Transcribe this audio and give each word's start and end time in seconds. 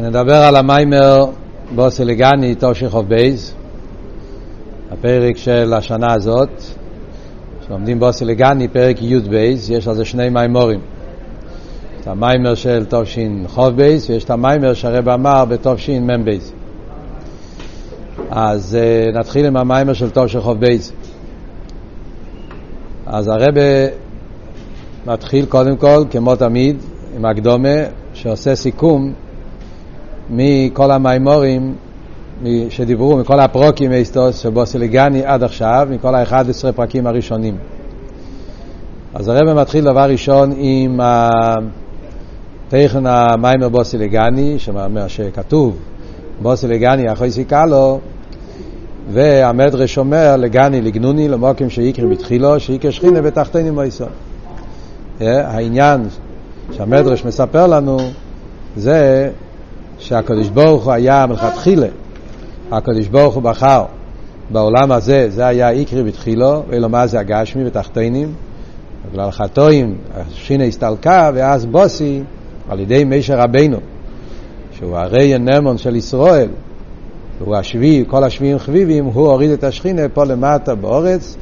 נדבר 0.00 0.36
על 0.36 0.56
המאמר 0.56 1.24
באתי 1.74 2.54
לגני 2.54 3.08
תשכ"ב, 3.08 3.54
הפרק 4.90 5.36
של 5.36 5.74
השנה 5.74 6.12
הזאת, 6.12 6.62
שלומדים 7.66 8.00
באתי 8.00 8.34
לגני 8.34 8.68
פרק 8.68 9.02
י"ב, 9.02 9.70
יש 9.70 9.88
על 9.88 9.94
זה 9.94 10.04
שני 10.04 10.28
מאמרים. 10.28 10.80
את 12.00 12.06
המאמר 12.06 12.54
של 12.54 12.84
תשכ"ב 12.84 14.10
ויש 14.10 14.24
את 14.24 14.30
המיימר 14.30 14.74
שהרב 14.74 15.08
אמר 15.08 15.44
בתושין 15.44 16.10
מ' 16.10 16.24
בייז. 16.24 16.52
אז 18.30 18.78
uh, 18.80 19.18
נתחיל 19.18 19.46
עם 19.46 19.56
המאמר 19.56 19.92
של 19.92 20.10
תשכ"ב. 20.10 20.92
אז 23.06 23.28
הרבי 23.28 23.54
מתחיל 25.06 25.46
קודם 25.46 25.76
כל, 25.76 26.04
כמו 26.10 26.36
תמיד, 26.36 26.76
עם 27.16 27.24
הקדומה 27.24 27.78
שעושה 28.14 28.54
סיכום 28.54 29.12
מכל 30.30 30.90
המימורים 30.90 31.74
שדיברו, 32.70 33.16
מכל 33.16 33.40
הפרוקים 33.40 33.90
היסטוס 33.90 34.38
שבו 34.38 34.66
סילגני 34.66 35.24
עד 35.24 35.42
עכשיו, 35.42 35.88
מכל 35.90 36.14
ה-11 36.14 36.72
פרקים 36.76 37.06
הראשונים. 37.06 37.56
אז 39.14 39.28
הרב 39.28 39.52
מתחיל 39.60 39.84
דבר 39.84 40.10
ראשון 40.10 40.52
עם 40.56 41.00
תכן 42.68 43.06
המיימר 43.06 43.68
בוסילגני, 43.68 44.56
שכתוב 45.08 45.76
בוסילגני 46.42 47.12
אחרי 47.12 47.30
סיכלו, 47.30 48.00
והמדרש 49.12 49.98
אומר 49.98 50.36
לגני 50.36 50.80
לגנוני 50.80 51.28
למוקים 51.28 51.70
שיקר 51.70 52.06
בתחילו, 52.06 52.60
שיקר 52.60 52.90
שכינה 52.90 53.22
בתחתינים 53.22 53.74
מויסון. 53.74 54.08
העניין 55.20 56.00
שהמדרש 56.72 57.24
מספר 57.24 57.66
לנו 57.66 57.98
זה 58.76 59.30
שהקדוש 59.98 60.48
ברוך 60.48 60.84
הוא 60.84 60.92
היה 60.92 61.26
מלכתחילה, 61.26 61.86
הקדוש 62.72 63.08
ברוך 63.08 63.34
הוא 63.34 63.42
בחר. 63.42 63.84
בעולם 64.50 64.92
הזה, 64.92 65.30
זה 65.30 65.46
היה 65.46 65.70
איקרי 65.70 66.04
בתחילו, 66.04 66.62
ואילו 66.68 66.88
מה 66.88 67.06
זה 67.06 67.20
הגשמי 67.20 67.66
ותחתינים, 67.66 68.32
בגלל 69.10 69.30
חטואים, 69.30 69.96
השינה 70.14 70.64
הסתלקה, 70.64 71.30
ואז 71.34 71.66
בוסי, 71.66 72.22
על 72.68 72.80
ידי 72.80 73.04
מישר 73.04 73.38
רבנו, 73.38 73.76
שהוא 74.72 74.96
הרי 74.96 75.34
הנמון 75.34 75.78
של 75.78 75.96
ישראל, 75.96 76.48
הוא 77.44 77.56
השביעי, 77.56 78.04
כל 78.06 78.24
השביעים 78.24 78.58
חביבים, 78.58 79.04
הוא 79.04 79.28
הוריד 79.28 79.50
את 79.50 79.64
השכינה 79.64 80.02
פה 80.08 80.24
למטה 80.24 80.74
באורץ, 80.74 81.36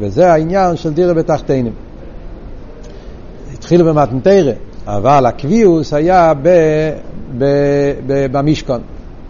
וזה 0.00 0.32
העניין 0.32 0.76
של 0.76 0.92
דירה 0.92 1.14
בתחתינים. 1.14 1.72
התחיל 3.54 3.82
במתנתרא, 3.82 4.52
אבל 4.86 5.26
הקביעוס 5.26 5.92
היה 5.94 6.32
במשכון. 8.32 8.80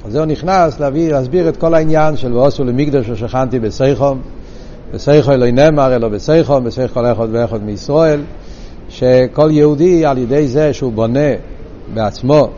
זהו 0.09 0.25
נכנס 0.25 0.81
להביא, 0.81 1.12
להסביר 1.12 1.48
את 1.48 1.56
כל 1.56 1.75
העניין 1.75 2.17
של 2.17 2.33
ועושו 2.33 2.64
למקדש 2.64 3.06
ששכנתי 3.06 3.59
בסייחום, 3.59 4.20
בסייחו 4.95 5.33
אלוהי 5.33 5.53
נאמר 5.53 5.97
אלו 5.97 6.11
בסייחום, 6.11 6.64
בסייח 6.64 6.92
כל 6.92 7.06
אחד 7.06 7.29
ואחד 7.31 7.62
מישראל, 7.62 8.20
שכל 8.89 9.48
יהודי 9.51 10.06
על 10.06 10.19
ידי 10.19 10.48
זה 10.48 10.73
שהוא 10.73 10.92
בונה 10.92 11.31
בעצמו, 11.95 12.48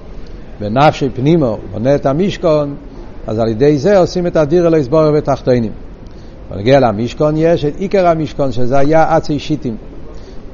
בנפשי 0.61 1.09
פנימו, 1.15 1.59
בונה 1.73 1.95
את 1.95 2.07
המשכון, 2.07 2.75
אז 3.27 3.39
על 3.39 3.49
ידי 3.49 3.79
זה 3.79 3.99
עושים 3.99 4.27
את 4.27 4.37
הדיר 4.37 4.67
אלוהי 4.67 4.85
סבורי 4.85 5.19
ותחתינים. 5.19 5.73
בנגיע 6.51 6.81
למשכון 6.81 7.35
יש 7.37 7.65
את 7.65 7.77
עיקר 7.77 8.07
המשכון 8.07 8.53
שזה 8.53 8.79
היה 8.79 9.17
עצי 9.17 9.39
שיטים. 9.39 9.77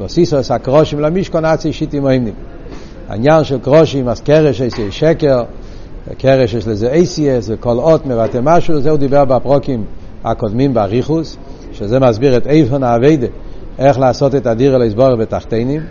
ועשיסו 0.00 0.36
עשה 0.36 0.58
קרושים 0.58 1.00
למשכון 1.00 1.44
עצי 1.44 1.72
שיטים 1.72 2.04
אוהמנים. 2.04 2.34
העניין 3.08 3.44
של 3.44 3.58
קרושים, 3.58 4.08
אז 4.08 4.20
קרש 4.20 4.60
יש 4.60 4.74
שקר, 4.90 5.42
קרש 6.18 6.54
יש 6.54 6.66
לזה 6.66 6.92
אייסיאס, 6.92 7.50
וכל 7.52 7.78
אות 7.78 8.06
מבטא 8.06 8.38
משהו, 8.42 8.80
זה 8.80 8.90
הוא 8.90 8.98
דיבר 8.98 9.24
בפרוקים 9.24 9.84
הקודמים 10.24 10.74
באריכוס, 10.74 11.36
שזה 11.72 12.00
מסביר 12.00 12.36
את 12.36 12.46
איפן 12.46 12.82
האביידה, 12.82 13.26
איך 13.78 13.98
לעשות 13.98 14.34
את 14.34 14.46
הדיר 14.46 14.76
אלוהי 14.76 14.90
סבורי 14.90 15.14
ותחתינים. 15.22 15.82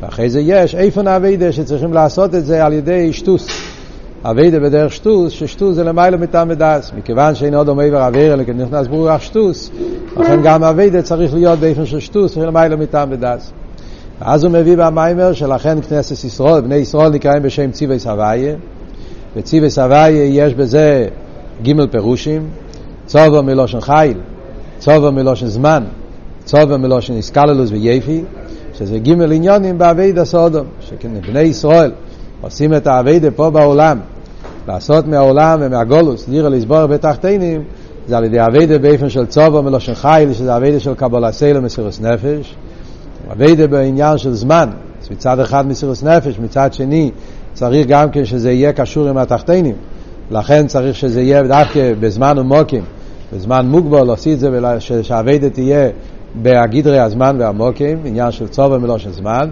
ואחרי 0.00 0.30
זה 0.30 0.40
יש 0.40 0.74
איפן 0.74 1.06
האביידה 1.06 1.52
שצריכים 1.52 1.92
לעשות 1.92 2.34
את 2.34 2.44
זה 2.44 2.64
על 2.64 2.72
ידי 2.72 3.12
שטוס. 3.12 3.48
אביידה 4.24 4.60
בדרך 4.60 4.92
שטוס, 4.92 5.32
ששטוס 5.32 5.74
זה 5.74 5.84
למעלה 5.84 6.16
מטעם 6.16 6.48
ודס. 6.50 6.92
מכיוון 6.96 7.34
שאין 7.34 7.54
עוד 7.54 7.68
עומד 7.68 7.94
עבר 7.94 8.34
אלא 8.34 8.44
כנכנס 8.44 8.86
ברוח 8.86 9.20
שטוס, 9.20 9.70
לכן 10.16 10.42
גם 10.42 10.64
אביידה 10.64 11.02
צריך 11.02 11.34
להיות 11.34 11.58
באופן 11.58 11.86
של 11.86 12.00
שטוס 12.00 12.36
ולמעלה 12.36 12.76
מטעם 12.76 13.08
ודס. 13.12 13.52
ואז 14.20 14.44
הוא 14.44 14.52
מביא 14.52 14.76
במיימר 14.76 15.32
שלכן 15.32 15.82
כנסת 15.82 16.24
ישראל, 16.24 16.60
בני 16.60 16.74
ישראל 16.74 17.10
נקראים 17.10 17.42
בשם 17.42 17.70
ציווי 17.70 17.98
סבייה, 17.98 18.54
וציווי 19.36 19.70
סבייה 19.70 20.24
יש 20.24 20.54
בזה 20.54 21.08
ג' 21.62 21.86
פירושים, 21.90 22.48
צובו 23.06 23.42
מלושן 23.42 23.80
חיל, 23.80 24.18
צובו 24.78 25.12
מלושן 25.12 25.46
זמן, 25.46 25.84
צובו 26.44 26.78
מלושן 26.78 27.14
איסקללוס 27.14 27.70
ויפי, 27.70 28.24
שזה 28.74 28.98
ג' 28.98 29.22
עניונים 29.22 29.78
באביידה 29.78 30.24
סודום, 30.24 30.66
שבני 30.80 31.40
ישראל 31.40 31.92
עושים 32.40 32.74
את 32.74 32.86
האביידה 32.86 33.30
פה 33.30 33.50
בעולם, 33.50 33.98
לעשות 34.68 35.06
מהעולם 35.06 35.58
ומהגולוס, 35.62 36.28
דירה 36.28 36.48
לסבור 36.48 36.86
בתחתינים, 36.86 37.62
זה 38.08 38.16
על 38.16 38.24
ידי 38.24 38.40
אביידה 38.40 38.78
באופן 38.78 39.08
של 39.08 39.26
צובו 39.26 39.62
מלושן 39.62 39.94
חיל, 39.94 40.32
שזה 40.32 40.56
אביידה 40.56 40.80
של 40.80 40.94
קבלה 40.94 41.32
סלו 41.32 41.62
מסירוס 41.62 42.00
נפש, 42.00 42.56
אביידה 43.32 43.66
בעניין 43.66 44.18
של 44.18 44.34
זמן, 44.34 44.68
מצד 45.10 45.40
אחד 45.40 45.66
מסירוס 45.66 46.02
נפש, 46.02 46.38
מצד 46.38 46.72
שני 46.72 47.10
צריך 47.52 47.86
גם 47.86 48.10
כן 48.10 48.24
שזה 48.24 48.52
יהיה 48.52 48.72
קשור 48.72 49.08
עם 49.08 49.16
התחתינים, 49.16 49.74
לכן 50.30 50.66
צריך 50.66 50.96
שזה 50.96 51.22
יהיה 51.22 51.42
דווקא 51.42 51.92
בזמן 52.00 52.38
ומוקים, 52.38 52.82
בזמן 53.32 53.66
מוגבל, 53.66 54.10
עשי 54.10 54.34
את 54.34 54.38
זה 54.38 54.50
שהאביידה 55.02 55.50
תהיה 55.50 55.88
בהגדרי 56.34 56.98
הזמן 56.98 57.36
והמוקים, 57.38 57.98
עניין 58.04 58.30
של 58.30 58.48
צובו 58.48 58.80
מלושן 58.80 59.12
זמן, 59.12 59.48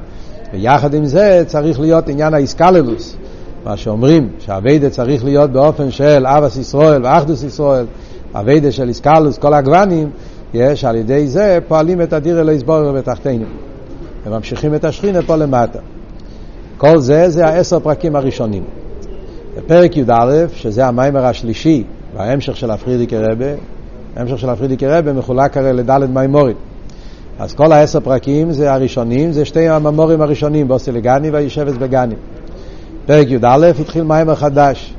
ויחד 0.52 0.94
עם 0.94 1.04
זה 1.04 1.42
צריך 1.46 1.80
להיות 1.80 2.08
עניין 2.08 2.34
האיסקללוס, 2.34 3.16
מה 3.64 3.76
שאומרים, 3.76 4.28
שהאביידה 4.38 4.90
צריך 4.90 5.24
להיות 5.24 5.50
באופן 5.50 5.90
של 5.90 6.26
אבס 6.26 6.56
ישראל 6.56 7.04
ואחדוס 7.04 7.42
ישראל, 7.42 7.86
אביידה 8.34 8.72
של 8.72 8.88
איסקללוס, 8.88 9.38
כל 9.38 9.54
הגוונים, 9.54 10.10
יש 10.54 10.84
על 10.84 10.96
ידי 10.96 11.26
זה 11.26 11.58
פועלים 11.68 12.02
את 12.02 12.12
הדיר 12.12 12.40
אלוהי 12.40 12.58
סבורר 12.58 12.92
בתחתינו, 12.92 13.44
וממשיכים 14.26 14.74
את 14.74 14.84
השכינה 14.84 15.22
פה 15.22 15.36
למטה. 15.36 15.78
כל 16.78 16.98
זה 16.98 17.30
זה 17.30 17.44
העשר 17.44 17.80
פרקים 17.80 18.16
הראשונים. 18.16 18.64
בפרק 19.56 19.96
י"א, 19.96 20.46
שזה 20.52 20.86
המיימר 20.86 21.26
השלישי 21.26 21.84
וההמשך 22.14 22.56
של 22.56 22.70
הפרידיקי 22.70 23.16
רבה, 23.16 23.46
ההמשך 24.16 24.38
של 24.38 24.50
הפרידיקי 24.50 24.86
רבה 24.86 25.12
מחולק 25.12 25.56
הרי 25.56 25.72
לדלת 25.72 26.10
מיימורים. 26.10 26.56
אז 27.38 27.54
כל 27.54 27.72
העשר 27.72 28.00
פרקים 28.00 28.52
זה 28.52 28.72
הראשונים, 28.72 29.32
זה 29.32 29.44
שתי 29.44 29.68
הממורים 29.68 30.22
הראשונים, 30.22 30.68
בוסי 30.68 30.92
לגני 30.92 31.30
והישבץ 31.30 31.74
בגני. 31.74 32.14
פרק 33.06 33.30
י"א 33.30 33.72
התחיל 33.80 34.02
מיימר 34.02 34.34
חדש, 34.34 34.94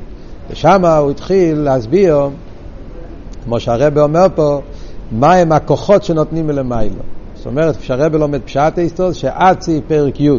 ושם 0.50 0.86
הוא 0.86 1.12
התחיל 1.12 1.58
להסביר, 1.58 2.30
כמו 3.44 3.60
שהרבא 3.60 4.02
אומר 4.02 4.28
פה, 4.36 4.62
מהם 5.12 5.52
הכוחות 5.52 6.04
שנותנים 6.04 6.48
מלמיילו. 6.48 7.02
זאת 7.36 7.46
אומרת, 7.46 7.78
כשהרבא 7.78 8.18
לומד 8.18 8.42
פשט 8.42 8.78
היסטוס, 8.78 9.16
שעד 9.16 9.62
סעיף 9.62 9.84
פרק 9.88 10.22
י' 10.22 10.30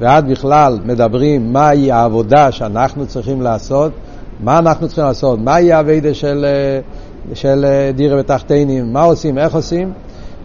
ועד 0.00 0.30
בכלל 0.30 0.78
מדברים 0.84 1.52
מהי 1.52 1.92
העבודה 1.92 2.52
שאנחנו 2.52 3.06
צריכים 3.06 3.42
לעשות, 3.42 3.92
מה 4.40 4.58
אנחנו 4.58 4.86
צריכים 4.86 5.04
לעשות, 5.04 5.38
מהי 5.38 5.72
העבודה 5.72 6.14
של, 6.14 6.46
של 7.34 7.64
דירה 7.94 8.16
בתחתינים, 8.18 8.92
מה 8.92 9.02
עושים, 9.02 9.38
איך 9.38 9.54
עושים, 9.54 9.92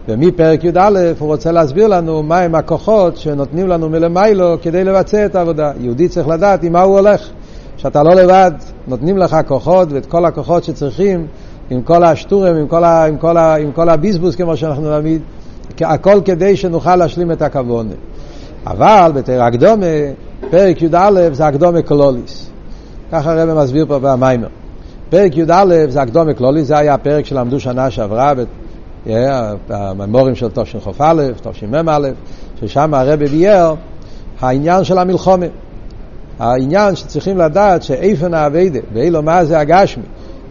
ומפרק 0.08 0.64
י"א 0.64 1.12
הוא 1.18 1.28
רוצה 1.28 1.52
להסביר 1.52 1.86
לנו 1.86 2.22
מהם 2.22 2.54
הכוחות 2.54 3.16
שנותנים 3.16 3.68
לנו 3.68 3.88
מלמיילו 3.88 4.56
כדי 4.62 4.84
לבצע 4.84 5.26
את 5.26 5.34
העבודה. 5.34 5.72
יהודי 5.80 6.08
צריך 6.08 6.28
לדעת 6.28 6.62
עם 6.62 6.72
מה 6.72 6.82
הוא 6.82 6.98
הולך, 6.98 7.28
שאתה 7.76 8.02
לא 8.02 8.14
לבד, 8.14 8.52
נותנים 8.86 9.18
לך 9.18 9.36
כוחות 9.46 9.92
ואת 9.92 10.06
כל 10.06 10.24
הכוחות 10.24 10.64
שצריכים 10.64 11.26
עם 11.70 11.82
כל 11.82 12.04
השטורים, 12.04 12.56
עם 12.56 12.68
כל, 12.68 12.84
ה, 12.84 13.04
עם 13.06 13.16
כל, 13.16 13.36
ה, 13.36 13.56
עם 13.56 13.72
כל 13.72 13.88
הביזבוס 13.88 14.36
כמו 14.36 14.56
שאנחנו 14.56 14.98
נגיד, 14.98 15.22
הכל 15.80 16.20
כדי 16.24 16.56
שנוכל 16.56 16.96
להשלים 16.96 17.32
את 17.32 17.42
הכוונה. 17.42 17.94
אבל 18.66 19.10
בתר 19.14 19.42
הקדומה, 19.42 19.86
פרק 20.50 20.82
י"א 20.82 21.10
זה 21.32 21.46
הקדומה 21.46 21.82
קלוליס. 21.82 22.50
ככה 23.12 23.32
הרב 23.32 23.62
מסביר 23.62 23.86
פה 23.86 23.98
במיימר. 23.98 24.48
פרק 25.10 25.36
י"א 25.36 25.64
זה 25.88 26.02
הקדומה 26.02 26.34
קלוליס, 26.34 26.66
זה 26.66 26.78
היה 26.78 26.94
הפרק 26.94 27.26
שלמדו 27.26 27.60
שנה 27.60 27.90
שעברה 27.90 28.32
הממורים 29.68 30.34
של 30.34 30.48
תשכ"א, 30.50 31.14
תשמ"א, 31.42 31.98
ששם 32.60 32.94
הרבי 32.94 33.26
ביאר 33.26 33.74
העניין 34.40 34.84
של 34.84 34.98
המלחומה. 34.98 35.46
העניין 36.38 36.96
שצריכים 36.96 37.38
לדעת 37.38 37.82
שאיפן 37.82 38.34
האביידה, 38.34 38.80
ואילו 38.92 39.22
מה 39.22 39.44
זה 39.44 39.58
הגשמי, 39.58 40.02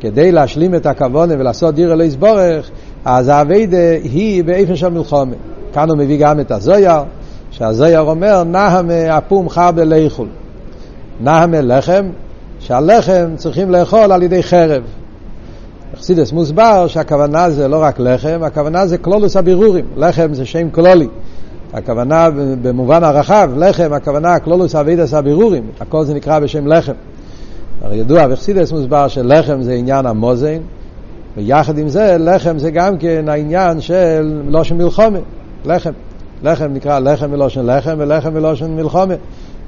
כדי 0.04 0.32
להשלים 0.32 0.76
את 0.76 0.86
הכוונה 0.86 1.34
ולעשות 1.40 1.76
דיר 1.76 1.94
אלוהי 1.94 2.12
סבורך, 2.12 2.70
אז 3.06 3.28
האביידה 3.28 3.92
היא 4.04 4.44
באיפן 4.44 4.76
של 4.76 4.90
מלחומה. 4.90 5.36
כאן 5.74 5.90
הוא 5.90 5.98
מביא 5.98 6.20
גם 6.20 6.40
את 6.40 6.52
הזויר, 6.52 7.02
שהזויר 7.52 8.02
אומר, 8.02 8.44
נהם 8.44 8.92
אפום 8.92 9.50
חרבה 9.50 9.84
לאכול. 9.84 10.28
נהם 11.22 11.54
לחם, 11.54 12.06
שהלחם 12.60 13.34
צריכים 13.36 13.72
לאכול 13.72 14.12
על 14.12 14.24
ידי 14.24 14.44
חרב. 14.44 14.84
אכסידס 15.94 16.32
מוסבר 16.32 16.88
שהכוונה 16.88 17.50
זה 17.50 17.68
לא 17.68 17.84
רק 17.84 18.00
לחם, 18.00 18.40
הכוונה 18.44 18.88
זה 18.88 18.98
קלולוס 18.98 19.38
הבירורים. 19.38 19.86
לחם 19.98 20.34
זה 20.34 20.46
שם 20.46 20.70
קלולי. 20.70 21.08
הכוונה 21.74 22.30
במובן 22.62 23.04
הרחב, 23.04 23.50
לחם, 23.58 23.94
הכוונה 23.94 24.40
קלולוס 24.40 24.76
אבידס 24.76 25.14
הבירורים. 25.14 25.64
הכל 25.80 26.04
זה 26.04 26.14
נקרא 26.14 26.40
בשם 26.40 26.68
לחם. 26.68 26.94
הרי 27.84 27.98
ידוע, 27.98 28.26
ואכסידס 28.30 28.72
מוסבר 28.72 29.08
שלחם 29.08 29.62
זה 29.62 29.74
עניין 29.74 30.06
המוזן, 30.06 30.58
ויחד 31.38 31.78
עם 31.78 31.88
זה, 31.88 32.18
לחם 32.20 32.58
זה 32.58 32.72
גם 32.72 32.98
כן 32.98 33.26
העניין 33.30 33.82
של 33.82 34.42
לושן 34.48 34.78
מלחומה. 34.78 35.20
לחם. 35.66 35.92
לחם 36.44 36.74
נקרא 36.74 37.00
לחם 37.00 37.32
מלושן 37.32 37.66
לחם, 37.66 37.96
ולחם 37.98 38.34
מלושן 38.34 38.76
מלחומה. 38.76 39.14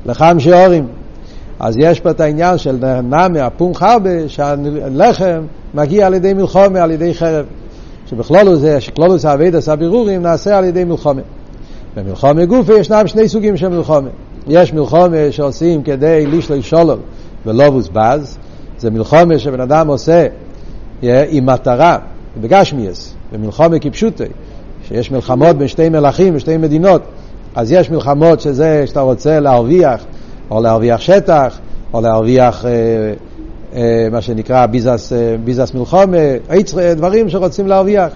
לחם 0.05 0.39
שיעורים. 0.39 0.87
אז 1.59 1.75
יש 1.77 1.99
פה 1.99 2.09
את 2.09 2.19
העניין 2.19 2.57
של 2.57 2.77
נמי, 3.03 3.39
הפום 3.39 3.75
חרבה, 3.75 4.29
שהלחם 4.29 5.41
מגיע 5.73 6.07
על 6.07 6.13
ידי 6.13 6.33
מלחומה, 6.33 6.83
על 6.83 6.91
ידי 6.91 7.13
חרב. 7.13 7.45
שבכלולו 8.05 8.55
זה, 8.55 8.81
שכלולו 8.81 9.17
זה 9.17 9.33
אבידס 9.33 9.69
הבירורים 9.69 10.21
נעשה 10.21 10.57
על 10.57 10.63
ידי 10.63 10.83
מלחומה. 10.83 11.21
במלחומה 11.95 12.45
גופה 12.45 12.73
ישנם 12.73 13.07
שני 13.07 13.29
סוגים 13.29 13.57
של 13.57 13.67
מלחומה. 13.67 14.09
יש 14.47 14.73
מלחומה 14.73 15.31
שעושים 15.31 15.83
כדי 15.83 16.25
לשלול 16.25 16.61
שולול 16.61 16.97
ולא 17.45 17.69
בוזבז, 17.69 18.37
זה 18.77 18.91
מלחומה 18.91 19.39
שבן 19.39 19.59
אדם 19.59 19.87
עושה 19.87 20.27
עם 21.01 21.45
מטרה, 21.45 21.97
בגשמיאס, 22.41 23.13
במלחומה 23.31 23.79
כפשוטי, 23.79 24.23
שיש 24.87 25.11
מלחמות 25.11 25.57
בין 25.57 25.67
שתי 25.67 25.89
מלכים 25.89 26.35
ושתי 26.35 26.57
מדינות, 26.57 27.01
אז 27.55 27.71
יש 27.71 27.89
מלחמות 27.89 28.41
שזה 28.41 28.83
שאתה 28.85 29.01
רוצה 29.01 29.39
להרוויח, 29.39 30.03
או 30.51 30.61
להרוויח 30.61 31.01
שטח, 31.01 31.59
או 31.93 32.01
להרוויח 32.01 32.65
אה, 32.65 32.71
אה, 33.75 34.07
מה 34.11 34.21
שנקרא 34.21 34.65
ביזס, 34.65 35.13
אה, 35.13 35.35
ביזס 35.43 35.73
מלחומה, 35.73 36.17
דברים 36.95 37.29
שרוצים 37.29 37.67
להרוויח. 37.67 38.11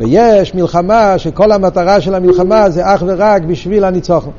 ויש 0.00 0.54
מלחמה 0.54 1.18
שכל 1.18 1.52
המטרה 1.52 2.00
של 2.00 2.14
המלחמה 2.14 2.70
זה 2.70 2.94
אך 2.94 3.02
ורק 3.06 3.42
בשביל 3.42 3.84
הניצוחון. 3.84 4.32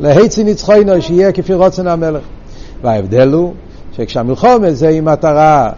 להיצי 0.00 0.44
ניצחונו 0.44 1.02
שיהיה 1.02 1.32
כפי 1.32 1.54
רוצן 1.54 1.86
המלך. 1.86 2.22
וההבדל 2.84 3.32
הוא 3.32 3.52
שכשהמלחומה 3.92 4.72
זה 4.72 4.88
עם 4.88 5.04
מטרה 5.04 5.70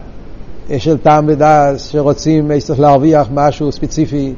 של 0.79 0.99
טעם 0.99 1.25
ודס 1.29 1.89
שרוצים 1.91 2.51
להרוויח 2.79 3.29
משהו 3.35 3.73
ספציפי 3.73 4.35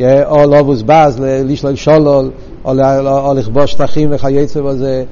או 0.00 0.46
לא 0.46 0.62
בוזבז, 0.62 1.20
לשלול 1.20 1.74
שולל, 1.74 2.30
או, 2.64 2.72
או 3.08 3.34
לכבוש 3.36 3.72
שטחים 3.72 4.08
וכייצא 4.12 4.60
בזה, 4.60 5.04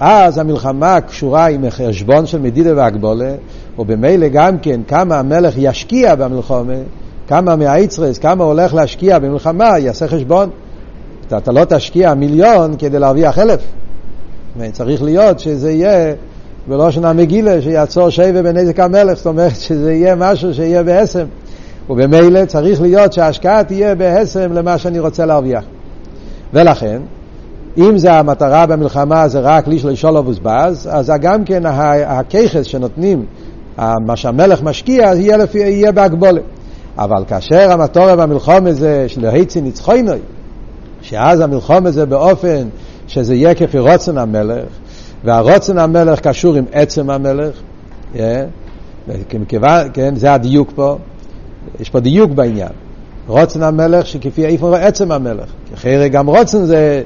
אז 0.00 0.38
המלחמה 0.38 1.00
קשורה 1.00 1.46
עם 1.46 1.70
חשבון 1.70 2.26
של 2.26 2.40
מדידה 2.40 2.76
והגבולה, 2.76 3.34
ובמילא 3.78 4.28
גם 4.28 4.58
כן 4.58 4.80
כמה 4.88 5.18
המלך 5.18 5.54
ישקיע 5.56 6.14
במלחמה, 6.14 6.72
כמה 7.28 7.56
מהאיצרס, 7.56 8.18
כמה 8.18 8.44
הולך 8.44 8.74
להשקיע 8.74 9.18
במלחמה, 9.18 9.78
יעשה 9.78 10.08
חשבון. 10.08 10.50
אתה, 11.26 11.38
אתה 11.38 11.52
לא 11.52 11.64
תשקיע 11.64 12.14
מיליון 12.14 12.74
כדי 12.78 12.98
להרוויח 12.98 13.38
אלף. 13.38 13.60
צריך 14.72 15.02
להיות 15.02 15.38
שזה 15.38 15.72
יהיה 15.72 16.14
בלושן 16.66 17.04
המגילה, 17.04 17.62
שיעצור 17.62 18.10
שבע 18.10 18.42
בנזק 18.42 18.80
המלך, 18.80 19.16
זאת 19.16 19.26
אומרת 19.26 19.56
שזה 19.56 19.92
יהיה 19.92 20.14
משהו 20.14 20.54
שיהיה 20.54 20.82
בעשם. 20.82 21.26
ובמילא 21.90 22.44
צריך 22.44 22.80
להיות 22.80 23.12
שההשקעה 23.12 23.64
תהיה 23.64 23.94
בהסם 23.94 24.52
למה 24.52 24.78
שאני 24.78 24.98
רוצה 24.98 25.26
להרוויח. 25.26 25.64
ולכן, 26.52 27.02
אם 27.78 27.98
זה 27.98 28.12
המטרה 28.12 28.66
במלחמה 28.66 29.28
זה 29.28 29.40
רק 29.40 29.68
לשלול 29.68 29.94
שולו 29.94 30.20
ובוזבז, 30.20 30.88
אז 30.92 31.12
גם 31.20 31.44
כן 31.44 31.62
הככס 32.06 32.66
שנותנים, 32.66 33.24
מה 33.78 34.16
שהמלך 34.16 34.62
משקיע, 34.62 35.12
יהיה, 35.14 35.36
לפי, 35.36 35.58
יהיה 35.58 35.92
בהגבולה. 35.92 36.40
אבל 36.98 37.24
כאשר 37.28 37.72
המטורה 37.72 38.16
במלחומה 38.16 38.72
זה 38.72 39.06
להיצי 39.16 39.60
ניצחוינוי, 39.60 40.18
שאז 41.02 41.40
המלחומה 41.40 41.90
זה 41.90 42.06
באופן 42.06 42.68
שזה 43.06 43.34
יהיה 43.34 43.54
כפי 43.54 43.78
רוצן 43.78 44.18
המלך, 44.18 44.64
והרוצן 45.24 45.78
המלך 45.78 46.20
קשור 46.20 46.54
עם 46.54 46.64
עצם 46.72 47.10
המלך, 47.10 47.54
yeah, 48.14 48.18
מכיוון, 49.34 49.88
כן, 49.92 50.16
זה 50.16 50.32
הדיוק 50.32 50.72
פה, 50.74 50.96
יש 51.80 51.90
פה 51.90 52.00
דיוק 52.00 52.30
בעניין. 52.30 52.72
רוצן 53.26 53.62
המלך 53.62 54.06
שכפי 54.06 54.46
איפה 54.46 54.78
עצם 54.78 55.12
המלך. 55.12 55.48
כי 55.80 56.08
גם 56.08 56.26
רוצן 56.26 56.64
זה, 56.64 57.02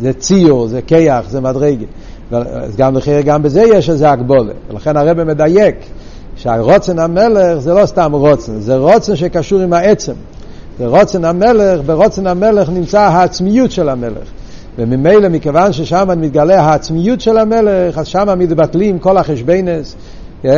זה 0.00 0.12
ציור, 0.12 0.68
זה 0.68 0.82
כיח, 0.82 1.28
זה 1.28 1.40
מדרגה. 1.40 1.86
גם 2.76 2.96
אחרי 2.96 3.22
גם 3.22 3.42
בזה 3.42 3.62
יש 3.62 3.90
איזה 3.90 4.10
הגבולה. 4.10 4.52
ולכן 4.70 4.96
הרב 4.96 5.24
מדייק 5.24 5.76
שהרוצן 6.36 6.98
המלך 6.98 7.58
זה 7.58 7.74
לא 7.74 7.86
סתם 7.86 8.12
רוצן, 8.12 8.60
זה 8.60 8.76
רוצן 8.76 9.16
שקשור 9.16 9.60
עם 9.60 9.72
העצם. 9.72 10.12
זה 10.78 10.86
רוצן 10.86 11.24
המלך, 11.24 11.80
ברוצן 11.86 12.26
המלך 12.26 12.68
נמצא 12.68 13.00
העצמיות 13.00 13.70
של 13.70 13.88
המלך. 13.88 14.28
וממילא, 14.78 15.28
מכיוון 15.28 15.72
ששם 15.72 16.08
מתגלה 16.16 16.60
העצמיות 16.60 17.20
של 17.20 17.38
המלך, 17.38 17.98
אז 17.98 18.06
שם 18.06 18.38
מתבטלים 18.38 18.98
כל 18.98 19.16
החשבנס, 19.16 19.96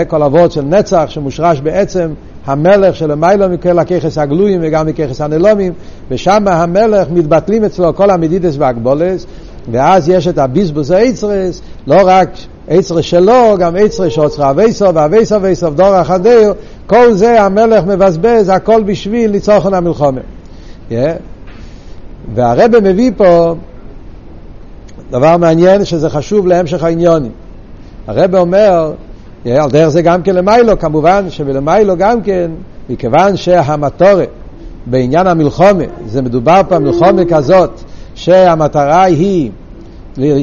כל 0.09 0.23
אבות 0.23 0.53
של 0.53 0.63
נצח 0.63 1.05
שמושרש 1.09 1.61
בעצם 1.61 2.11
המלך 2.47 2.97
שלמיילו 2.97 3.49
מכל 3.49 3.79
הככס 3.79 4.19
הגלויים 4.19 4.61
וגם 4.63 4.87
מככס 4.87 5.21
הנלומים, 5.21 5.73
ושם 6.11 6.49
המלך 6.49 7.09
מתבטלים 7.11 7.65
אצלו 7.65 7.95
כל 7.95 8.11
המדידס 8.11 8.55
והגבולס, 8.59 9.27
ואז 9.71 10.09
יש 10.09 10.29
את 10.29 10.39
הביזבוס 10.39 10.91
האיצרס, 10.91 11.63
לא 11.87 11.97
רק 12.05 12.29
איצרס 12.69 13.05
שלו, 13.05 13.57
גם 13.59 13.77
איצרס 13.77 14.13
שאוצרה 14.13 14.51
אבייסו 14.51 14.95
ואבייסו 14.95 15.35
ואבייסו 15.35 15.71
דור 15.71 16.01
אחדהו, 16.01 16.55
כל 16.87 17.13
זה 17.13 17.43
המלך 17.43 17.85
מבזבז, 17.85 18.49
הכל 18.49 18.83
בשביל 18.83 19.31
ניצוחון 19.31 19.75
המלחומה. 19.75 20.21
Yeah. 20.91 20.95
והרבא 22.35 22.81
מביא 22.81 23.11
פה 23.17 23.55
דבר 25.11 25.37
מעניין 25.37 25.85
שזה 25.85 26.11
חשוב 26.11 26.47
להמשך 26.47 26.83
העניונים. 26.83 27.33
הרבא 28.07 28.39
אומר 28.39 28.93
על 29.47 29.71
דרך 29.71 29.89
זה 29.89 30.03
גם 30.03 30.23
כן 30.23 30.35
למיילו, 30.35 30.79
כמובן 30.79 31.31
שבלמיילו 31.31 31.97
גם 31.97 32.23
כן, 32.23 32.51
מכיוון 32.89 33.37
שהמטורה 33.37 34.25
בעניין 34.87 35.27
המלחומה, 35.27 35.85
זה 36.07 36.23
מדובר 36.23 36.61
פה 36.69 36.79
מלחומה 36.79 37.25
כזאת, 37.29 37.71
שהמטרה 38.15 39.03
היא 39.03 39.51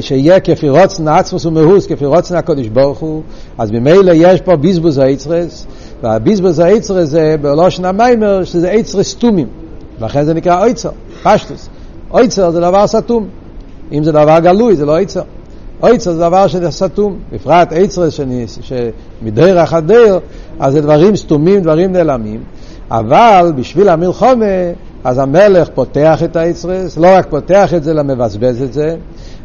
שיהיה 0.00 0.40
כפי 0.40 0.68
רוצן 0.68 1.08
עצמוס 1.08 1.46
ומהוס, 1.46 1.86
כפי 1.86 2.04
רוצן 2.04 2.36
הקודש 2.36 2.66
ברוך 2.66 2.98
הוא, 2.98 3.22
אז 3.58 3.70
ממילא 3.70 4.12
יש 4.14 4.40
פה 4.40 4.56
ביזבוז 4.56 4.98
האיצרס, 4.98 5.66
והביזבוז 6.02 6.58
האיצרס 6.58 7.08
זה 7.08 7.36
בלושן 7.40 7.84
המיימר, 7.84 8.44
שזה 8.44 8.70
איצרס 8.70 9.08
סתומים, 9.08 9.46
לכן 10.00 10.24
זה 10.24 10.34
נקרא 10.34 10.60
אויצר, 10.60 10.90
פשטוס. 11.22 11.68
אויצר 12.10 12.50
זה 12.50 12.60
דבר 12.60 12.86
סתום, 12.86 13.26
אם 13.94 14.04
זה 14.04 14.12
דבר 14.12 14.38
גלוי 14.38 14.76
זה 14.76 14.86
לא 14.86 14.92
אויצר. 14.92 15.22
אויצר 15.82 16.12
זה 16.12 16.18
דבר 16.18 16.46
שזה 16.46 16.70
סתום, 16.70 17.18
בפרט 17.32 17.72
אייצרס 17.72 18.20
שמדיר 18.60 19.62
אחד 19.62 19.86
דיר, 19.86 20.18
אז 20.60 20.72
זה 20.72 20.80
דברים 20.80 21.16
סתומים, 21.16 21.60
דברים 21.60 21.92
נעלמים, 21.92 22.42
אבל 22.90 23.52
בשביל 23.56 23.88
המלחומה, 23.88 24.44
אז 25.04 25.18
המלך 25.18 25.68
פותח 25.74 26.22
את 26.24 26.36
האייצרס, 26.36 26.98
לא 26.98 27.08
רק 27.16 27.26
פותח 27.30 27.74
את 27.74 27.84
זה, 27.84 27.90
אלא 27.90 28.02
מבזבז 28.02 28.62
את 28.62 28.72
זה, 28.72 28.96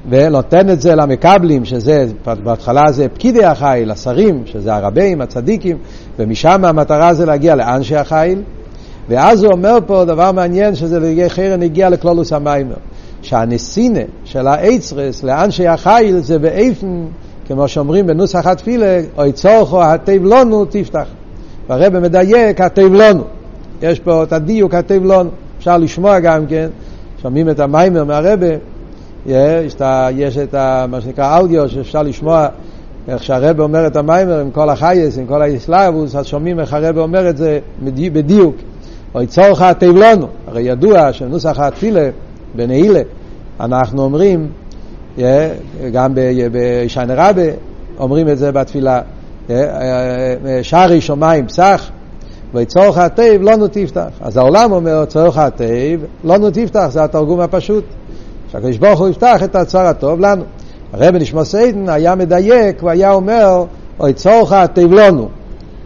ונותן 0.09 0.69
את 0.69 0.81
זה 0.81 0.95
למקבלים, 0.95 1.65
שזה, 1.65 2.05
בהתחלה 2.43 2.91
זה 2.91 3.07
פקידי 3.09 3.45
החיל, 3.45 3.91
השרים, 3.91 4.43
שזה 4.45 4.75
הרבים, 4.75 5.21
הצדיקים, 5.21 5.77
ומשם 6.19 6.65
המטרה 6.65 7.13
זה 7.13 7.25
להגיע 7.25 7.55
לאנשי 7.55 7.95
החיל, 7.95 8.41
ואז 9.09 9.43
הוא 9.43 9.51
אומר 9.51 9.77
פה 9.85 10.05
דבר 10.05 10.31
מעניין, 10.31 10.75
שזה 10.75 11.25
חרן 11.27 11.63
הגיע 11.63 11.89
לכלולוס 11.89 12.33
המיימר. 12.33 12.75
שהנסינה 13.21 13.99
של 14.25 14.47
האצרס 14.47 15.23
לאנשי 15.23 15.67
החיל 15.67 16.19
זה 16.19 16.39
באיפן, 16.39 17.05
כמו 17.47 17.67
שאומרים 17.67 18.07
בנוסח 18.07 18.47
התפילה, 18.47 18.99
אוי 19.17 19.31
צורכו 19.31 19.83
התיב 19.83 20.25
לנו 20.25 20.65
תפתח. 20.65 21.07
והרבא 21.69 21.99
מדייק 21.99 22.61
התיב 22.61 22.93
לנו. 22.93 23.23
יש 23.81 23.99
פה 23.99 24.23
את 24.23 24.33
הדיוק 24.33 24.73
התיב 24.73 25.05
לנו. 25.05 25.29
אפשר 25.57 25.77
לשמוע 25.77 26.19
גם 26.19 26.47
כן, 26.47 26.69
שומעים 27.21 27.49
את 27.49 27.59
המיימר 27.59 28.03
מהרבא, 28.03 28.55
יש, 29.25 29.75
יש 30.15 30.37
את 30.37 30.53
ה, 30.53 30.85
מה 30.89 31.01
שנקרא 31.01 31.39
אודיו, 31.39 31.69
שאפשר 31.69 32.03
לשמוע 32.03 32.47
איך 33.07 33.23
שהרבא 33.23 33.63
אומר 33.63 33.87
את 33.87 33.95
המיימר 33.95 34.39
עם 34.39 34.51
כל 34.51 34.69
החייס, 34.69 35.17
עם 35.17 35.25
כל 35.25 35.41
האסלאבוס, 35.41 36.15
אז 36.15 36.25
שומעים 36.25 36.59
איך 36.59 36.73
הרבא 36.73 37.01
אומר 37.01 37.29
את 37.29 37.37
זה 37.37 37.59
בדיוק. 37.83 38.55
אוי 39.15 39.27
צורך 39.27 39.61
התיב 39.61 39.97
לנו. 39.97 40.27
הרי 40.47 40.61
ידוע 40.61 41.13
שנוסח 41.13 41.59
התפילה 41.59 42.09
בנעילה, 42.55 43.01
אנחנו 43.59 44.03
אומרים, 44.03 44.49
גם 45.93 46.13
בישן 46.51 47.07
רבה 47.11 47.51
אומרים 47.99 48.29
את 48.29 48.37
זה 48.37 48.51
בתפילה, 48.51 49.01
שערי 50.61 51.01
שמיים 51.01 51.47
פסח, 51.47 51.89
וצורך 52.53 52.97
התיב 52.97 53.41
לא 53.41 53.67
תפתח. 53.71 54.09
אז 54.21 54.37
העולם 54.37 54.71
אומר, 54.71 55.05
צורך 55.05 55.37
התיב 55.37 56.05
לא 56.23 56.49
תפתח, 56.53 56.87
זה 56.89 57.03
התרגום 57.03 57.39
הפשוט. 57.39 57.83
שהקדוש 58.51 58.77
ברוך 58.77 58.99
הוא 58.99 59.09
יפתח 59.09 59.43
את 59.43 59.55
הצוהר 59.55 59.85
הטוב 59.85 60.19
לנו. 60.19 60.43
הרב 60.93 61.15
נשמע 61.15 61.43
סיידן 61.43 61.89
היה 61.89 62.15
מדייק 62.15 62.83
והיה 62.83 63.11
אומר 63.11 63.65
או 63.99 64.13
צורך 64.13 64.53
תבלונו, 64.53 65.29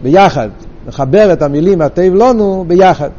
ביחד. 0.02 0.48
מחבר 0.88 1.32
את 1.32 1.42
המילים 1.42 1.80
התבלונו 1.80 2.64
ביחד. 2.68 3.10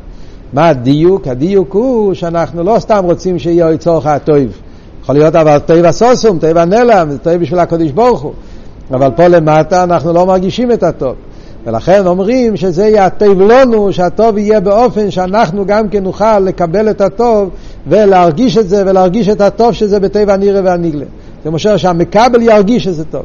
מה 0.53 0.69
הדיוק? 0.69 1.27
הדיוק 1.27 1.73
הוא 1.73 2.13
שאנחנו 2.13 2.63
לא 2.63 2.75
סתם 2.79 3.03
רוצים 3.03 3.39
שיהיה 3.39 3.67
אוי 3.67 3.77
צורך 3.77 4.05
הטוב. 4.05 4.37
יכול 5.01 5.15
להיות 5.15 5.35
אבל 5.35 5.59
טוב 5.59 5.85
הסוסום, 5.85 6.39
טוב 6.39 6.57
הנלם, 6.57 7.07
זה 7.11 7.17
טוב 7.17 7.33
בשביל 7.33 7.59
הקדוש 7.59 7.91
ברוך 7.91 8.21
הוא. 8.21 8.33
אבל 8.91 9.11
פה 9.15 9.27
למטה 9.27 9.83
אנחנו 9.83 10.13
לא 10.13 10.25
מרגישים 10.25 10.71
את 10.71 10.83
הטוב. 10.83 11.15
ולכן 11.65 12.07
אומרים 12.07 12.57
שזה 12.57 12.83
יהיה 12.83 13.05
הטוב 13.05 13.41
לנו, 13.41 13.93
שהטוב 13.93 14.37
יהיה 14.37 14.59
באופן 14.59 15.11
שאנחנו 15.11 15.65
גם 15.65 15.89
כן 15.89 16.03
נוכל 16.03 16.39
לקבל 16.39 16.89
את 16.89 17.01
הטוב 17.01 17.49
ולהרגיש 17.87 18.57
את 18.57 18.69
זה 18.69 18.83
ולהרגיש 18.85 19.29
את 19.29 19.41
הטוב 19.41 19.73
שזה 19.73 19.99
בטבע 19.99 20.33
הנירה 20.33 20.61
והניגלה. 20.63 21.05
זה 21.43 21.49
אומר 21.49 21.77
שהמקבל 21.77 22.41
ירגיש 22.41 22.83
שזה 22.83 23.05
טוב. 23.05 23.23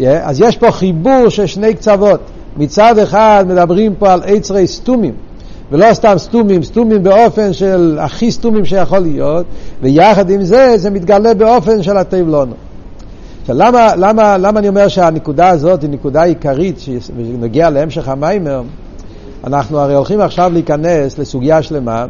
Yeah, 0.00 0.04
אז 0.22 0.40
יש 0.40 0.56
פה 0.56 0.70
חיבור 0.70 1.28
של 1.28 1.46
שני 1.46 1.74
קצוות. 1.74 2.20
מצד 2.56 2.98
אחד 2.98 3.44
מדברים 3.48 3.94
פה 3.98 4.12
על 4.12 4.22
עצרי 4.26 4.66
סתומים, 4.66 5.12
ולא 5.72 5.94
סתם 5.94 6.14
סתומים, 6.16 6.62
סתומים 6.62 7.02
באופן 7.02 7.52
של 7.52 7.98
הכי 8.00 8.30
סתומים 8.30 8.64
שיכול 8.64 8.98
להיות, 8.98 9.46
ויחד 9.82 10.30
עם 10.30 10.42
זה 10.42 10.72
זה 10.76 10.90
מתגלה 10.90 11.34
באופן 11.34 11.82
של 11.82 11.96
הטבלונו. 11.96 12.54
עכשיו 13.40 13.56
למה, 13.58 13.96
למה, 13.96 14.38
למה 14.38 14.60
אני 14.60 14.68
אומר 14.68 14.88
שהנקודה 14.88 15.48
הזאת 15.48 15.82
היא 15.82 15.90
נקודה 15.90 16.22
עיקרית 16.22 16.78
שנגיע 16.78 17.70
להמשך 17.70 18.08
המיימר? 18.08 18.62
אנחנו 19.44 19.78
הרי 19.78 19.94
הולכים 19.94 20.20
עכשיו 20.20 20.50
להיכנס 20.52 21.18
לסוגיה 21.18 21.62
שלמה, 21.62 22.06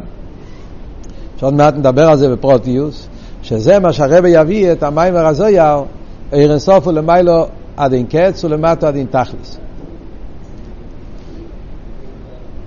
שעוד 1.39 1.53
מעט 1.53 1.73
נדבר 1.75 2.09
על 2.09 2.17
זה 2.17 2.29
בפרוטיוס, 2.29 3.07
שזה 3.41 3.79
מה 3.79 3.93
שהרבא 3.93 4.27
יביא 4.27 4.71
את 4.71 4.83
המיימר 4.83 5.25
הזויר, 5.25 5.83
עיר 6.31 6.51
אינסוף 6.51 6.87
ולמיילו 6.87 7.45
עד 7.77 7.93
אין 7.93 8.05
קץ 8.09 8.43
ולמטה 8.43 8.87
עד 8.87 8.95
אין 8.95 9.05
תכלס. 9.05 9.57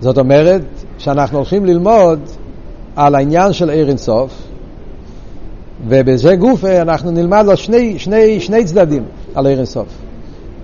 זאת 0.01 0.19
אומרת 0.19 0.63
שאנחנו 0.99 1.39
הולכים 1.39 1.65
ללמוד 1.65 2.21
על 2.97 3.15
העניין 3.15 3.53
של 3.53 3.71
עיר 3.71 3.89
אינסוף, 3.89 4.33
ובזה 5.89 6.37
גופה 6.37 6.83
אנחנו 6.83 7.11
נלמד 7.11 7.45
לו 7.47 7.57
שני, 7.57 7.99
שני, 7.99 8.41
שני 8.41 8.65
צדדים 8.65 9.05
על 9.35 9.47
עיר 9.47 9.59
אינסוף. 9.59 9.87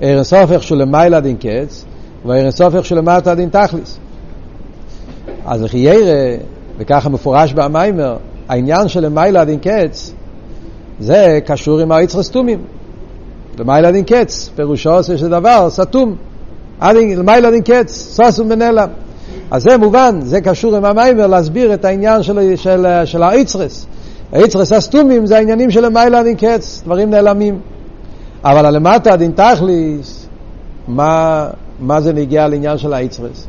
עיר 0.01 0.15
אינסוף 0.15 0.53
איך 0.53 0.63
שהוא 0.63 0.79
למעלה 0.79 1.21
דין 1.21 1.37
קץ, 1.37 1.85
ועיר 2.27 2.43
אינסוף 2.43 2.75
איך 2.75 2.85
שהוא 2.85 2.99
למטה 2.99 3.35
דין 3.35 3.49
תכליס. 3.49 3.99
אז 5.47 5.63
לכי 5.63 5.79
ירא, 5.79 6.37
וככה 6.79 7.09
מפורש 7.09 7.53
במיימר, 7.53 8.17
העניין 8.49 8.89
של 8.89 9.01
למעלה 9.01 9.45
דין 9.45 9.59
קץ, 9.59 10.13
זה 11.01 11.39
קשור 11.47 11.81
עם 11.81 11.93
היצר 11.93 12.23
סתומים. 12.23 12.59
למעלה 13.59 13.93
דין 13.93 14.05
קץ, 14.05 14.51
פירושו 14.57 15.03
של 15.03 15.29
דבר 15.29 15.71
סתום. 15.71 16.17
למעלה 16.93 17.51
דין 17.51 17.63
קץ, 17.63 17.93
סוסום 17.93 18.49
ונעלם. 18.51 18.89
אז 19.51 19.63
זה 19.63 19.77
מובן, 19.77 20.21
זה 20.23 20.41
קשור 20.41 20.77
עם 20.77 20.85
המיימר 20.85 21.27
להסביר 21.27 21.75
את 21.75 21.85
העניין 21.85 22.23
של, 22.23 22.57
של, 22.57 22.87
של 23.05 23.23
האיצרס. 23.23 23.87
האיצרס 24.33 24.73
הסתומים 24.73 25.27
זה 25.27 25.37
העניינים 25.37 25.71
של 25.71 25.87
דין 26.25 26.37
קץ, 26.37 26.83
דברים 26.85 27.11
נעלמים. 27.11 27.59
אבל 28.45 28.67
הלמטה 28.67 29.17
דין 29.17 29.31
תכליס, 29.31 30.27
מה, 30.89 31.47
מה 31.81 32.01
זה 32.01 32.13
נגיע 32.13 32.49
לעניין 32.49 32.79
של 32.79 32.93
האיצרס? 32.93 33.47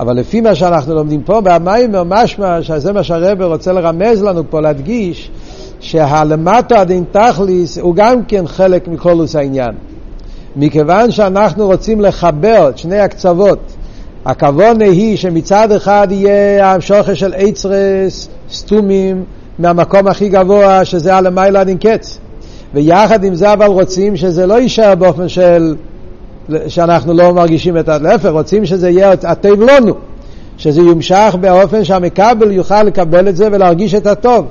אבל 0.00 0.16
לפי 0.16 0.40
מה 0.40 0.54
שאנחנו 0.54 0.94
לומדים 0.94 1.22
פה 1.22 1.40
במיימר, 1.40 2.02
משמע 2.06 2.62
שזה 2.62 2.92
מה 2.92 3.02
שהרבר 3.02 3.44
רוצה 3.44 3.72
לרמז 3.72 4.22
לנו 4.22 4.50
פה, 4.50 4.60
להדגיש, 4.60 5.30
שהלמטה 5.80 6.84
דין 6.84 7.04
תכליס 7.10 7.78
הוא 7.78 7.94
גם 7.94 8.24
כן 8.24 8.46
חלק 8.46 8.88
מכלוס 8.88 9.36
העניין. 9.36 9.70
מכיוון 10.56 11.10
שאנחנו 11.10 11.66
רוצים 11.66 12.00
לחבר 12.00 12.68
את 12.68 12.78
שני 12.78 12.98
הקצוות, 12.98 13.72
הכוונה 14.24 14.84
היא 14.84 15.16
שמצד 15.16 15.72
אחד 15.72 16.08
יהיה 16.10 16.72
המשוכר 16.72 17.14
של 17.14 17.34
עצרס 17.36 18.28
סתומים 18.52 19.24
מהמקום 19.58 20.06
הכי 20.06 20.28
גבוה 20.28 20.84
שזה 20.84 21.14
הלמיילה 21.14 21.64
דין 21.64 21.78
קץ 21.78 22.18
ויחד 22.74 23.24
עם 23.24 23.34
זה 23.34 23.52
אבל 23.52 23.66
רוצים 23.66 24.16
שזה 24.16 24.46
לא 24.46 24.60
יישאר 24.60 24.94
באופן 24.94 25.28
של 25.28 25.74
שאנחנו 26.66 27.14
לא 27.14 27.34
מרגישים 27.34 27.78
את 27.78 27.88
הלהפך, 27.88 28.28
רוצים 28.28 28.64
שזה 28.66 28.90
יהיה 28.90 29.12
הטוב 29.22 29.62
לנו, 29.62 29.94
שזה 30.56 30.80
יומשך 30.80 31.36
באופן 31.40 31.84
שהמקבל 31.84 32.50
יוכל 32.52 32.82
לקבל 32.82 33.28
את 33.28 33.36
זה 33.36 33.48
ולהרגיש 33.52 33.94
את 33.94 34.06
הטוב. 34.06 34.46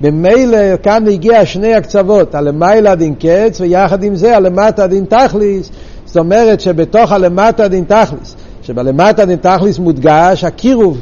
במילא 0.00 0.76
כאן 0.82 1.08
הגיע 1.08 1.46
שני 1.46 1.74
הקצוות, 1.74 2.34
הלמיילה 2.34 2.94
דין 2.94 3.14
קץ 3.14 3.60
ויחד 3.60 4.02
עם 4.02 4.16
זה 4.16 4.36
הלמטה 4.36 4.86
דין 4.86 5.04
תכליס, 5.04 5.70
זאת 6.06 6.16
אומרת 6.16 6.60
שבתוך 6.60 7.12
הלמטה 7.12 7.68
דין 7.68 7.84
תכליס 7.84 8.36
שבלמטה 8.62 9.26
נתכליס 9.26 9.78
מודגש 9.78 10.44
הקירוב 10.44 10.98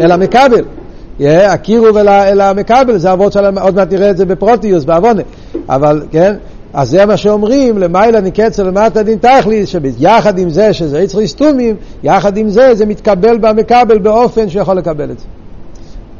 אל 0.00 0.12
המקבל. 0.12 0.64
Yeah, 1.20 1.22
הקירוב 1.24 1.96
אל, 1.96 2.08
אל 2.08 2.40
המקבל, 2.40 2.98
זה 2.98 3.12
אבות 3.12 3.32
של, 3.32 3.58
עוד 3.58 3.74
מעט 3.74 3.92
נראה 3.92 4.10
את 4.10 4.16
זה 4.16 4.24
בפרוטיוס, 4.24 4.84
בעוונה. 4.84 5.22
אבל, 5.68 6.02
כן, 6.10 6.34
אז 6.74 6.90
זה 6.90 7.06
מה 7.06 7.16
שאומרים, 7.16 7.78
למעלה 7.78 8.20
נקצר 8.20 8.62
למטה 8.62 9.02
דין 9.02 9.18
תכליס, 9.18 9.68
שיחד 9.68 10.38
עם 10.38 10.50
זה 10.50 10.72
שזה 10.72 11.00
יצרי 11.00 11.28
סתומים, 11.28 11.76
יחד 12.02 12.36
עם 12.36 12.50
זה 12.50 12.74
זה 12.74 12.86
מתקבל 12.86 13.38
במקבל 13.38 13.98
באופן 13.98 14.48
שיכול 14.48 14.76
לקבל 14.76 15.10
את 15.10 15.18
זה. 15.18 15.24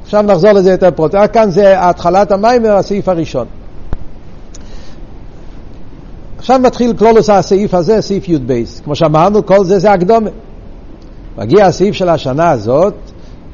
עכשיו 0.05 0.23
נחזור 0.23 0.53
לזה 0.53 0.71
יותר 0.71 0.91
פרוט. 0.91 1.15
כאן 1.33 1.51
זה 1.51 1.89
התחלת 1.89 2.33
המיימר, 2.33 2.77
הסעיף 2.77 3.09
הראשון. 3.09 3.47
עכשיו 6.39 6.59
מתחיל 6.59 6.93
כלולוס 6.97 7.31
הסעיף 7.31 7.75
הזה, 7.75 8.01
סעיף 8.01 8.29
י"ב. 8.29 8.63
כמו 8.85 8.95
שאמרנו, 8.95 9.47
כל 9.47 9.65
זה 9.65 9.79
זה 9.79 9.93
הקדומה. 9.93 10.31
מגיע 11.39 11.67
הסעיף 11.67 11.95
של 11.95 12.09
השנה 12.09 12.51
הזאת, 12.51 12.95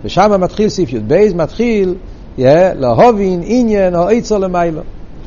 ושם 0.04 0.40
מתחיל 0.40 0.68
סעיף 0.68 0.92
י"ב, 0.92 1.28
מתחיל 1.35 1.95
להובין 2.78 3.40
עניין 3.45 3.97
או 3.97 4.09
עצר 4.09 4.38
למיילו. 4.38 4.80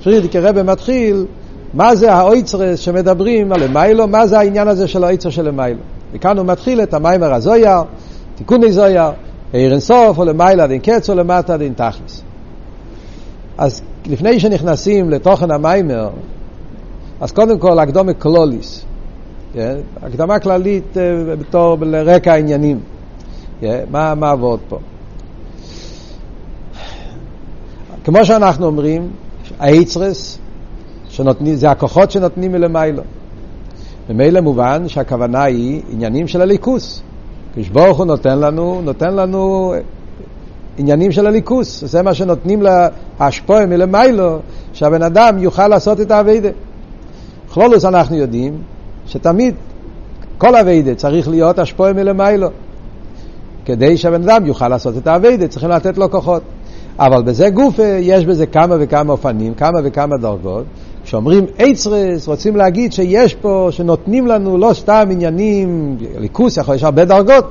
פרידיק 0.03 0.35
הרבה 0.35 0.63
מתחיל, 0.63 1.25
מה 1.73 1.95
זה 1.95 2.13
האויצרס 2.13 2.79
שמדברים 2.79 3.53
על 3.53 3.63
למיילו, 3.63 4.07
מה 4.07 4.27
זה 4.27 4.39
העניין 4.39 4.67
הזה 4.67 4.87
של 4.87 5.03
האויצר 5.03 5.29
של 5.29 5.47
למיילו. 5.47 5.79
וכאן 6.13 6.37
הוא 6.37 6.45
מתחיל 6.45 6.81
את 6.81 6.93
המיימר 6.93 7.33
הזויר, 7.33 7.81
תיקוני 8.35 8.71
זויר, 8.71 9.09
עיר 9.53 9.71
אינסוף 9.71 10.17
או 10.17 10.25
למיילה 10.25 10.67
דין 10.67 10.79
קץ 10.79 11.09
או 11.09 11.15
למטה 11.15 11.57
דין 11.57 11.73
תכלס. 11.73 12.23
אז 13.57 13.81
לפני 14.05 14.39
שנכנסים 14.39 15.09
לתוכן 15.09 15.51
המיימר, 15.51 16.09
אז 17.21 17.31
קודם 17.31 17.59
כל 17.59 17.79
הקדומה 17.79 18.13
קלוליס. 18.13 18.85
כן? 19.53 19.75
הקדמה 20.01 20.39
כללית 20.39 20.97
אה, 20.97 21.35
בתור 21.35 21.77
לרקע 21.81 22.33
העניינים. 22.33 22.79
כן? 23.61 23.83
מה, 23.91 24.15
מה 24.15 24.31
עבוד 24.31 24.59
פה? 24.69 24.79
כמו 28.03 28.25
שאנחנו 28.25 28.65
אומרים, 28.65 29.09
האיצרס, 29.59 30.39
שנותנים, 31.09 31.55
זה 31.55 31.71
הכוחות 31.71 32.11
שנותנים 32.11 32.51
מלמיילו. 32.51 33.03
ממילא 34.09 34.41
מובן 34.41 34.87
שהכוונה 34.87 35.43
היא 35.43 35.81
עניינים 35.89 36.27
של 36.27 36.41
הליכוס. 36.41 37.01
כשברוך 37.55 37.97
הוא 37.97 38.05
נותן 38.05 38.39
לנו, 38.39 38.81
נותן 38.83 39.15
לנו 39.15 39.73
עניינים 40.77 41.11
של 41.11 41.27
הליכוס. 41.27 41.83
זה 41.83 42.01
מה 42.01 42.13
שנותנים 42.13 42.61
להשפועה 43.19 43.65
מלמיילו, 43.65 44.39
שהבן 44.73 45.03
אדם 45.03 45.37
יוכל 45.39 45.67
לעשות 45.67 46.01
את 46.01 46.11
האביידה. 46.11 46.49
בכלולוס 47.49 47.85
אנחנו 47.85 48.15
יודעים 48.15 48.61
שתמיד 49.09 49.55
כל 50.37 50.55
אביידה 50.55 50.95
צריך 50.95 51.27
להיות 51.29 51.59
השפועה 51.59 51.93
מלמיילו. 51.93 52.47
כדי 53.65 53.97
שהבן 53.97 54.29
אדם 54.29 54.45
יוכל 54.45 54.67
לעשות 54.67 54.97
את 54.97 55.07
האביידה, 55.07 55.47
צריכים 55.47 55.69
לתת 55.69 55.97
לו 55.97 56.11
כוחות. 56.11 56.41
אבל 56.99 57.23
בזה 57.23 57.49
גוף 57.49 57.79
יש 57.99 58.25
בזה 58.25 58.45
כמה 58.45 58.75
וכמה 58.79 59.11
אופנים, 59.11 59.53
כמה 59.53 59.79
וכמה 59.83 60.17
דרגות. 60.17 60.63
כשאומרים 61.03 61.45
אייצרס, 61.59 62.27
רוצים 62.27 62.55
להגיד 62.55 62.93
שיש 62.93 63.35
פה, 63.35 63.67
שנותנים 63.71 64.27
לנו 64.27 64.57
לא 64.57 64.71
סתם 64.73 65.07
עניינים, 65.11 65.97
ליכוס 66.17 66.57
יכול, 66.57 66.75
יש 66.75 66.83
הרבה 66.83 67.05
דרגות. 67.05 67.45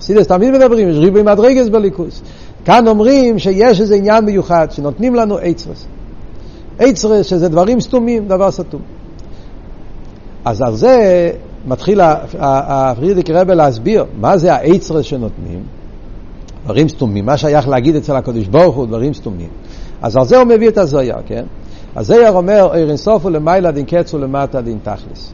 סידס 0.00 0.26
תמיד 0.26 0.50
מדברים, 0.50 0.88
יש 0.88 0.96
ריבוי 0.96 1.22
מדרגס 1.22 1.68
בליכוס. 1.68 2.22
כאן 2.64 2.88
אומרים 2.88 3.38
שיש 3.38 3.80
איזה 3.80 3.94
עניין 3.94 4.24
מיוחד, 4.24 4.66
שנותנים 4.70 5.14
לנו 5.14 5.38
אייצרס. 5.38 5.86
אייצרס 6.80 7.26
שזה 7.26 7.48
דברים 7.48 7.80
סתומים, 7.80 8.28
דבר 8.28 8.50
סתום. 8.50 8.97
אז 10.44 10.62
על 10.62 10.74
זה 10.74 11.30
מתחיל 11.66 12.00
הפרידיק 12.38 13.30
רבל 13.30 13.54
להסביר 13.54 14.04
מה 14.20 14.36
זה 14.36 14.54
האצרס 14.54 15.04
שנותנים, 15.04 15.62
דברים 16.64 16.88
סתומים, 16.88 17.26
מה 17.26 17.36
שייך 17.36 17.68
להגיד 17.68 17.96
אצל 17.96 18.16
הקדוש 18.16 18.46
ברוך 18.46 18.76
הוא 18.76 18.86
דברים 18.86 19.14
סתומים. 19.14 19.48
אז 20.02 20.16
על 20.16 20.24
זה 20.24 20.38
הוא 20.38 20.44
מביא 20.44 20.68
את 20.68 20.78
הזויר, 20.78 21.16
כן? 21.26 21.44
הזויר 21.96 22.32
אומר, 22.32 22.72
עיר 22.72 22.88
אינסוף 22.88 23.24
ולמעלה 23.24 23.70
דין 23.70 23.84
קץ 23.84 24.14
ולמטה 24.14 24.60
דין 24.60 24.78
תכלס. 24.82 25.32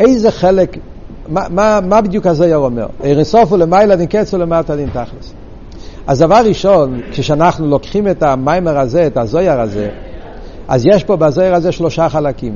איזה 0.00 0.30
חלק, 0.30 0.76
מה, 1.28 1.46
מה, 1.50 1.80
מה 1.82 2.00
בדיוק 2.00 2.26
הזויר 2.26 2.56
אומר? 2.56 2.86
עיר 3.02 3.16
אינסוף 3.16 3.52
ולמעלה 3.52 3.96
דין 3.96 4.06
קץ 4.06 4.34
ולמטה 4.34 4.76
דין 4.76 4.88
תכלס. 4.90 5.34
אז 6.06 6.18
דבר 6.18 6.42
ראשון, 6.44 7.00
כשאנחנו 7.12 7.66
לוקחים 7.66 8.08
את 8.08 8.22
המיימר 8.22 8.78
הזה, 8.78 9.06
את 9.06 9.16
הזויר 9.16 9.60
הזה, 9.60 9.90
אז 10.70 10.86
יש 10.86 11.04
פה 11.04 11.16
בזוהר 11.16 11.54
הזה 11.54 11.72
שלושה 11.72 12.08
חלקים. 12.08 12.54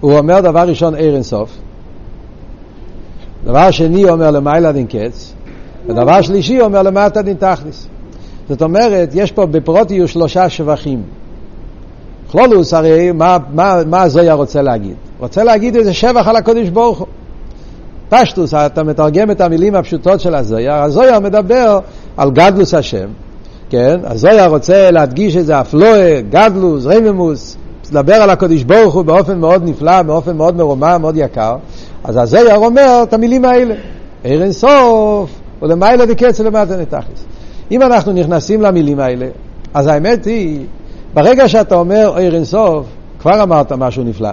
הוא 0.00 0.18
אומר 0.18 0.40
דבר 0.40 0.68
ראשון 0.68 0.94
עיר 0.94 1.14
אינסוף, 1.14 1.50
דבר 3.44 3.70
שני 3.70 4.10
אומר 4.10 4.30
למעלה 4.30 4.72
דין 4.72 4.86
קץ, 4.86 5.34
ודבר 5.86 6.22
שלישי 6.22 6.60
אומר 6.60 6.82
למטה 6.82 7.22
דין 7.22 7.36
תכלס. 7.36 7.86
זאת 8.48 8.62
אומרת, 8.62 9.10
יש 9.14 9.32
פה 9.32 9.46
בפרוטיוס 9.46 10.10
שלושה 10.10 10.48
שבחים. 10.48 11.02
כלולוס 12.30 12.74
הרי, 12.74 13.12
מה, 13.12 13.38
מה, 13.54 13.80
מה 13.86 14.02
הזויה 14.02 14.34
רוצה 14.34 14.62
להגיד? 14.62 14.94
רוצה 15.18 15.44
להגיד 15.44 15.76
איזה 15.76 15.94
שבח 15.94 16.28
על 16.28 16.36
הקודש 16.36 16.68
ברוך 16.68 16.98
הוא. 16.98 17.06
פשטוס, 18.08 18.54
אתה 18.54 18.82
מתרגם 18.82 19.30
את 19.30 19.40
המילים 19.40 19.74
הפשוטות 19.74 20.20
של 20.20 20.34
הזויה, 20.34 20.82
הזויה 20.82 21.20
מדבר 21.20 21.80
על 22.16 22.30
גדלוס 22.30 22.74
השם, 22.74 23.08
כן? 23.70 24.00
הזויה 24.04 24.46
רוצה 24.46 24.90
להדגיש 24.90 25.36
איזה 25.36 25.60
אפלואה, 25.60 26.20
גדלוס, 26.30 26.86
רממוס, 26.86 27.56
לדבר 27.90 28.14
על 28.14 28.30
הקודש 28.30 28.62
ברוך 28.62 28.94
הוא 28.94 29.02
באופן 29.02 29.38
מאוד 29.38 29.68
נפלא, 29.68 30.02
באופן 30.02 30.36
מאוד 30.36 30.56
מרומם, 30.56 30.98
מאוד 31.00 31.16
יקר. 31.16 31.56
אז 32.04 32.16
הזויר 32.16 32.56
אומר 32.56 33.00
את 33.02 33.12
המילים 33.12 33.44
האלה. 33.44 33.74
עיר 34.24 34.42
אינסוף, 34.42 35.30
ולמעלה 35.62 36.06
דקץ 36.06 36.40
ולמטה 36.40 36.76
נתכלס. 36.76 37.24
אם 37.70 37.82
אנחנו 37.82 38.12
נכנסים 38.12 38.62
למילים 38.62 39.00
האלה, 39.00 39.26
אז 39.74 39.86
האמת 39.86 40.24
היא, 40.24 40.60
ברגע 41.14 41.48
שאתה 41.48 41.74
אומר 41.74 42.16
עיר 42.16 42.34
אינסוף, 42.34 42.86
כבר 43.20 43.42
אמרת 43.42 43.72
משהו 43.72 44.04
נפלא. 44.04 44.30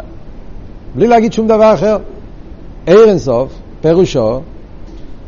בלי 0.96 1.08
להגיד 1.08 1.34
שום 1.34 1.48
דבר 1.48 1.74
אחר. 1.74 1.98
עיר 2.86 3.10
אינסוף, 3.10 3.52
פירושו, 3.82 4.40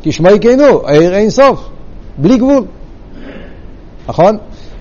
כשמו 0.02 0.28
יקיינו, 0.28 0.86
עיר 0.86 1.14
אינסוף, 1.14 1.68
בלי 2.18 2.36
גבול. 2.36 2.64
נכון? 4.08 4.36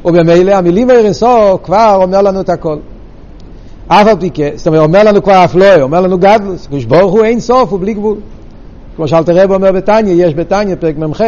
ובמילא 0.05 0.51
המילים 0.51 0.91
אינסוף 0.91 1.61
כבר 1.63 1.99
אומר 2.01 2.21
לנו 2.21 2.41
את 2.41 2.49
הכל. 2.49 2.77
אף 3.87 4.07
על 4.07 4.15
פי 4.19 4.29
כן, 4.29 4.49
זאת 4.55 4.67
אומרת, 4.67 4.81
אומר 4.81 5.03
לנו 5.03 5.23
כבר 5.23 5.43
אף 5.45 5.55
לא, 5.55 5.81
אומר 5.81 6.01
לנו 6.01 6.17
גדלוס, 6.17 6.67
קדוש 6.67 6.85
ברוך 6.85 7.11
הוא 7.11 7.23
אין 7.23 7.39
סוף, 7.39 7.71
הוא 7.71 7.79
בלי 7.79 7.93
גבול. 7.93 8.17
כמו 8.95 9.07
שאלתר 9.07 9.43
רב 9.43 9.51
אומר 9.51 9.71
בתניא, 9.71 10.25
יש 10.25 10.33
בתניא 10.33 10.75
פרק 10.75 10.97
מ"ח, 10.97 11.21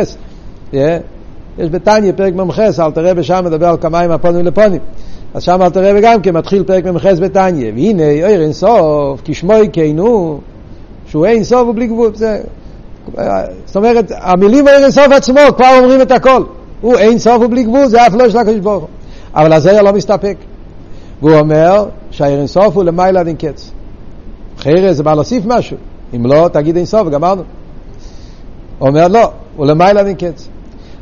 יש 0.73 1.69
בתניא 1.71 2.11
פרק 2.15 2.33
מ"ח, 2.33 2.59
אלתר 2.59 3.05
רב 3.05 3.21
שם 3.21 3.41
מדבר 3.45 3.67
על 3.67 3.77
כמיים 3.77 4.11
הפונים 4.11 4.45
לפונים. 4.45 4.81
אז 5.33 5.43
שם 5.43 5.61
אלתר 5.61 5.83
רב 5.83 6.01
גם 6.01 6.21
כן 6.21 6.37
מתחיל 6.37 6.63
פרק 6.63 6.85
מ"ח 6.85 7.05
בתניא, 7.05 7.71
והנה, 7.75 8.09
איר 8.09 8.41
אין 8.41 8.53
סוף, 8.53 9.21
כשמו 9.25 9.53
יקיינו, 9.53 10.39
שהוא 11.07 11.25
אין 11.25 11.43
סוף 11.43 11.67
ובלי 11.67 11.87
גבול. 11.87 12.11
זה, 12.15 12.41
זאת 13.65 13.75
אומרת, 13.75 14.11
המילים 14.15 14.67
איר 14.67 14.83
אין 14.83 14.91
סוף 14.91 15.11
עצמו 15.11 15.39
כבר 15.57 15.77
אומרים 15.79 16.01
את 16.01 16.11
הכל. 16.11 16.43
הוא 16.81 16.95
אין 16.95 17.19
סוף 17.19 17.43
ובלי 17.43 17.63
גבול, 17.63 17.87
זה 17.87 18.07
אף 18.07 18.13
לא 18.13 18.29
של 18.29 18.37
הקדוש 18.37 18.59
ברוך 18.59 18.81
הוא. 18.81 18.89
אבל 19.35 19.53
הזרע 19.53 19.81
לא 19.81 19.93
מסתפק. 19.93 20.37
והוא 21.21 21.39
אומר 21.39 21.85
שהעיר 22.11 22.39
אינסוף 22.39 22.75
הוא 22.75 22.83
למעלה 22.83 23.19
עד 23.19 23.27
אין 23.27 23.35
קץ. 23.35 23.71
אחרי 24.59 24.93
זה 24.93 25.03
בא 25.03 25.13
להוסיף 25.13 25.43
משהו. 25.45 25.77
אם 26.15 26.25
לא, 26.25 26.49
תגיד 26.53 26.75
אינסוף 26.75 27.07
וגמרנו. 27.07 27.43
הוא 28.79 28.87
אומר 28.87 29.07
לא, 29.07 29.31
הוא 29.55 29.65
למעלה 29.65 29.99
עד 29.99 30.07
אין 30.07 30.15
קץ. 30.15 30.47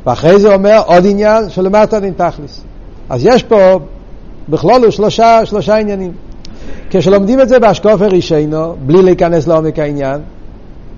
ואחרי 0.06 0.40
זה 0.40 0.54
אומר 0.54 0.82
עוד 0.86 1.06
עניין 1.06 1.50
שלמטה 1.50 1.98
עד 1.98 2.04
אין 2.04 2.14
תכלס. 2.14 2.62
אז 3.10 3.26
יש 3.26 3.44
פה 3.44 3.80
בכלול 4.50 4.92
שלושה, 4.92 5.46
שלושה 5.46 5.76
עניינים. 5.76 6.12
כשלומדים 6.90 7.42
את 7.42 7.50
זה 7.50 7.60
באשקופר 7.60 8.08
רישיינו, 8.08 8.76
בלי 8.86 9.02
להיכנס 9.02 9.48
לעומק 9.48 9.80
העניין, 9.80 10.22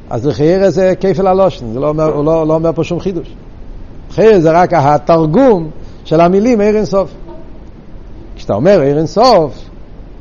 אז 0.10 0.28
לחייר 0.28 0.70
זה 0.70 0.94
כפל 1.00 1.28
הלושן, 1.28 1.66
זה 1.74 1.80
לא 1.80 1.90
אומר, 1.90 2.14
הוא 2.14 2.26
לא, 2.26 2.48
לא 2.48 2.54
אומר 2.54 2.72
פה 2.76 2.84
שום 2.84 3.00
חידוש. 3.00 3.34
לחייר 4.10 4.40
זה 4.40 4.52
רק 4.52 4.74
התרגום 4.74 5.70
של 6.06 6.22
המילים 6.22 6.62
עיר 6.62 6.76
אינסוף. 6.78 7.10
כשאתה 8.36 8.54
אומר 8.54 8.82
עיר 8.82 8.98
אינסוף, 8.98 9.54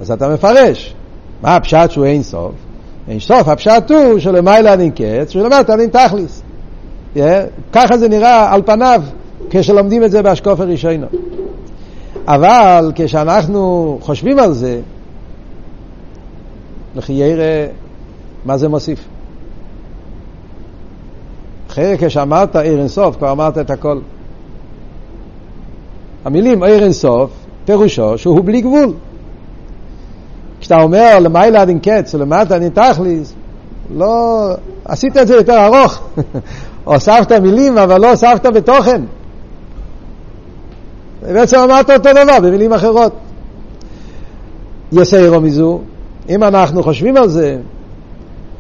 אז 0.01 0.11
אתה 0.11 0.29
מפרש. 0.29 0.95
מה 1.43 1.57
הפשט 1.57 1.91
שהוא 1.91 2.05
אין 2.05 2.23
סוף? 2.23 2.53
אין 3.09 3.21
סוף, 3.21 3.49
הפשט 3.49 3.91
הוא 3.91 4.19
שלמעלה 4.19 4.75
אני 4.75 4.91
קץ, 4.91 5.31
שלמטה 5.31 5.75
אני 5.75 5.89
תכליס. 5.89 6.43
Yeah, 7.17 7.21
ככה 7.73 7.99
זה 7.99 8.09
נראה 8.09 8.55
על 8.55 8.63
פניו 8.63 9.03
כשלומדים 9.51 10.05
את 10.05 10.11
זה 10.11 10.23
באשקופר 10.23 10.69
ראשינו. 10.69 11.07
אבל 12.27 12.93
כשאנחנו 12.95 13.99
חושבים 14.01 14.39
על 14.39 14.53
זה, 14.53 14.81
לכי 16.97 17.13
יראה 17.13 17.67
מה 18.45 18.59
זה 18.59 18.69
מוסיף. 18.69 19.05
אחרי 21.79 21.97
כשאמרת 21.99 22.57
עיר 22.57 22.79
אינסוף, 22.79 23.17
כבר 23.17 23.33
אמרת 23.33 23.59
את 23.59 23.71
הכל. 23.71 23.99
המילים 26.25 26.63
עיר 26.63 26.83
אינסוף, 26.83 27.31
פירושו 27.65 28.19
שהוא 28.19 28.45
בלי 28.45 28.61
גבול. 28.61 28.93
כשאתה 30.61 30.83
אומר 30.83 31.19
למעלה 31.21 31.61
עד 31.61 31.69
אין 31.69 31.79
קץ 31.79 32.15
ולמטה 32.15 32.55
עד 32.55 32.63
אין 32.63 32.71
תכליס, 32.71 33.35
לא, 33.97 34.49
עשית 34.85 35.17
את 35.17 35.27
זה 35.29 35.35
יותר 35.35 35.67
ארוך. 35.67 36.01
הוספת 36.85 37.33
מילים, 37.33 37.79
אבל 37.79 38.01
לא 38.01 38.11
הוספת 38.11 38.47
בתוכן. 38.47 39.03
בעצם 41.23 41.59
אמרת 41.59 41.91
אותו 41.91 42.11
דבר 42.13 42.41
במילים 42.43 42.73
אחרות. 42.73 43.13
יסיירו 44.93 45.41
מזו, 45.41 45.81
אם 46.29 46.43
אנחנו 46.43 46.83
חושבים 46.83 47.17
על 47.17 47.29
זה, 47.29 47.59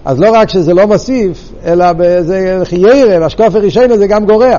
אז 0.09 0.21
לא 0.21 0.31
רק 0.31 0.49
שזה 0.49 0.75
לא 0.75 0.87
מוסיף, 0.87 1.53
אלא 1.65 1.87
זה 2.21 2.61
חיירה, 2.65 3.21
והשקופר 3.21 3.59
ראשון 3.59 3.97
זה 3.97 4.07
גם 4.07 4.27
גורע. 4.27 4.57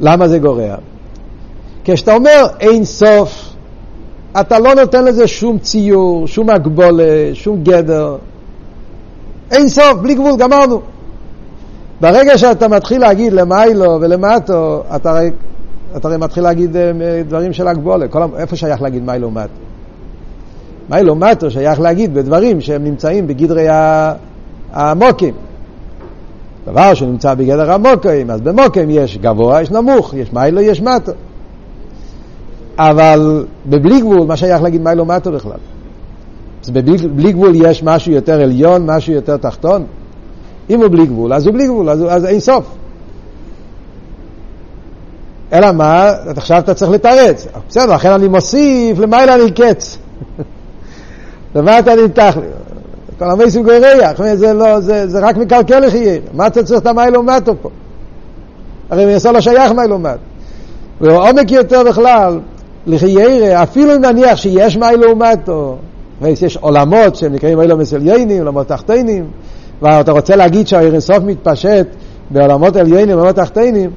למה 0.00 0.28
זה 0.28 0.38
גורע? 0.38 0.74
כשאתה 1.84 2.14
אומר 2.14 2.46
אין 2.60 2.84
סוף, 2.84 3.54
אתה 4.40 4.58
לא 4.58 4.74
נותן 4.74 5.04
לזה 5.04 5.26
שום 5.26 5.58
ציור, 5.58 6.26
שום 6.26 6.50
הגבולה, 6.50 7.30
שום 7.32 7.62
גדר. 7.62 8.16
אין 9.50 9.68
סוף, 9.68 9.94
בלי 10.02 10.14
גבול, 10.14 10.36
גמרנו. 10.36 10.80
ברגע 12.00 12.38
שאתה 12.38 12.68
מתחיל 12.68 13.00
להגיד 13.00 13.32
למיילו 13.32 13.98
ולמטו, 14.00 14.82
אתה 14.96 15.10
הרי, 15.10 16.16
מתחיל 16.18 16.42
להגיד 16.42 16.76
אה, 16.76 16.92
דברים 17.28 17.52
של 17.52 17.68
הגבולה. 17.68 18.06
איפה 18.38 18.56
שייך 18.56 18.82
להגיד 18.82 19.04
מיילו 19.04 19.28
ומטו? 19.28 19.63
מיילו 20.90 21.12
ומטו 21.12 21.50
שייך 21.50 21.80
להגיד 21.80 22.14
בדברים 22.14 22.60
שהם 22.60 22.84
נמצאים 22.84 23.26
בגדרי 23.26 23.66
המוקים. 24.72 25.34
דבר 26.66 26.94
שנמצא 26.94 27.34
בגדר 27.34 27.72
המוקים, 27.72 28.30
אז 28.30 28.40
במוקים 28.40 28.90
יש 28.90 29.18
גבוה, 29.18 29.62
יש 29.62 29.70
נמוך, 29.70 30.14
יש 30.14 30.32
מיילו, 30.32 30.60
יש 30.60 30.80
מטו. 30.80 31.12
אבל 32.78 33.46
בבלי 33.66 34.00
גבול, 34.00 34.26
מה 34.26 34.36
שייך 34.36 34.62
להגיד 34.62 34.82
מיילו 34.82 35.04
מטו 35.04 35.32
בכלל? 35.32 35.58
אז 36.64 36.70
בבלי 36.70 37.32
גבול 37.32 37.52
יש 37.54 37.82
משהו 37.82 38.12
יותר 38.12 38.40
עליון, 38.42 38.90
משהו 38.90 39.12
יותר 39.12 39.36
תחתון? 39.36 39.84
אם 40.70 40.80
הוא 40.80 40.88
בלי 40.88 41.06
גבול, 41.06 41.32
אז 41.32 41.46
הוא 41.46 41.54
בלי 41.54 41.66
גבול, 41.66 41.90
אז, 41.90 42.04
אז 42.08 42.24
אין 42.24 42.40
סוף. 42.40 42.64
אלא 45.52 45.72
מה? 45.72 46.12
עכשיו 46.36 46.58
אתה 46.58 46.74
צריך 46.74 46.90
לתרץ. 46.90 47.46
בסדר, 47.68 47.94
לכן 47.94 48.10
אני 48.10 48.28
מוסיף, 48.28 48.98
למעלה 48.98 49.34
אני 49.34 49.50
קץ. 49.50 49.98
למטה 51.54 51.92
אני 51.92 52.02
נמתח 52.02 52.36
לי. 52.40 52.46
כל 53.18 53.30
המייסים 53.30 53.62
גוריח, 53.62 54.34
זה, 54.34 54.52
לא, 54.52 54.80
זה, 54.80 55.08
זה 55.08 55.18
רק 55.20 55.36
מקלקל 55.36 55.78
לך 55.78 55.94
יהיה. 55.94 56.20
מה 56.32 56.46
אתה 56.46 56.62
צריך 56.62 56.80
את 56.80 56.86
המיילו 56.86 57.22
מטו 57.22 57.54
פה? 57.62 57.70
הרי 58.90 59.06
מייסו 59.06 59.32
לא 59.32 59.40
שייך 59.40 59.72
מיילו 59.72 59.98
מטו. 59.98 60.18
ועומק 61.00 61.50
יותר 61.50 61.82
בכלל, 61.88 62.40
לחיירה, 62.86 63.62
אפילו 63.62 63.96
אם 63.96 64.00
נניח 64.00 64.36
שיש 64.36 64.76
מי 64.76 64.96
לעומתו, 64.96 65.76
ויש 66.22 66.56
עולמות 66.56 67.16
שהם 67.16 67.32
נקראים 67.32 67.60
אילו 67.60 67.76
מסליינים, 67.76 68.38
עולמות 68.38 68.68
תחתינים, 68.68 69.26
ואתה 69.82 70.12
רוצה 70.12 70.36
להגיד 70.36 70.66
שהאירנסוף 70.68 71.18
מתפשט 71.24 71.86
בעולמות 72.30 72.76
עליינים, 72.76 73.18
עולמות 73.18 73.36
תחתינים, 73.36 73.90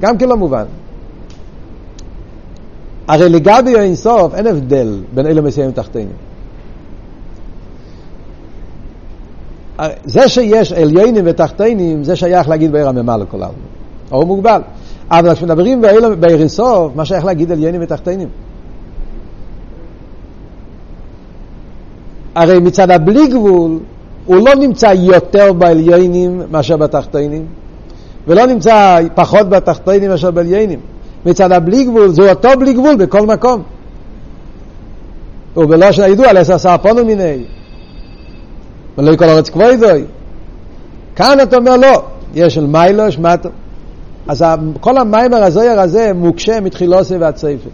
גם 0.00 0.18
כן 0.18 0.28
לא 0.28 0.36
מובן. 0.36 0.64
הרי 3.08 3.28
לגבי 3.28 3.78
האינסוף 3.78 4.34
אין 4.34 4.46
הבדל 4.46 5.00
בין 5.14 5.26
אילו 5.26 5.42
מסליינים 5.42 5.72
ותחתינים. 5.72 6.31
זה 10.04 10.28
שיש 10.28 10.72
עליינים 10.72 11.24
ותחתינים, 11.26 12.04
זה 12.04 12.16
שייך 12.16 12.48
להגיד 12.48 12.72
בעיר 12.72 12.88
הממלא 12.88 13.24
כל 13.30 13.42
העולם. 13.42 13.58
או 14.12 14.26
מוגבל. 14.26 14.60
אבל 15.10 15.34
כשמדברים 15.34 15.80
בעיר 16.20 16.40
אינסוף, 16.40 16.92
מה 16.96 17.04
שייך 17.04 17.24
להגיד 17.24 17.52
עליינים 17.52 17.80
ותחתינים? 17.82 18.28
הרי 22.34 22.58
מצד 22.58 22.90
הבלי 22.90 23.26
גבול, 23.26 23.78
הוא 24.26 24.36
לא 24.36 24.54
נמצא 24.54 24.86
יותר 24.86 25.52
בעליינים 25.52 26.42
מאשר 26.50 26.76
בתחתינים, 26.76 27.46
ולא 28.26 28.46
נמצא 28.46 28.98
פחות 29.14 29.48
בתחתינים 29.48 30.10
מאשר 30.10 30.30
בעליינים. 30.30 30.78
מצד 31.26 31.52
הבלי 31.52 31.84
גבול, 31.84 32.08
זה 32.08 32.30
אותו 32.30 32.48
בלי 32.58 32.72
גבול 32.72 32.96
בכל 32.96 33.26
מקום. 33.26 33.62
ובלושן 35.56 36.02
הידוע, 36.02 36.32
לעשר 36.32 36.58
סרפונו 36.58 37.04
מיני. 37.04 37.44
ולא 38.98 39.10
יקול 39.10 39.28
ארץ 39.28 39.50
כבוידוי. 39.50 40.04
כאן 41.16 41.38
אתה 41.42 41.56
אומר 41.56 41.76
לא, 41.76 42.02
יש 42.34 42.54
של 42.54 42.66
מיילו, 42.66 43.06
יש 43.06 43.18
מטו. 43.18 43.48
אז 44.28 44.44
כל 44.80 44.98
המיימר 44.98 45.42
הזויר 45.42 45.80
הזה 45.80 46.12
מוקשה 46.14 46.60
מתחילוסי 46.60 47.16
ועד 47.16 47.36
סייפה. 47.36 47.70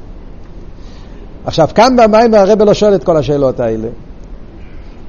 עכשיו, 1.44 1.68
כאן 1.74 1.96
במיימר 1.96 2.38
הרב 2.38 2.62
לא 2.62 2.74
שואל 2.74 2.94
את 2.94 3.04
כל 3.04 3.16
השאלות 3.16 3.61
האלה. 3.61 3.88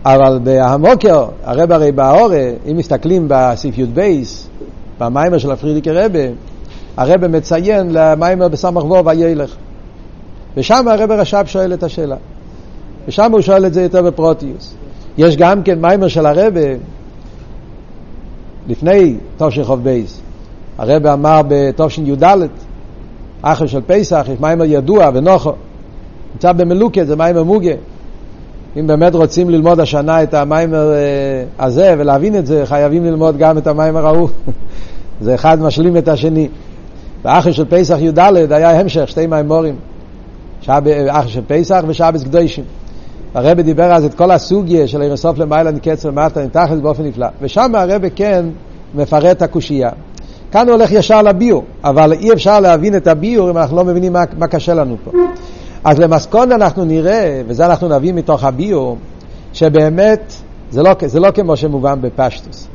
אבל 0.05 0.39
בהמוקר, 0.43 1.25
הרב 1.43 1.71
הרי 1.71 1.91
באורה, 1.91 2.49
אם 2.71 2.77
מסתכלים 2.77 3.25
בסעיף 3.27 3.77
י"ב, 3.77 4.11
במיימר 4.99 5.37
של 5.37 5.51
הפרידיקי 5.51 5.91
רבה, 5.91 6.19
הרב 6.97 7.27
מציין 7.27 7.89
למיימר 7.91 8.47
בסמך 8.47 8.83
וו 8.83 9.05
וילך. 9.05 9.55
ושם 10.57 10.87
הרבי 10.87 11.11
רש"ב 11.11 11.43
שואל 11.45 11.73
את 11.73 11.83
השאלה. 11.83 12.15
ושם 13.07 13.31
הוא 13.31 13.41
שואל 13.41 13.65
את 13.65 13.73
זה 13.73 13.81
יותר 13.81 14.01
בפרטיות. 14.01 14.75
יש 15.19 15.37
גם 15.37 15.63
כן 15.63 15.81
מאמר 15.81 16.07
של 16.07 16.25
הרבי 16.25 16.61
לפני 18.67 19.15
תשכ"ב. 19.37 20.21
הרבי 20.77 21.13
אמר 21.13 21.41
בתשי"ד, 21.47 22.23
אחרון 23.41 23.65
של 23.65 23.81
פסח, 23.87 24.25
יש 24.33 24.39
מאמר 24.39 24.65
ידוע 24.65 25.09
ונחה. 25.13 25.51
נמצא 26.33 26.51
במלוקט, 26.51 27.07
זה 27.07 27.15
מאמר 27.15 27.43
מוגה. 27.43 27.73
אם 28.77 28.87
באמת 28.87 29.15
רוצים 29.15 29.49
ללמוד 29.49 29.79
השנה 29.79 30.23
את 30.23 30.33
המאמר 30.33 30.91
אה, 30.91 31.65
הזה 31.65 31.95
ולהבין 31.97 32.35
את 32.35 32.45
זה, 32.45 32.65
חייבים 32.65 33.05
ללמוד 33.05 33.37
גם 33.37 33.57
את 33.57 33.67
המאמר 33.67 34.07
ההוא. 34.07 34.29
זה 35.21 35.35
אחד 35.35 35.61
משלים 35.61 35.97
את 35.97 36.07
השני. 36.07 36.47
באחר 37.23 37.51
של 37.51 37.65
פסח 37.69 37.97
י"ד 37.99 38.19
היה 38.51 38.79
המשך, 38.79 39.07
שתי 39.07 39.27
מיימורים. 39.27 39.75
אחר 40.67 41.27
של 41.27 41.41
פסח 41.47 41.83
ושבס 41.87 42.23
קדושים. 42.23 42.63
הרבי 43.33 43.63
דיבר 43.63 43.91
אז 43.91 44.05
את 44.05 44.13
כל 44.13 44.31
הסוגיה 44.31 44.87
של 44.87 45.01
אירסוף 45.01 45.37
למעלה 45.37 45.71
נקץ 45.71 46.05
למטה 46.05 46.43
נתחת 46.43 46.77
באופן 46.77 47.03
נפלא. 47.03 47.27
ושם 47.41 47.75
הרבי 47.75 48.09
כן 48.15 48.45
מפרט 48.95 49.37
את 49.37 49.41
הקושייה. 49.41 49.89
כאן 50.51 50.67
הוא 50.67 50.75
הולך 50.75 50.91
ישר 50.91 51.21
לביור, 51.21 51.63
אבל 51.83 52.13
אי 52.13 52.33
אפשר 52.33 52.59
להבין 52.59 52.95
את 52.95 53.07
הביור 53.07 53.49
אם 53.49 53.57
אנחנו 53.57 53.77
לא 53.77 53.83
מבינים 53.83 54.13
מה, 54.13 54.23
מה 54.37 54.47
קשה 54.47 54.73
לנו 54.73 54.95
פה. 55.03 55.11
אז 55.83 55.99
למסקון 55.99 56.51
אנחנו 56.51 56.85
נראה, 56.85 57.41
וזה 57.47 57.65
אנחנו 57.65 57.87
נביא 57.87 58.13
מתוך 58.13 58.43
הביור, 58.43 58.97
שבאמת 59.53 60.33
זה 60.71 60.83
לא, 60.83 60.91
זה 61.05 61.19
לא 61.19 61.31
כמו 61.31 61.57
שמובן 61.57 62.01
בפשטוס. 62.01 62.67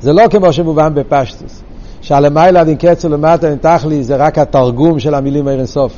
זה 0.00 0.12
לא 0.12 0.22
כמו 0.30 0.52
שמובן 0.52 0.94
בפשטוס. 0.94 1.62
שהלמעלה 2.00 2.64
דין 2.64 2.76
קץ 2.76 3.04
ולמטה 3.04 3.50
נתחלי 3.50 4.04
זה 4.04 4.16
רק 4.16 4.38
התרגום 4.38 4.98
של 4.98 5.14
המילים 5.14 5.48
ערן 5.48 5.66
סוף. 5.66 5.92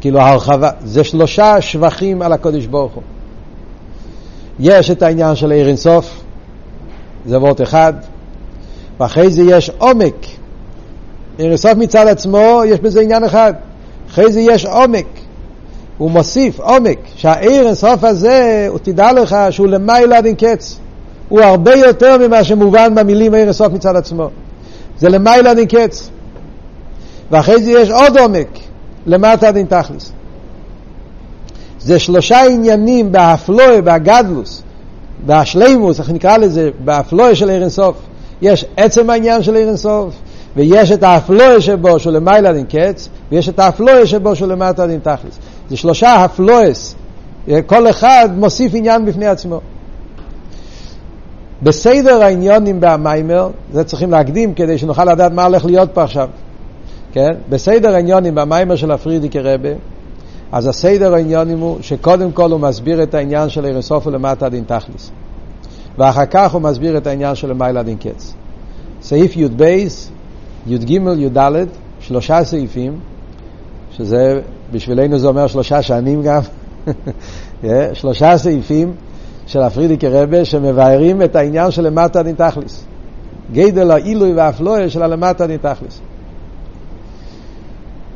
כאילו 0.00 0.20
ההרחבה, 0.20 0.70
זה 0.84 1.04
שלושה 1.04 1.60
שבחים 1.60 2.22
על 2.22 2.32
הקודש 2.32 2.66
ברוך 2.66 2.92
הוא. 2.92 3.02
יש 4.60 4.90
את 4.90 5.02
העניין 5.02 5.36
של 5.36 5.50
עיר 5.50 5.68
אינסוף, 5.68 6.20
זה 7.26 7.38
וורט 7.38 7.60
אחד, 7.60 7.92
ואחרי 9.00 9.30
זה 9.30 9.42
יש 9.42 9.70
עומק. 9.78 10.26
עיר 11.38 11.48
אינסוף 11.48 11.72
מצד 11.76 12.06
עצמו, 12.06 12.62
יש 12.66 12.80
בזה 12.80 13.00
עניין 13.00 13.24
אחד. 13.24 13.54
אחרי 14.10 14.32
זה 14.32 14.40
יש 14.40 14.66
עומק. 14.66 15.06
הוא 15.98 16.10
מוסיף 16.10 16.60
עומק, 16.60 16.98
שהעיר 17.16 17.66
אינסוף 17.66 18.04
הזה, 18.04 18.66
הוא 18.70 18.78
תדע 18.78 19.12
לך 19.12 19.36
שהוא 19.50 19.66
למעלה 19.66 20.20
דין 20.20 20.34
קץ. 20.34 20.78
הוא 21.28 21.40
הרבה 21.40 21.74
יותר 21.74 22.18
ממה 22.18 22.44
שמובן 22.44 22.94
במילים 22.94 23.34
עיר 23.34 23.44
אינסוף 23.44 23.72
מצד 23.72 23.96
עצמו. 23.96 24.30
זה 24.98 25.08
למעלה 25.08 25.54
דין 25.54 25.66
קץ. 25.66 26.10
ואחרי 27.30 27.62
זה 27.62 27.70
יש 27.70 27.90
עוד 27.90 28.18
עומק. 28.18 28.67
למטה 29.08 29.52
דין 29.52 29.66
תכלס. 29.66 30.12
זה 31.78 31.98
שלושה 31.98 32.40
עניינים 32.44 33.12
באפלואה, 33.12 33.80
בגדלוס, 33.80 34.62
בשלימוס, 35.26 36.00
איך 36.00 36.10
נקרא 36.10 36.36
לזה, 36.36 36.70
באפלואה 36.84 37.34
של 37.34 37.50
עיר. 37.50 37.68
יש 38.42 38.64
עצם 38.76 39.10
העניין 39.10 39.42
של 39.42 39.54
עיר 39.54 39.74
ויש 40.56 40.92
את 40.92 41.02
האפלואה 41.02 41.60
שבו 41.60 42.00
שהוא 42.00 42.12
למעלה 42.12 42.52
דין 42.52 42.64
קץ, 42.64 43.08
ויש 43.30 43.48
את 43.48 43.58
האפלואה 43.58 44.06
שבו 44.06 44.36
שהוא 44.36 44.48
למטה 44.48 44.86
דין 44.86 44.98
תכלס. 44.98 45.38
זה 45.70 45.76
שלושה 45.76 46.24
אפלואס, 46.24 46.94
כל 47.66 47.90
אחד 47.90 48.28
מוסיף 48.36 48.72
עניין 48.74 49.04
בפני 49.04 49.26
עצמו. 49.26 49.60
בסדר 51.62 52.22
העניונים 52.22 52.76
במיימר, 52.80 53.50
זה 53.72 53.84
צריכים 53.84 54.10
להקדים 54.10 54.54
כדי 54.54 54.78
שנוכל 54.78 55.04
לדעת 55.04 55.32
מה 55.32 55.44
הולך 55.44 55.64
להיות 55.64 55.90
פה 55.92 56.02
עכשיו. 56.02 56.28
כן? 57.12 57.30
בסדר 57.48 57.94
העניונים 57.94 58.34
במיימר 58.34 58.76
של 58.76 58.90
הפרידיקי 58.90 59.40
רבה, 59.40 59.68
אז 60.52 60.66
הסדר 60.66 61.14
העניונים 61.14 61.58
הוא 61.58 61.76
שקודם 61.80 62.32
כל 62.32 62.52
הוא 62.52 62.60
מסביר 62.60 63.02
את 63.02 63.14
העניין 63.14 63.48
של 63.48 63.64
אירסוף 63.64 64.06
ולמטה 64.06 64.48
דין 64.48 64.64
תכלס. 64.64 65.10
ואחר 65.98 66.26
כך 66.26 66.52
הוא 66.52 66.62
מסביר 66.62 66.98
את 66.98 67.06
העניין 67.06 67.34
של 67.34 67.50
למעלה 67.50 67.82
דין 67.82 67.96
קץ. 67.96 68.34
סעיף 69.02 69.36
י"ב, 69.36 69.62
י"ג, 70.66 70.90
י"ד, 70.90 71.38
שלושה 72.00 72.44
סעיפים, 72.44 72.98
שזה 73.90 74.40
בשבילנו 74.72 75.18
זה 75.18 75.28
אומר 75.28 75.46
שלושה 75.46 75.82
שנים 75.82 76.22
גם, 76.22 76.40
שלושה 77.98 78.38
סעיפים 78.38 78.92
של 79.46 79.62
הפרידיקי 79.62 80.08
רבה 80.08 80.44
שמבארים 80.44 81.22
את 81.22 81.36
העניין 81.36 81.70
של 81.70 81.82
למטה 81.86 82.22
דין 82.22 82.34
תכלס. 82.34 82.84
גדל 83.52 83.90
העילוי 83.90 84.32
והאפלואה 84.32 84.90
של 84.90 85.02
הלמטה 85.02 85.46
דין 85.46 85.56
תכלס. 85.56 86.00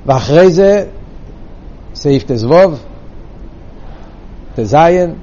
ואחרי 0.07 0.51
זה 0.51 0.85
סעיף 1.95 2.25
תזבוב, 2.27 2.81
טזיין, 4.55 5.15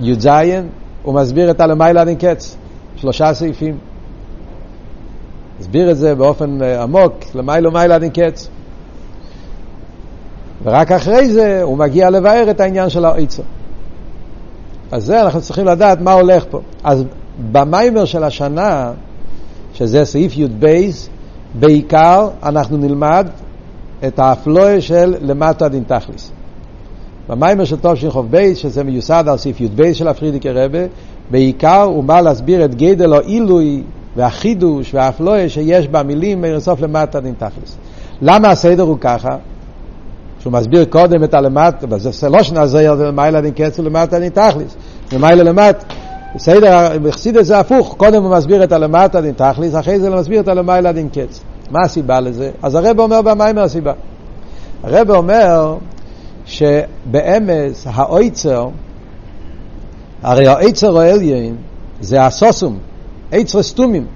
י"זיין, 0.00 0.68
הוא 1.02 1.14
מסביר 1.14 1.50
את 1.50 1.60
הלמיילה 1.60 2.14
קץ, 2.14 2.56
שלושה 2.96 3.34
סעיפים. 3.34 3.78
הסביר 5.60 5.90
את 5.90 5.96
זה 5.96 6.14
באופן 6.14 6.62
אה, 6.62 6.82
עמוק, 6.82 7.14
למעלה 7.34 7.68
מעלה 7.68 7.98
עד 7.98 8.03
אין 8.03 8.10
קץ. 8.10 8.48
ורק 10.62 10.92
אחרי 10.92 11.28
זה 11.28 11.62
הוא 11.62 11.78
מגיע 11.78 12.10
לבאר 12.10 12.50
את 12.50 12.60
העניין 12.60 12.88
של 12.88 13.04
האוצר. 13.04 13.42
אז 14.92 15.04
זה 15.04 15.22
אנחנו 15.22 15.40
צריכים 15.40 15.66
לדעת 15.66 16.00
מה 16.00 16.12
הולך 16.12 16.44
פה. 16.50 16.60
אז 16.84 17.04
במאמר 17.52 18.04
של 18.04 18.24
השנה, 18.24 18.92
שזה 19.74 20.04
סעיף 20.04 20.36
י"ב, 20.36 20.66
בעיקר 21.54 22.28
אנחנו 22.42 22.76
נלמד 22.76 23.26
את 24.06 24.18
ההפלאה 24.18 24.80
של 24.80 25.14
למטה 25.20 25.68
עד 25.68 25.74
אין 25.74 25.82
תכלית. 25.86 26.30
במאמר 27.28 27.64
של 27.64 27.76
ב', 28.30 28.58
שזה 28.58 28.84
מיוסד 28.84 29.24
על 29.28 29.36
סעיף 29.36 29.60
י"ב 29.60 29.92
של 29.92 30.08
ה 30.08 30.12
פריערדיקער 30.12 30.50
רבי, 30.50 30.78
בעיקר 31.30 31.82
הוא 31.82 32.04
בא 32.04 32.20
להסביר 32.20 32.64
את 32.64 32.74
גדל 32.74 33.14
או 33.14 33.20
עילוי 33.20 33.82
והחידוש 34.16 34.94
והאפלואה 34.94 35.48
שיש 35.48 35.88
במילים 35.88 36.40
מרסוף 36.40 36.80
למטה 36.80 37.20
דין 37.20 37.34
תכליס. 37.38 37.76
למה 38.22 38.48
הסדר 38.48 38.82
הוא 38.82 38.96
ככה? 39.00 39.36
שהוא 40.40 40.52
מסביר 40.52 40.84
קודם 40.84 41.24
את 41.24 41.34
הלמטה, 41.34 41.86
וזה 41.90 42.28
לא 42.28 42.42
שנזר 42.42 42.94
למעלה 42.94 43.40
דין 43.40 43.52
קצר 43.52 43.82
למטה 43.82 44.18
דין 44.18 44.28
תכליס, 44.28 44.76
למעלה 45.12 45.42
למטה. 45.42 45.84
בסדר, 46.34 46.98
בחסידת 47.02 47.44
זה 47.44 47.58
הפוך, 47.58 47.94
קודם 47.98 48.22
הוא 48.22 48.36
מסביר 48.36 48.64
את 48.64 48.72
הלמטה 48.72 49.20
דין 49.20 49.32
תכליס, 49.32 49.74
אחרי 49.74 50.00
זה 50.00 50.08
הוא 50.08 50.16
מסביר 50.16 50.40
את 50.40 50.48
הלמעלה 50.48 50.92
דין 50.92 51.08
קצר. 51.08 51.42
מה 51.70 51.80
הסיבה 51.84 52.20
לזה? 52.20 52.50
אז 52.62 52.74
הרב 52.74 53.00
אומר 53.00 53.22
במיימר 53.22 53.62
הסיבה. 53.62 53.92
הרב 54.82 55.10
אומר 55.10 55.76
שבאמס 56.46 57.86
האויצר, 57.86 58.68
הרי 60.22 60.48
האויצר 60.48 60.98
העליין 60.98 61.56
זה 62.00 62.22
הסוסום, 62.22 62.78
עצר 63.32 63.62
סתומים. 63.62 64.06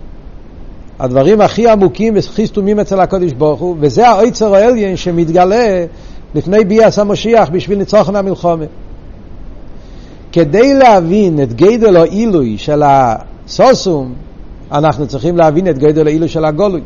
הדברים 0.99 1.41
הכי 1.41 1.69
עמוקים 1.69 2.15
והכי 2.15 2.47
סתומים 2.47 2.81
אצל 2.81 3.01
הקודש 3.01 3.33
ברוך 3.33 3.61
הוא, 3.61 3.77
וזה 3.81 4.09
האויצר 4.09 4.55
העליין 4.55 4.97
שמתגלה 4.97 5.85
לפני 6.35 6.65
ביאס 6.65 6.99
המשיח 6.99 7.49
בשביל 7.49 7.79
ניצוחן 7.79 8.17
המלחומה. 8.17 8.65
כדי 10.33 10.75
להבין 10.75 11.43
את 11.43 11.53
גדל 11.53 11.97
או 11.97 12.03
עילוי 12.03 12.59
של 12.59 12.83
הסוסום, 12.85 14.15
אנחנו 14.73 15.07
צריכים 15.07 15.37
להבין 15.37 15.69
את 15.69 15.79
גדל 15.79 16.07
העילוי 16.07 16.29
של 16.29 16.45
הגולוי. 16.45 16.81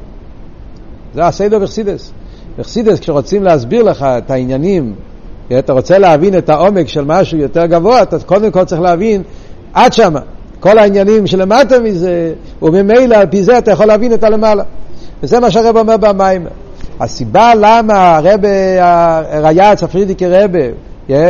זה 1.15 1.27
הסדר 1.27 1.59
בחסידס. 1.59 2.13
בחסידס, 2.59 3.01
כשרוצים 3.01 3.45
להסביר 3.45 3.83
לך 3.83 4.03
את 4.03 4.31
העניינים, 4.31 4.95
אתה 5.59 5.73
רוצה 5.73 5.99
להבין 5.99 6.39
את 6.39 6.49
העומק 6.49 6.89
של 6.89 7.05
משהו 7.05 7.39
יותר 7.39 7.67
גבוה, 7.67 8.03
אתה 8.03 8.19
קודם 8.19 8.51
כל 8.51 8.65
צריך 8.65 8.81
להבין 8.81 9.23
עד 9.75 9.93
שמה. 9.93 10.21
כל 10.61 10.79
העניינים 10.79 11.27
שלמטה 11.27 11.81
מזה, 11.81 12.33
וממילא 12.63 13.17
על 13.17 13.27
פי 13.27 13.43
זה 13.43 13.59
אתה 13.59 13.71
יכול 13.71 13.87
להבין 13.87 14.13
את 14.13 14.25
הלמעלה. 14.25 14.63
וזה 15.23 15.41
מה 15.41 15.51
שהרב 15.51 15.77
אומר 15.77 15.97
במים. 15.97 16.47
הסיבה 17.01 17.53
למה 17.55 18.17
הרב 18.17 18.41
ריאץ, 19.43 19.83
הפרידיקי 19.83 20.27
רבה, 20.29 20.59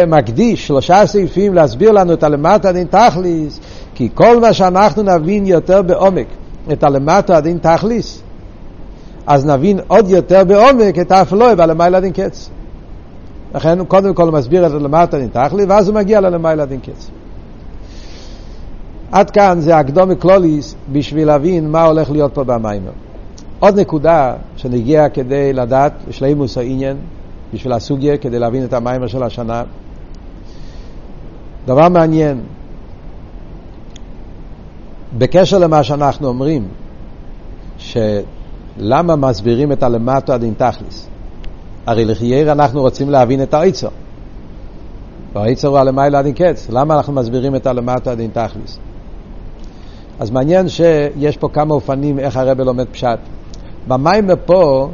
מקדיש 0.06 0.66
שלושה 0.66 1.06
סעיפים 1.06 1.54
להסביר 1.54 1.92
לנו 1.92 2.12
את 2.12 2.22
הלמטה 2.22 2.72
דין 2.72 2.86
תכליס, 2.90 3.60
כי 3.94 4.08
כל 4.14 4.40
מה 4.40 4.52
שאנחנו 4.52 5.02
נבין 5.02 5.46
יותר 5.46 5.82
בעומק 5.82 6.26
את 6.72 6.84
הלמטה 6.84 7.40
דין 7.40 7.58
תכליס, 7.58 8.22
אז 9.28 9.46
נבין 9.46 9.80
עוד 9.88 10.10
יותר 10.10 10.44
בעומק 10.44 10.98
את 10.98 11.12
האפלואה 11.12 11.52
והלמיילה 11.56 12.00
דין 12.00 12.12
קץ. 12.12 12.50
לכן 13.54 13.78
הוא 13.78 13.86
קודם 13.86 14.14
כל 14.14 14.30
מסביר 14.30 14.66
את 14.66 14.72
למטה 14.72 15.18
דין 15.18 15.28
תכלי, 15.28 15.64
ואז 15.64 15.88
הוא 15.88 15.94
מגיע 15.94 16.20
ללמיילה 16.20 16.66
דין 16.66 16.80
קץ. 16.80 17.10
עד 19.12 19.30
כאן 19.30 19.60
זה 19.60 19.76
הקדומי 19.76 20.16
קלוליס 20.16 20.74
בשביל 20.92 21.26
להבין 21.26 21.70
מה 21.70 21.84
הולך 21.84 22.10
להיות 22.10 22.34
פה 22.34 22.44
במיימר. 22.44 22.90
עוד 23.58 23.80
נקודה 23.80 24.34
שנגיע 24.56 25.08
כדי 25.08 25.52
לדעת 25.52 25.92
שלימוס 26.10 26.58
העניין, 26.58 26.96
בשביל 27.54 27.72
הסוגיה, 27.72 28.16
כדי 28.16 28.38
להבין 28.38 28.64
את 28.64 28.72
המיימר 28.72 29.06
של 29.06 29.22
השנה. 29.22 29.62
דבר 31.66 31.88
מעניין, 31.88 32.40
בקשר 35.18 35.58
למה 35.58 35.82
שאנחנו 35.82 36.28
אומרים, 36.28 36.68
שלמה 38.78 39.16
מסבירים 39.16 39.72
את 39.72 39.82
הלמטו 39.82 40.32
עד 40.32 40.42
אין 40.42 40.54
תכליס? 40.54 41.08
הרי 41.86 42.04
לחייר 42.04 42.52
אנחנו 42.52 42.80
רוצים 42.80 43.10
להבין 43.10 43.42
את 43.42 43.54
האיצו. 43.54 43.88
והאיצו 45.32 45.68
הוא 45.68 45.78
הלמיילה 45.78 46.18
עד 46.18 46.26
אין 46.26 46.34
קץ. 46.34 46.66
למה 46.70 46.96
אנחנו 46.96 47.12
מסבירים 47.12 47.56
את 47.56 47.66
הלמטו 47.66 48.10
עד 48.10 48.20
אין 48.20 48.30
תכליס? 48.30 48.78
אז 50.20 50.30
מעניין 50.30 50.68
שיש 50.68 51.36
פה 51.36 51.48
כמה 51.48 51.74
אופנים 51.74 52.18
איך 52.18 52.36
הרב 52.36 52.60
לומד 52.60 52.86
פשט. 52.92 53.18
במיימר 53.88 54.34
פה, 54.46 54.88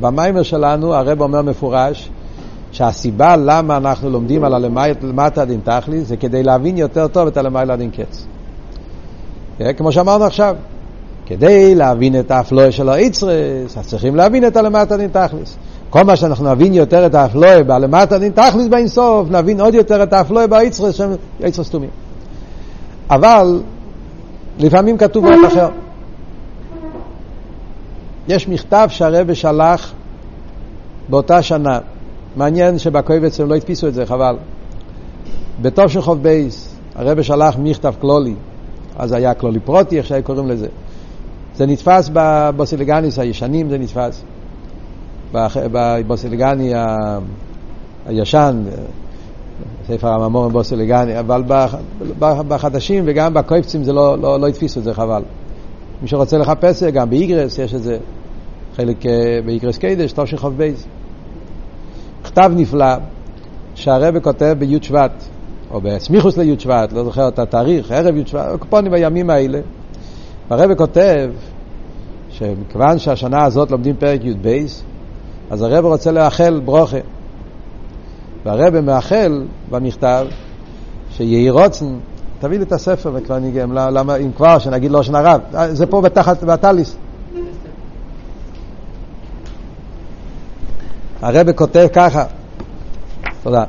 במיימר 0.00 0.42
שלנו 0.42 0.94
הרב 0.94 1.20
אומר 1.20 1.42
מפורש 1.42 2.10
שהסיבה 2.72 3.36
למה 3.36 3.76
אנחנו 3.76 4.10
לומדים 4.10 4.44
על 4.44 4.54
הלמטה 4.54 5.44
דין 5.44 5.60
תכלי 5.64 6.00
זה 6.00 6.16
כדי 6.16 6.42
להבין 6.42 6.76
יותר 6.76 7.08
טוב 7.08 7.26
את 7.26 7.36
הלמיילה 7.36 7.76
דין 7.76 7.90
קץ. 7.90 8.26
אה, 9.60 9.72
כמו 9.72 9.92
שאמרנו 9.92 10.24
עכשיו, 10.24 10.56
כדי 11.26 11.74
להבין 11.74 12.20
את 12.20 12.30
האפלואה 12.30 12.72
של 12.72 12.88
האיצרס, 12.88 13.78
אז 13.78 13.86
צריכים 13.86 14.16
להבין 14.16 14.46
את 14.46 14.56
הלמטה 14.56 14.96
דין 14.96 15.08
תכליס. 15.12 15.56
כל 15.90 16.02
מה 16.02 16.16
שאנחנו 16.16 16.54
נבין 16.54 16.74
יותר 16.74 17.06
את 17.06 17.14
האפלואה 17.14 17.62
בלמטה 17.62 18.18
דין 18.18 18.32
תכליס 18.32 18.68
באינסוף, 18.68 19.30
נבין 19.30 19.60
עוד 19.60 19.74
יותר 19.74 20.02
את 20.02 20.12
האפלואה 20.12 20.46
באיצרס 20.46 20.94
שהם 20.94 21.10
איצרס 21.40 21.70
תומים. 21.70 21.90
אבל 23.10 23.62
לפעמים 24.58 24.98
כתוב 24.98 25.24
עוד 25.24 25.44
אחר. 25.46 25.68
יש 28.28 28.48
מכתב 28.48 28.86
שהרבא 28.90 29.34
שלח 29.34 29.92
באותה 31.08 31.42
שנה. 31.42 31.78
מעניין 32.36 32.78
שבקויבץ 32.78 33.40
הם 33.40 33.48
לא 33.48 33.54
הדפיסו 33.54 33.88
את 33.88 33.94
זה, 33.94 34.06
חבל. 34.06 34.36
כ"ב, 36.00 36.74
הרבי 36.94 37.22
שלח 37.22 37.56
מכתב 37.58 37.94
כללי. 38.00 38.34
אז 38.96 39.12
היה 39.12 39.34
כללי 39.34 39.60
פרטי, 39.60 39.98
איך 39.98 40.06
שהיו 40.06 40.22
קוראים 40.22 40.48
לזה. 40.48 40.66
זה 41.54 41.66
נתפס 41.66 42.10
בבאתי 42.12 42.65
לגניס 42.65 43.18
הישנים, 43.18 43.70
זה 43.70 43.78
נתפס. 43.78 44.22
בבאתי 45.32 46.10
לגני 46.10 46.72
הישן, 48.06 48.62
ספר 49.86 50.08
המאמרים 50.08 50.52
באתי 50.52 50.81
לגני, 50.81 51.18
אבל 51.20 51.42
בחדשים 52.18 53.04
וגם 53.06 53.34
בקובצים 53.34 53.84
זה 53.84 53.92
לא, 53.92 54.18
לא, 54.18 54.40
לא 54.40 54.46
הדפיסו 54.46 54.80
את 54.80 54.84
זה, 54.84 54.94
חבל. 54.94 55.22
מי 56.02 56.08
שרוצה 56.08 56.38
לחפש 56.38 56.82
גם 56.82 57.10
באגרות 57.10 57.58
יש 57.58 57.74
את 57.74 57.82
זה, 57.82 57.98
חלק 58.76 59.06
אה, 59.06 59.12
באגרות 59.44 59.78
קודש, 59.78 60.12
תשכ"ב. 60.12 60.86
מכתב 62.22 62.50
נפלא 62.56 62.94
שהרבא 63.74 64.20
כותב 64.20 64.56
בי' 64.58 64.78
שבט, 64.82 65.24
או 65.70 65.80
בסמיכוס 65.80 66.36
לי' 66.36 66.58
שבט, 66.58 66.92
לא 66.92 67.04
זוכר 67.04 67.28
את 67.28 67.38
התאריך, 67.38 67.90
ערב 67.90 68.16
י' 68.16 68.26
שבט, 68.26 68.46
קופונים 68.58 68.92
בימים 68.92 69.30
האלה. 69.30 69.60
והרבא 70.50 70.74
כותב 70.74 71.30
שמכיוון 72.30 72.98
שהשנה 72.98 73.44
הזאת 73.44 73.70
לומדים 73.70 73.96
פרק 73.96 74.24
י' 74.24 74.34
בייס, 74.34 74.82
אז 75.50 75.62
הרבא 75.62 75.88
רוצה 75.88 76.12
לאחל 76.12 76.60
ברוכה. 76.64 76.96
והרבא 78.44 78.80
מאחל 78.80 79.44
במכתב 79.70 80.26
שיהי 81.10 81.50
רוצן, 81.50 81.98
תביא 82.40 82.58
לי 82.58 82.64
את 82.64 82.72
הספר 82.72 83.10
וכבר 83.14 83.38
ניגם, 83.38 83.72
למה, 83.72 84.16
אם 84.16 84.32
כבר, 84.36 84.58
שנגיד 84.58 84.90
לא 84.90 85.02
שנה 85.02 85.20
רב, 85.20 85.40
זה 85.72 85.86
פה 85.86 86.00
בתחת, 86.00 86.44
בטליס. 86.44 86.96
הרב 91.22 91.52
כותב 91.52 91.86
ככה, 91.92 92.24
תודה, 93.42 93.64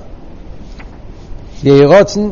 יהי 1.64 1.86
רוצן 1.86 2.30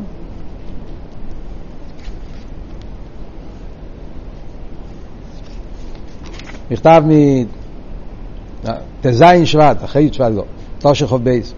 מכתב 6.72 7.04
מט"ז 8.66 9.24
שבט, 9.44 9.84
אחרי 9.84 10.10
שבט 10.12 10.32
לא, 10.36 10.44
תושך 10.80 11.06
חוב 11.06 11.24
בייס. 11.24 11.54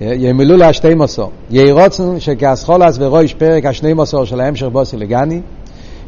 ימלאו 0.00 0.56
לה 0.56 0.72
שתי 0.72 0.94
מסור. 0.94 1.30
יהי 1.50 1.72
רוצן 1.72 2.20
שכאסכולס 2.20 2.96
ורויש 3.00 3.34
פרק 3.34 3.64
השני 3.64 3.94
מסור 3.94 4.24
של 4.24 4.40
ההמשך 4.40 4.66
בוסי 4.66 4.96
לגני, 4.96 5.40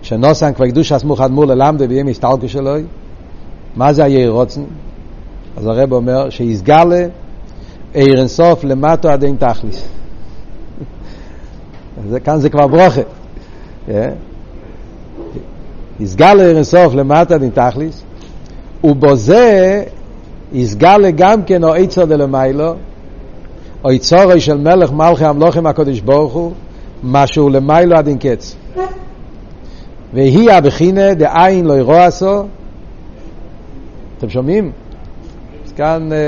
שנוסן 0.03 0.53
כבר 0.55 0.67
קדוש 0.67 0.93
הסמוך 0.93 1.21
אדמו"ר 1.21 1.45
ללמדו 1.45 1.89
ויהיה 1.89 2.05
מסתלקו 2.05 2.49
שלו. 2.49 2.75
מה 3.77 3.93
זה 3.93 4.05
היהי 4.05 4.29
רוצן? 4.29 4.63
אז 5.57 5.67
הרב 5.67 5.93
אומר 5.93 6.31
שיסגלה 6.31 7.07
עיר 7.95 8.19
אינסוף 8.19 8.65
למטו 8.65 9.09
עד 9.09 9.25
אין 9.25 9.37
תכליס. 9.37 9.89
כאן 12.25 12.41
זה 12.41 12.51
כבר 12.51 12.67
ברוכה. 12.67 13.01
יסגלה 16.01 16.43
עיר 16.43 16.57
אינסוף 16.57 16.95
למטו 16.95 17.35
עד 17.35 17.43
אין 17.43 17.51
תכליס, 17.51 18.03
ובזה 18.85 19.85
יסגלה 20.53 21.11
גם 21.11 21.43
כן 21.43 21.65
או 21.65 21.75
עצר 21.75 22.05
דלמיילו, 22.05 22.75
או 23.85 23.93
יצורי 23.93 24.41
של 24.41 24.59
מלך 24.59 24.93
מלכי 24.93 25.25
המלוכים 25.25 25.67
הקודש 25.67 26.01
ברוך 26.01 26.33
הוא, 26.33 26.53
משהו 27.03 27.49
למיילו 27.49 27.97
עד 27.97 28.09
אין 28.09 28.19
קץ. 28.19 28.57
והיא 30.15 30.51
הבחינה 30.51 31.15
דעין 31.15 31.65
לא 31.65 31.73
ירוע 31.73 32.05
עשו. 32.05 32.45
אתם 34.19 34.29
שומעים? 34.29 34.73
אז 35.67 35.73
כאן 35.73 36.13
אה, 36.13 36.19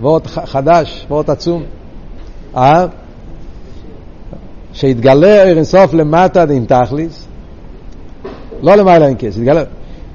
וורט 0.00 0.26
חדש, 0.26 1.06
וורט 1.10 1.28
עצום. 1.28 1.62
אה? 2.56 2.86
שהתגלה 4.72 5.42
אינסוף 5.42 5.94
למטה 5.94 6.46
דין 6.46 6.64
תכליס, 6.64 7.26
לא 8.62 8.74
למעלה 8.74 9.06
אין 9.06 9.14
כסף, 9.18 9.38
התגלה, 9.38 9.62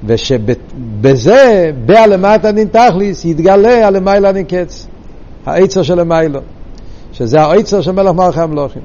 ושבזה, 0.06 1.70
בעלמטה 1.86 2.52
דין 2.52 2.68
תכליס, 2.68 3.24
יתגלה 3.24 3.86
הלמעלה 3.86 4.32
דין 4.32 4.44
קץ, 4.44 4.86
העצר 5.46 5.82
של 5.82 6.00
המיילו. 6.00 6.40
שזה 7.12 7.40
העצר 7.40 7.80
של 7.80 7.92
מלך 7.92 8.14
מלכי 8.14 8.40
המלוכים. 8.40 8.82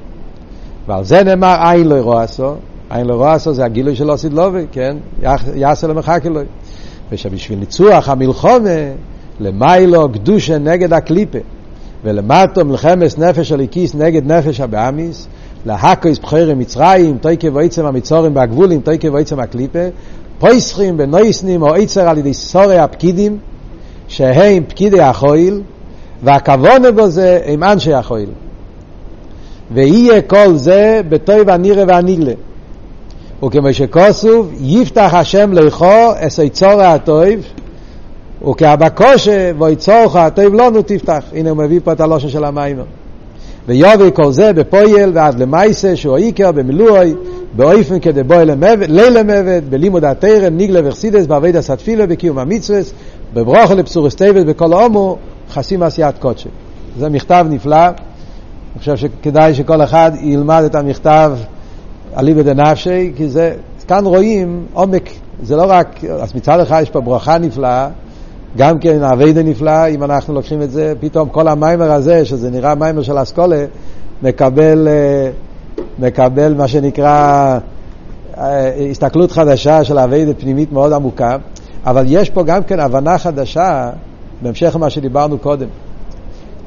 ועל 0.86 1.04
זה 1.04 1.24
נאמר 1.24 1.56
עין 1.60 1.88
לא 1.88 1.94
ירועסו, 1.94 2.54
עין 2.90 3.06
לא 3.06 3.12
ירועסו 3.12 3.54
זה 3.54 3.64
הגילוי 3.64 3.96
של 3.96 4.10
אוסיד 4.10 4.32
לובי, 4.32 4.66
כן? 4.72 4.96
יעשה 5.54 5.86
למחק 5.86 6.22
אלוהי. 6.26 6.46
ושבשביל 7.12 7.58
ניצוח 7.58 8.08
המלחומה, 8.08 8.80
למיילו 9.40 10.08
קדושה 10.12 10.58
נגד 10.58 10.92
הקליפה, 10.92 11.38
ולמטו 12.04 12.64
מלחמס 12.64 13.18
נפש 13.18 13.52
הליקיס 13.52 13.94
נגד 13.94 14.32
נפש 14.32 14.60
הבאמיס, 14.60 15.28
להקויס 15.68 16.18
בחרי 16.18 16.54
מצרים, 16.54 17.18
תויקב 17.18 17.56
ועצם 17.56 17.86
המצורים 17.86 18.36
והגבולים, 18.36 18.80
תויקב 18.80 19.14
ועצם 19.14 19.40
הקליפה, 19.40 19.78
פויסחים 20.38 20.94
ונויסנים 20.98 21.62
או 21.62 21.74
עצר 21.74 22.08
על 22.08 22.18
ידי 22.18 22.34
סורי 22.34 22.78
הפקידים, 22.78 23.38
שהם 24.08 24.64
פקידי 24.68 25.00
החויל, 25.00 25.62
והכוונה 26.22 26.92
בו 26.92 27.08
זה 27.08 27.40
עם 27.46 27.62
אנשי 27.62 27.94
החויל. 27.94 28.30
ויהיה 29.70 30.22
כל 30.22 30.56
זה 30.56 31.00
בטוב 31.08 31.48
הנירה 31.48 31.84
והניגלה. 31.88 32.32
וכמו 33.44 33.72
שכוסוב, 33.72 34.52
יפתח 34.60 35.10
השם 35.12 35.52
לכו 35.52 36.10
אסי 36.16 36.48
צורה 36.50 36.94
הטוב, 36.94 37.24
וכאבקושה 38.48 39.50
ויצורך 39.58 40.16
הטוב 40.16 40.54
לנו 40.54 40.82
תפתח. 40.82 41.24
הנה 41.32 41.50
הוא 41.50 41.58
מביא 41.58 41.80
פה 41.84 41.92
את 41.92 42.00
הלושן 42.00 42.28
של 42.28 42.44
המים. 42.44 42.78
ויובי 43.68 44.10
כל 44.14 44.32
זה 44.32 44.52
בפויל 44.52 45.10
ועד 45.14 45.40
למייסה 45.40 45.96
שהוא 45.96 46.16
עיקר 46.16 46.52
במילואי 46.52 47.14
באופן 47.56 48.00
כדי 48.00 48.22
בואי 48.22 48.44
לילה 48.88 49.22
מבת 49.22 49.62
בלימוד 49.62 50.04
התרם 50.04 50.56
ניגלה 50.56 50.88
וחסידס 50.88 51.26
בעבד 51.26 51.56
הסתפילה 51.56 52.06
בקיום 52.06 52.38
המצווס 52.38 52.92
בברוכה 53.34 53.74
לבשורס 53.74 54.14
טבת 54.14 54.46
בכל 54.46 54.72
הומו 54.72 55.16
חסים 55.50 55.82
עשיית 55.82 56.18
קודשי. 56.18 56.48
זה 56.98 57.08
מכתב 57.08 57.46
נפלא, 57.50 57.86
אני 57.86 58.78
חושב 58.78 58.96
שכדאי 58.96 59.54
שכל 59.54 59.82
אחד 59.82 60.12
ילמד 60.20 60.62
את 60.66 60.74
המכתב 60.74 61.32
אליבא 62.16 62.42
דנפשי, 62.42 63.12
כי 63.16 63.28
זה, 63.28 63.54
כאן 63.88 64.06
רואים 64.06 64.66
עומק, 64.72 65.10
זה 65.42 65.56
לא 65.56 65.64
רק, 65.68 66.04
אז 66.04 66.34
מצד 66.34 66.60
אחד 66.60 66.80
יש 66.82 66.90
פה 66.90 67.00
ברכה 67.00 67.38
נפלאה, 67.38 67.88
גם 68.56 68.78
כן 68.78 69.02
אביידה 69.02 69.42
נפלא, 69.42 69.88
אם 69.88 70.04
אנחנו 70.04 70.34
לוקחים 70.34 70.62
את 70.62 70.70
זה, 70.70 70.92
פתאום 71.00 71.28
כל 71.28 71.48
המיימר 71.48 71.92
הזה, 71.92 72.24
שזה 72.24 72.50
נראה 72.50 72.74
מיימר 72.74 73.02
של 73.02 73.22
אסכולה, 73.22 73.64
מקבל, 74.22 74.88
אה, 74.88 75.30
מקבל 75.98 76.54
מה 76.54 76.68
שנקרא 76.68 77.58
אה, 78.38 78.74
הסתכלות 78.90 79.32
חדשה 79.32 79.84
של 79.84 79.98
אביידה 79.98 80.34
פנימית 80.34 80.72
מאוד 80.72 80.92
עמוקה, 80.92 81.36
אבל 81.86 82.04
יש 82.08 82.30
פה 82.30 82.42
גם 82.42 82.62
כן 82.62 82.80
הבנה 82.80 83.18
חדשה 83.18 83.90
בהמשך 84.42 84.72
למה 84.74 84.90
שדיברנו 84.90 85.38
קודם. 85.38 85.68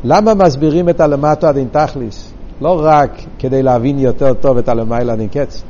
למה 0.04 0.34
מסבירים 0.34 0.89
את 0.89 1.00
הלמטו 1.00 1.48
עד 1.48 1.58
אין 1.58 1.67
תכליס? 1.72 2.32
לא 2.62 2.82
רק 2.84 3.12
כדי 3.39 3.63
להבין 3.63 4.00
יותר 4.00 4.34
טוב 4.34 4.58
את 4.58 4.70
הלמיילה 4.70 5.13
עד 5.13 5.20
אין 5.20 5.28
קץ. 5.28 5.63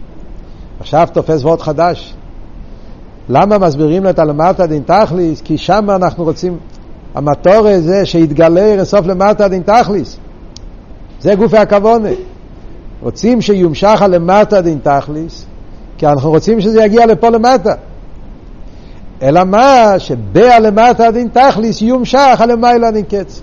עכשיו 0.80 1.08
תופס 1.14 1.44
וורט 1.44 1.62
חדש. 1.62 2.16
למה 3.34 3.58
מסבירים 3.58 4.10
את 4.10 4.20
הלמטו 4.20 4.64
עד 4.64 4.72
אין 4.72 4.84
תכליס? 4.86 5.42
כי 5.42 5.58
שם 5.58 5.90
אנחנו 5.90 6.24
רוצים, 6.24 6.58
המטור 7.16 7.80
זה 7.80 8.06
שיתגלה 8.06 8.76
רסוף 8.78 9.06
למטו 9.06 9.44
עד 9.44 9.54
אין 9.54 9.62
תכליס. 9.62 10.18
זה 11.22 11.36
גופי 11.36 11.58
הכוונה. 11.58 12.10
רוצים 13.02 13.42
שיומשך 13.42 14.02
הלמטה 14.02 14.62
דין 14.62 14.80
תכליס, 14.84 15.46
כי 15.98 16.08
אנחנו 16.08 16.30
רוצים 16.30 16.62
שזה 16.62 16.84
יגיע 16.84 17.06
לפה 17.06 17.30
למטה. 17.30 17.74
אלא 19.22 19.44
מה? 19.44 19.94
שבהלמטה 19.98 21.12
דין 21.12 21.28
תכליס 21.28 21.82
יומשך 21.82 22.36
הלמיילה 22.40 22.92
דין 22.92 23.04
קץ. 23.04 23.42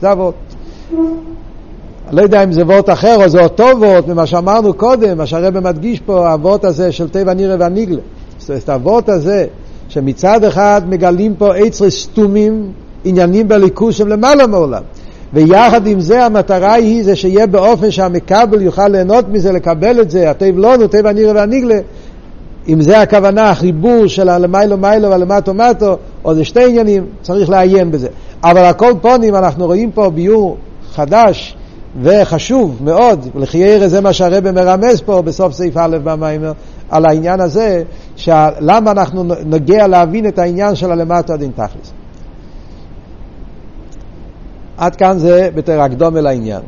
זה 0.00 0.12
אבות. 0.12 0.34
אני 2.08 2.16
לא 2.16 2.22
יודע 2.22 2.44
אם 2.44 2.52
זה 2.52 2.62
וורט 2.62 2.90
אחר 2.90 3.24
או 3.24 3.28
זה 3.28 3.42
אותו 3.42 3.64
וורט 3.64 4.08
ממה 4.08 4.26
שאמרנו 4.26 4.74
קודם, 4.74 5.18
מה 5.18 5.26
שהרבא 5.26 5.60
מדגיש 5.60 6.00
פה, 6.00 6.32
הוורט 6.32 6.64
הזה 6.64 6.92
של 6.92 7.08
טבע 7.08 7.34
נירה 7.34 7.56
והניגלה. 7.58 8.00
אומרת, 8.50 8.68
הוורט 8.68 9.08
הזה, 9.08 9.46
שמצד 9.88 10.44
אחד 10.44 10.82
מגלים 10.88 11.34
פה 11.34 11.54
עצרי 11.54 11.90
סתומים, 11.90 12.72
עניינים 13.04 13.48
בליכוז 13.48 13.94
שהם 13.94 14.08
למעלה 14.08 14.46
מעולם. 14.46 14.82
ויחד 15.32 15.86
עם 15.86 16.00
זה 16.00 16.24
המטרה 16.24 16.72
היא 16.72 17.04
זה 17.04 17.16
שיהיה 17.16 17.46
באופן 17.46 17.90
שהמקבל 17.90 18.62
יוכל 18.62 18.88
ליהנות 18.88 19.28
מזה, 19.28 19.52
לקבל 19.52 20.00
את 20.00 20.10
זה, 20.10 20.30
הטב 20.30 20.58
לונו, 20.58 20.86
טבע 20.86 21.12
נירה 21.12 21.32
והניגלה. 21.34 21.78
אם 22.68 22.80
זה 22.80 23.00
הכוונה, 23.00 23.50
החיבור 23.50 24.06
של 24.06 24.28
הלמיילו 24.28 24.78
מיילו 24.78 25.10
והלמטו 25.10 25.54
מטו, 25.54 25.96
או 26.24 26.34
זה 26.34 26.44
שתי 26.44 26.64
עניינים, 26.64 27.06
צריך 27.22 27.50
לעיין 27.50 27.90
בזה. 27.90 28.08
אבל 28.42 28.64
הכל 28.64 28.92
פונים, 29.00 29.34
אנחנו 29.34 29.66
רואים 29.66 29.90
פה 29.90 30.10
ביור 30.10 30.56
חדש 30.92 31.56
וחשוב 32.02 32.76
מאוד, 32.84 33.28
לחיירה 33.34 33.88
זה 33.88 34.00
מה 34.00 34.12
שהרבא 34.12 34.50
מרמז 34.50 35.00
פה 35.00 35.22
בסוף 35.22 35.52
סעיף 35.52 35.76
א' 35.76 35.98
במיימר, 36.04 36.52
על 36.90 37.06
העניין 37.06 37.40
הזה, 37.40 37.82
למה 38.60 38.90
אנחנו 38.90 39.24
נגיע 39.46 39.86
להבין 39.86 40.28
את 40.28 40.38
העניין 40.38 40.74
של 40.74 40.92
הלמטו 40.92 41.32
הדין 41.32 41.50
תכלס. 41.50 41.92
עד 44.76 44.96
כאן 44.96 45.18
זה 45.18 45.50
בתר 45.54 45.80
הקדום 45.80 46.16
אל 46.16 46.26
העניין. 46.26 46.62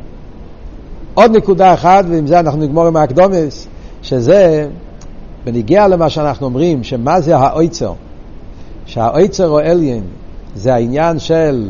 עוד 1.13 1.37
נקודה 1.37 1.73
אחת, 1.73 2.05
ועם 2.09 2.27
זה 2.27 2.39
אנחנו 2.39 2.59
נגמור 2.59 2.87
עם 2.87 2.95
האקדומס, 2.95 3.67
שזה 4.01 4.67
בניגיע 5.43 5.87
למה 5.87 6.09
שאנחנו 6.09 6.45
אומרים, 6.45 6.83
שמה 6.83 7.21
זה 7.21 7.37
האויצר? 7.37 7.93
שהאויצר 8.85 9.49
או 9.49 9.59
אליין 9.59 10.03
זה 10.55 10.73
העניין 10.73 11.19
של 11.19 11.69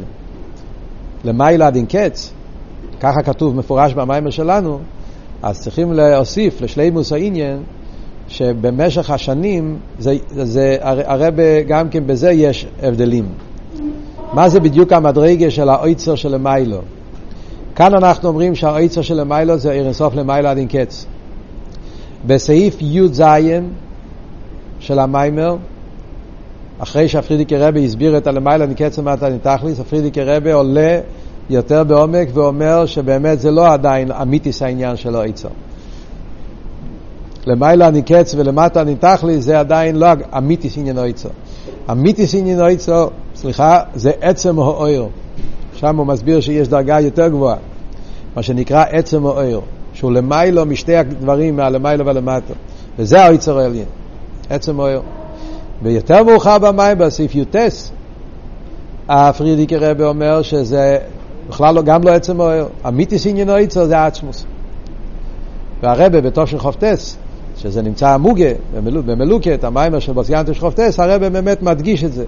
למיילה 1.23 1.69
דין 1.69 1.85
קץ, 1.85 2.33
ככה 2.99 3.21
כתוב 3.25 3.55
מפורש 3.55 3.93
במיימר 3.93 4.29
שלנו, 4.29 4.79
אז 5.43 5.61
צריכים 5.61 5.93
להוסיף 5.93 6.61
לשלימוס 6.61 7.11
העניין 7.11 7.63
שבמשך 8.27 9.09
השנים, 9.09 9.77
זה, 9.99 10.15
זה, 10.29 10.77
הרי 10.81 11.63
גם 11.67 11.89
כן 11.89 12.07
בזה 12.07 12.31
יש 12.31 12.67
הבדלים. 12.83 13.25
מה 14.33 14.49
זה 14.49 14.59
בדיוק 14.59 14.93
המדרגה 14.93 15.51
של 15.51 15.69
האויצר 15.69 16.15
של 16.15 16.29
למיילו? 16.29 16.81
כאן 17.75 17.93
אנחנו 17.93 18.29
אומרים 18.29 18.55
שהאויצר 18.55 19.01
של 19.01 19.13
למיילו 19.13 19.57
זה 19.57 19.71
אירנסוף 19.71 20.15
למיילו 20.15 20.49
עד 20.49 20.57
אין 20.57 20.67
קץ. 20.67 21.05
בסעיף 22.25 22.77
י"ז 22.81 23.23
של 24.79 24.99
המיימר, 24.99 25.55
אחרי 26.79 27.07
שהפרידיקי 27.07 27.57
רבי 27.57 27.85
הסביר 27.85 28.17
את 28.17 28.27
הלמיילה 28.27 28.65
מקצר 28.65 29.01
מטה 29.01 29.29
נתכליס, 29.29 29.79
הפרידיקי 29.79 30.21
רבי 30.23 30.51
עולה 30.51 30.99
יותר 31.49 31.83
בעומק 31.83 32.27
ואומר 32.33 32.85
שבאמת 32.85 33.39
זה 33.39 33.51
לא 33.51 33.73
עדיין 33.73 34.11
אמיתיס 34.11 34.61
העניין 34.61 34.95
של 34.95 35.15
האיצר. 35.15 35.49
למעלה 37.47 37.91
נקץ 37.91 38.35
ולמטה 38.37 38.83
נתכליס 38.83 39.45
זה 39.45 39.59
עדיין 39.59 39.95
לא 39.95 40.07
אמיתיס 40.37 40.77
עניין 40.77 40.97
האיצר. 40.97 41.29
אמיתיס 41.91 42.35
עניין 42.35 42.59
האיצר, 42.59 43.07
סליחה, 43.35 43.79
זה 43.95 44.11
עצם 44.21 44.59
האויר. 44.59 45.07
שם 45.75 45.97
הוא 45.97 46.07
מסביר 46.07 46.39
שיש 46.39 46.67
דרגה 46.67 46.99
יותר 46.99 47.27
גבוהה, 47.27 47.55
מה 48.35 48.43
שנקרא 48.43 48.83
עצם 48.89 49.25
האויר, 49.25 49.61
שהוא 49.93 50.11
למיילו 50.11 50.65
משתי 50.65 50.95
הדברים, 50.95 51.55
מהלמיילו 51.55 52.05
ולמטה. 52.05 52.53
וזה 52.99 53.23
האיצר 53.23 53.59
העליין, 53.59 53.85
עצם 54.49 54.79
האויר. 54.79 55.01
ויותר 55.83 56.23
מאוחר 56.23 56.59
במים, 56.59 56.97
בסעיף 56.97 57.35
יוטס, 57.35 57.91
הפרידיקי 59.09 59.77
רבי 59.77 60.03
אומר 60.03 60.41
שזה 60.41 60.97
בכלל 61.49 61.75
לא, 61.75 61.81
גם 61.81 62.03
לא 62.03 62.11
עצם 62.11 62.41
האוהר. 62.41 62.67
אמיתיס 62.87 63.27
עניינו 63.27 63.55
איצר 63.55 63.85
זה 63.85 63.97
העצמוס. 63.97 64.45
והרבה 65.83 66.21
בתושן 66.21 66.57
חופטס, 66.57 67.17
שזה 67.57 67.81
נמצא 67.81 68.09
המוגה 68.09 68.49
במלוקת, 68.83 69.63
המיימר 69.63 69.99
של 69.99 70.13
בוסיאנטוש 70.13 70.59
חופטס, 70.59 70.99
הרבה 70.99 71.29
באמת 71.29 71.61
מדגיש 71.61 72.03
את 72.03 72.13
זה. 72.13 72.23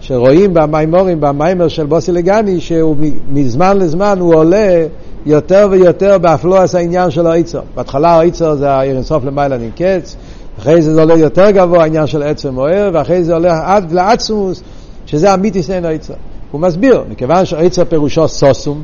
שרואים 0.00 0.54
במיימורים, 0.54 1.20
במיימר 1.20 1.68
של 1.68 1.86
בוסי 1.86 2.12
לגני, 2.12 2.60
שהוא 2.60 2.96
מזמן 3.28 3.78
לזמן 3.78 4.18
הוא 4.20 4.34
עולה 4.34 4.86
יותר 5.26 5.68
ויותר 5.70 6.18
באפלואס 6.18 6.74
העניין 6.74 7.10
של 7.10 7.26
האיצר. 7.26 7.60
בהתחלה 7.74 8.08
האיצר 8.08 8.54
זה 8.54 8.70
האירנסוף 8.70 9.24
למעלה 9.24 9.58
ננקץ, 9.58 10.16
אחרי 10.58 10.82
זה 10.82 10.94
זה 10.94 11.00
עולה 11.00 11.18
יותר 11.18 11.50
גבוה 11.50 11.82
העניין 11.82 12.06
של 12.06 12.22
עצם 12.22 12.58
אוהר, 12.58 12.90
ואחרי 12.92 13.24
זה 13.24 13.34
עולה 13.34 13.74
עד 13.76 13.92
לעצמוס, 13.92 14.62
שזה 15.06 15.34
אמיתיס 15.34 15.70
אין 15.70 15.84
האיצר. 15.84 16.14
הוא 16.50 16.60
מסביר, 16.60 17.04
מכיוון 17.10 17.44
שעצר 17.44 17.84
פירושו 17.84 18.28
סוסום, 18.28 18.82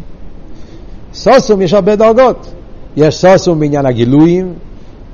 סוסום 1.15 1.63
יש 1.63 1.75
הרבה 1.75 1.97
דרגות. 1.97 2.51
יש 2.97 3.17
סוסום 3.17 3.61
בעניין 3.61 3.87
הגילויים, 3.87 4.55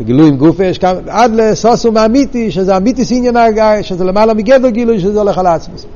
גילויים 0.02 0.36
גופה, 0.36 0.64
יש 0.64 0.78
כאן, 0.78 0.96
עד 1.08 1.34
לסוסום 1.34 1.96
האמיתי, 1.96 2.50
שזה 2.50 2.76
אמיתיס 2.76 3.12
עניין, 3.12 3.36
שזה 3.82 4.04
למעלה 4.04 4.34
מגדר 4.34 4.68
גילוי, 4.68 5.00
שזה 5.00 5.20
הולך 5.20 5.38
על 5.38 5.46
עצמוס. 5.46 5.86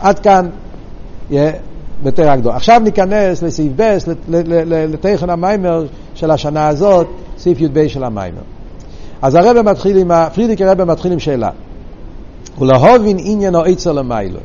עד 0.00 0.18
כאן 0.18 0.48
בתר 2.02 2.30
הגדול. 2.30 2.52
עכשיו 2.52 2.80
ניכנס 2.84 3.42
לסעיף 3.42 3.72
ב', 3.76 3.98
לתכן 4.64 5.30
המיימר 5.30 5.86
של 6.14 6.30
השנה 6.30 6.68
הזאת, 6.68 7.06
סעיף 7.38 7.60
י"ב 7.60 7.88
של 7.88 8.04
המיימר. 8.04 8.40
אז 9.22 9.34
הרב 9.34 9.62
מתחיל 9.62 9.96
עם, 9.96 10.10
פרידיק 10.34 10.60
הרב 10.60 10.84
מתחיל 10.84 11.12
עם 11.12 11.18
שאלה. 11.18 11.50
ולהובין 12.60 13.16
עניין 13.20 13.54
או 13.54 13.64
עצר 13.64 13.92
למיילו. 13.92 14.40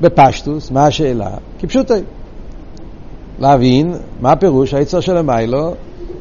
בפשטוס, 0.00 0.70
מה 0.70 0.86
השאלה? 0.86 1.30
כפשוטי. 1.58 1.94
להבין 3.38 3.94
מה 4.20 4.32
הפירוש 4.32 4.74
העצר 4.74 5.00
של 5.00 5.16
המיילו, 5.16 5.74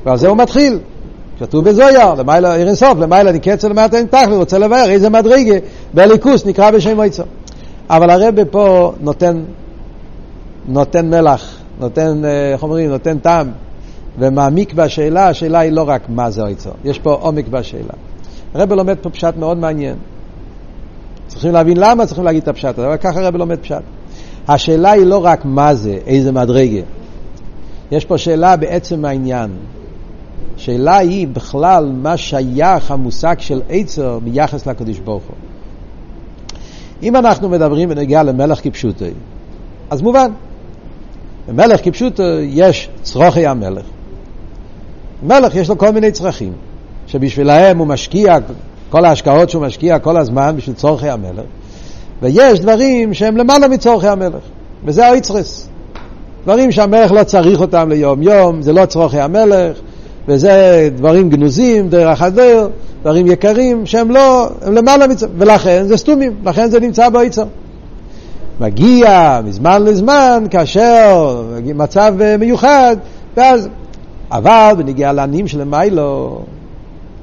ועל 0.06 0.18
זה 0.18 0.28
הוא 0.28 0.38
מתחיל. 0.38 0.80
כתוב 1.40 1.70
בזויר, 1.70 2.14
למיילו 2.14 2.52
עיר 2.52 2.68
אינסוף, 2.68 3.00
למיילו 3.00 3.32
נקצר 3.32 3.68
למטה 3.68 3.98
אין 3.98 4.06
תכלי, 4.06 4.36
רוצה 4.36 4.58
לבאר 4.58 4.90
איזה 4.90 5.10
מדרגה 5.10 5.56
בליכוס 5.94 6.46
נקרא 6.46 6.72
בשם 6.72 7.00
עצר. 7.00 7.24
אבל 7.90 8.10
הרב 8.10 8.44
פה 8.52 8.94
נותן, 9.00 9.44
נותן 10.68 11.10
מלח, 11.10 11.58
נותן, 11.80 12.26
אה, 12.26 12.52
איך 12.52 12.64
אומרים, 12.64 12.90
נותן 12.90 13.20
טעם, 13.20 13.52
ומעמיק 14.20 14.74
בשאלה, 14.74 15.28
השאלה 15.28 15.60
היא 15.60 15.72
לא 15.72 15.90
רק 15.90 16.02
מה 16.10 16.32
זה 16.32 16.46
עצר, 16.46 16.72
יש 16.84 17.00
פה 17.00 17.14
עומק 17.14 17.48
בשאלה. 17.48 17.94
הרב 18.54 18.74
לומד 18.74 18.98
פה 19.02 19.10
פשט 19.10 19.34
מאוד 19.38 19.58
מעניין. 19.58 19.96
צריכים 21.28 21.52
להבין 21.52 21.78
למה 21.78 22.06
צריכים 22.06 22.24
להגיד 22.24 22.42
את 22.42 22.48
הפשט 22.48 22.78
הזה, 22.78 22.88
אבל 22.88 22.98
ככה 22.98 23.20
הרב 23.20 23.36
לומד 23.36 23.60
פשט. 23.60 23.82
השאלה 24.48 24.92
היא 24.92 25.06
לא 25.06 25.26
רק 25.26 25.46
מה 25.46 25.74
זה, 25.74 25.98
איזה 26.08 26.32
מדרגה. 26.32 26.82
יש 27.92 28.06
פה 28.06 28.18
שאלה 28.18 28.56
בעצם 28.56 29.06
העניין. 29.06 29.50
שאלה 30.58 30.98
היא 30.98 31.28
בכלל 31.28 31.92
מה 32.02 32.18
שייך 32.18 32.92
המושג 32.92 33.36
של 33.40 33.62
עצר 33.70 34.20
ביחס 34.20 34.68
לקדוש 34.68 35.00
ברוך 35.00 35.24
הוא. 35.24 35.36
אם 37.04 37.16
אנחנו 37.16 37.50
מדברים 37.50 37.90
בנגיעה 37.90 38.24
למלך 38.24 38.64
כפשוטו, 38.64 39.06
אז 39.90 40.02
מובן, 40.02 40.32
במלך 41.48 41.80
כפשוטו 41.84 42.24
יש 42.42 42.90
צרוכי 43.02 43.48
המלך. 43.48 43.86
מלך 45.24 45.56
יש 45.56 45.70
לו 45.70 45.78
כל 45.78 45.92
מיני 45.92 46.12
צרכים, 46.12 46.54
שבשבילהם 47.08 47.78
הוא 47.78 47.88
משקיע 47.88 48.38
כל 48.90 49.06
ההשקעות 49.06 49.50
שהוא 49.50 49.66
משקיע 49.66 50.00
כל 50.00 50.18
הזמן 50.18 50.56
בשביל 50.58 50.76
צורכי 50.76 51.10
המלך, 51.10 51.46
ויש 52.22 52.60
דברים 52.60 53.14
שהם 53.14 53.38
למעלה 53.38 53.68
מצורכי 53.68 54.08
המלך, 54.08 54.44
וזה 54.86 55.08
האיצרס. 55.08 55.68
דברים 56.44 56.72
שהמלך 56.72 57.12
לא 57.12 57.24
צריך 57.24 57.62
אותם 57.62 57.90
ליום 57.90 58.24
יום, 58.24 58.62
זה 58.62 58.74
לא 58.74 58.86
צורכי 58.86 59.20
המלך, 59.20 59.78
וזה 60.28 60.90
דברים 60.96 61.30
גנוזים, 61.30 61.90
דרך 61.90 62.22
הדרך, 62.22 62.68
דברים 63.02 63.28
יקרים, 63.28 63.86
שהם 63.86 64.12
לא, 64.12 64.50
הם 64.62 64.74
למעלה 64.74 65.08
מצורכי, 65.08 65.34
ולכן 65.38 65.84
זה 65.88 65.98
סתומים, 65.98 66.36
לכן 66.46 66.70
זה 66.70 66.80
נמצא 66.80 67.10
באיצר. 67.10 67.46
מגיע 68.60 69.40
מזמן 69.46 69.84
לזמן, 69.84 70.44
כאשר 70.50 71.42
מצב 71.76 72.14
מיוחד, 72.40 72.98
ואז, 73.38 73.70
אבל 74.32 74.74
בנגיעה 74.78 75.14
לעניים 75.14 75.48
של 75.48 75.64
מיילו, 75.64 76.42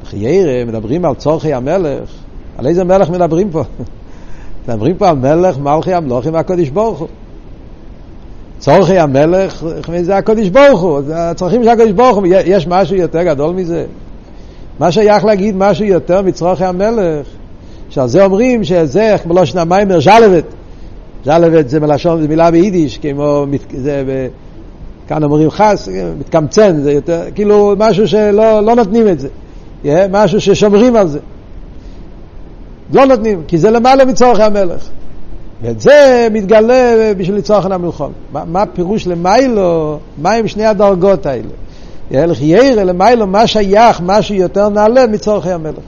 חיירה, 0.04 0.64
מדברים 0.64 1.04
על 1.04 1.14
צורכי 1.14 1.52
המלך, 1.52 2.10
על 2.58 2.66
איזה 2.66 2.84
מלך 2.84 3.10
מדברים 3.10 3.50
פה? 3.50 3.62
מדברים 4.68 4.96
פה 4.96 5.08
על 5.08 5.16
מלך 5.16 5.58
מלכי 5.58 5.94
המלוכים 5.94 6.34
והקודש 6.34 6.68
ברוך 6.68 6.98
הוא. 6.98 7.08
צורכי 8.62 8.98
המלך 8.98 9.64
זה 10.00 10.16
הקודש 10.16 10.48
ברוך 10.48 10.80
הוא, 10.80 11.00
הצרכים 11.14 11.64
של 11.64 11.68
הקודש 11.68 11.90
ברוך 11.90 12.16
הוא, 12.16 12.26
יש 12.26 12.66
משהו 12.66 12.96
יותר 12.96 13.22
גדול 13.22 13.54
מזה? 13.54 13.84
מה 14.78 14.92
שייך 14.92 15.24
להגיד 15.24 15.54
משהו 15.58 15.84
יותר 15.84 16.22
מצורכי 16.22 16.64
המלך? 16.64 17.26
שעל 17.90 18.08
זה 18.08 18.24
אומרים 18.24 18.64
שזה, 18.64 19.16
לא 19.30 19.44
שנה 19.44 19.64
מיימר, 19.64 20.00
ז'לבת. 20.00 20.44
ז'לבת 21.24 21.68
זה 21.68 21.80
מלשון, 21.80 22.22
זה 22.22 22.28
מילה 22.28 22.50
ביידיש, 22.50 22.98
כמו, 22.98 23.46
זה 23.76 24.28
כאן 25.08 25.24
אומרים 25.24 25.50
חס, 25.50 25.88
מתקמצן, 26.18 26.82
זה 26.82 26.92
יותר, 26.92 27.22
כאילו 27.34 27.74
משהו 27.78 28.08
שלא 28.08 28.60
לא 28.60 28.74
נותנים 28.74 29.08
את 29.08 29.18
זה, 29.20 29.28
משהו 30.10 30.40
ששומרים 30.40 30.96
על 30.96 31.08
זה. 31.08 31.18
לא 32.92 33.06
נותנים, 33.06 33.42
כי 33.48 33.58
זה 33.58 33.70
למעלה 33.70 34.04
מצורכי 34.04 34.42
המלך. 34.42 34.88
ואת 35.62 35.80
זה 35.80 36.28
מתגלה 36.30 37.12
בשביל 37.16 37.36
לצורך 37.36 37.66
המלחום. 37.66 38.12
מה, 38.32 38.44
מה 38.46 38.66
פירוש 38.66 39.06
למיילו, 39.06 39.98
מה 40.18 40.32
עם 40.32 40.48
שני 40.48 40.66
הדרגות 40.66 41.26
האלה? 41.26 41.48
ילך 42.10 42.42
ירא 42.42 42.82
למיילו, 42.82 43.26
מה 43.26 43.46
שייך, 43.46 44.00
משהו 44.04 44.34
יותר 44.34 44.68
נעלה 44.68 45.06
מצורכי 45.06 45.50
המלך. 45.50 45.84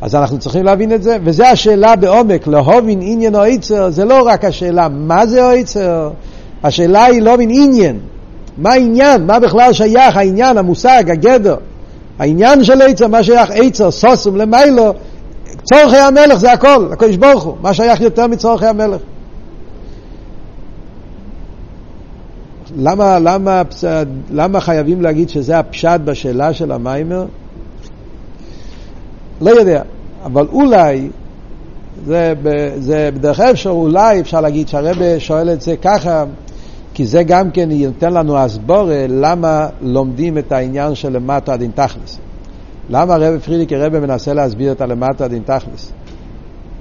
אז 0.00 0.14
אנחנו 0.14 0.38
צריכים 0.38 0.64
להבין 0.64 0.92
את 0.92 1.02
זה, 1.02 1.16
וזו 1.24 1.44
השאלה 1.44 1.96
בעומק, 1.96 2.46
להובין 2.46 2.98
עניין 3.02 3.34
או 3.34 3.42
עצר, 3.42 3.90
זה 3.90 4.04
לא 4.04 4.22
רק 4.26 4.44
השאלה 4.44 4.88
מה 4.88 5.26
זה 5.26 5.44
או 5.44 5.50
עצר, 5.50 6.10
השאלה 6.62 7.04
היא 7.04 7.22
לא 7.22 7.36
מן 7.38 7.50
עניין, 7.50 7.98
מה 8.58 8.72
העניין, 8.72 9.26
מה 9.26 9.38
בכלל 9.38 9.72
שייך 9.72 10.16
העניין, 10.16 10.58
המושג, 10.58 11.10
הגדר, 11.10 11.56
העניין 12.18 12.64
של 12.64 12.82
עצר, 12.82 13.06
מה 13.06 13.22
שייך 13.22 13.50
עצר, 13.54 13.90
סוסום 13.90 14.36
למיילו, 14.36 14.92
צורכי 15.64 15.96
המלך 15.96 16.34
זה 16.38 16.52
הכל, 16.52 16.88
הקדוש 16.92 17.16
ברוך 17.16 17.42
הוא, 17.44 17.56
מה 17.60 17.74
שייך 17.74 18.00
יותר 18.00 18.26
מצורכי 18.26 18.66
המלך. 18.66 19.00
למה, 22.76 23.18
למה, 23.18 23.62
למה 24.30 24.60
חייבים 24.60 25.02
להגיד 25.02 25.28
שזה 25.28 25.58
הפשט 25.58 26.00
בשאלה 26.04 26.54
של 26.54 26.72
המיימר? 26.72 27.24
לא 29.40 29.50
יודע, 29.50 29.82
אבל 30.24 30.46
אולי, 30.52 31.08
זה, 32.06 32.34
זה 32.78 33.10
בדרך 33.14 33.40
אפשר, 33.40 33.70
אולי 33.70 34.20
אפשר 34.20 34.40
להגיד 34.40 34.68
שהרבא 34.68 35.18
שואל 35.18 35.50
את 35.50 35.60
זה 35.60 35.76
ככה, 35.76 36.24
כי 36.94 37.06
זה 37.06 37.22
גם 37.22 37.50
כן 37.50 37.70
ייתן 37.70 38.12
לנו 38.12 38.38
הסבורה 38.38 39.06
למה 39.08 39.66
לומדים 39.80 40.38
את 40.38 40.52
העניין 40.52 40.94
של 40.94 41.12
למטה 41.12 41.52
עד 41.52 41.62
אין 41.62 41.70
תכלס. 41.74 42.18
למה 42.90 43.14
הרב 43.14 43.40
פרידיק 43.40 43.72
הרב 43.72 43.98
מנסה 43.98 44.34
להסביר 44.34 44.72
את 44.72 44.80
הלמטה 44.80 45.28
דין 45.28 45.42
תכלס? 45.42 45.92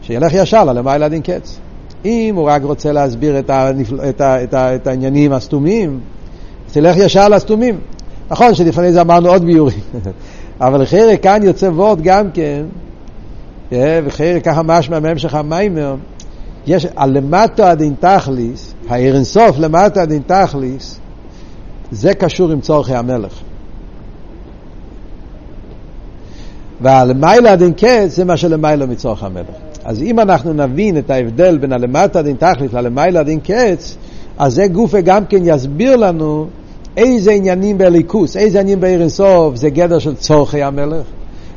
שילך 0.02 0.34
ישר 0.34 0.64
ללמעלה 0.64 1.10
דין 1.10 1.22
קץ. 1.22 1.60
אם 2.06 2.34
הוא 2.36 2.50
רק 2.50 2.64
רוצה 2.64 2.92
להסביר 2.92 3.40
את, 3.40 3.50
הנפל... 3.50 4.10
את, 4.10 4.22
ה... 4.22 4.44
את, 4.44 4.54
ה... 4.54 4.76
את 4.76 4.88
העניינים 4.88 5.34
הסתומים, 5.34 6.00
אז 6.68 6.74
תלך 6.74 6.98
ישר 6.98 7.30
לסתומים. 7.30 7.78
נכון 8.32 8.54
שלפני 8.54 8.94
זה 8.94 9.02
אמרנו 9.02 9.30
עוד 9.30 9.46
ביורים, 9.46 9.80
אבל 10.62 10.86
חיירה 10.86 11.18
כאן 11.18 11.44
יוצא 11.44 11.66
וורד 11.66 12.02
גם 12.02 12.32
כן, 12.32 12.64
אה, 13.74 14.00
וחיירה 14.06 14.40
ככה 14.40 14.64
משמע 14.64 15.00
מהמשך 15.00 15.36
המיימר, 15.36 15.96
יש 16.68 16.88
הלמטה 16.96 17.72
עד 17.72 17.82
אין 17.82 17.94
תכליס, 18.00 18.74
האירנסוף 18.90 19.58
למטה 19.60 20.02
עד 20.02 20.12
אין 20.12 20.22
תכליס, 20.26 21.00
זה 21.92 22.14
קשור 22.14 22.52
עם 22.52 22.62
צורכי 22.62 22.96
המלך. 22.96 23.34
והלמיילה 26.82 27.56
דין 27.56 27.74
קץ 27.74 28.16
זה 28.16 28.26
מה 28.26 28.38
שלמיילה 28.38 28.86
מצורך 28.86 29.24
המלך. 29.24 29.46
אז 29.86 30.02
אם 30.02 30.20
אנחנו 30.20 30.54
נבין 30.54 30.98
את 30.98 31.10
ההבדל 31.10 31.58
בין 31.58 31.74
הלמטה 31.74 32.22
דין 32.22 32.36
תכלית 32.36 32.74
ללמיילה 32.74 33.24
דין 33.24 33.40
קץ, 33.40 33.98
אז 34.38 34.54
זה 34.54 34.68
גופה 34.68 35.02
גם 35.02 35.26
כן 35.26 35.42
יסביר 35.44 35.96
לנו 35.96 36.48
איזה 36.98 37.32
עניינים 37.32 37.78
בליכוס, 37.78 38.38
איזה 38.38 38.60
עניינים 38.60 38.80
בעיר 38.82 39.02
אינסוף 39.02 39.56
זה 39.56 39.70
גדר 39.70 40.00
של 40.00 40.16
צורכי 40.16 40.64
המלך. 40.64 41.06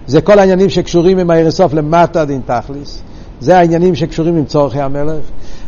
זה 0.07 0.21
כל 0.21 0.39
העניינים 0.39 0.71
שקשורים 0.71 1.19
עם 1.19 1.31
העיר 1.31 1.45
אינסוף 1.45 1.75
למטה 1.75 2.25
דין 2.25 2.41
תכליס. 2.47 3.03
זה 3.41 3.59
העניינים 3.59 3.95
שקשורים 3.95 4.37
עם 4.37 4.45
צורכי 4.45 4.81
המלך. 4.81 5.23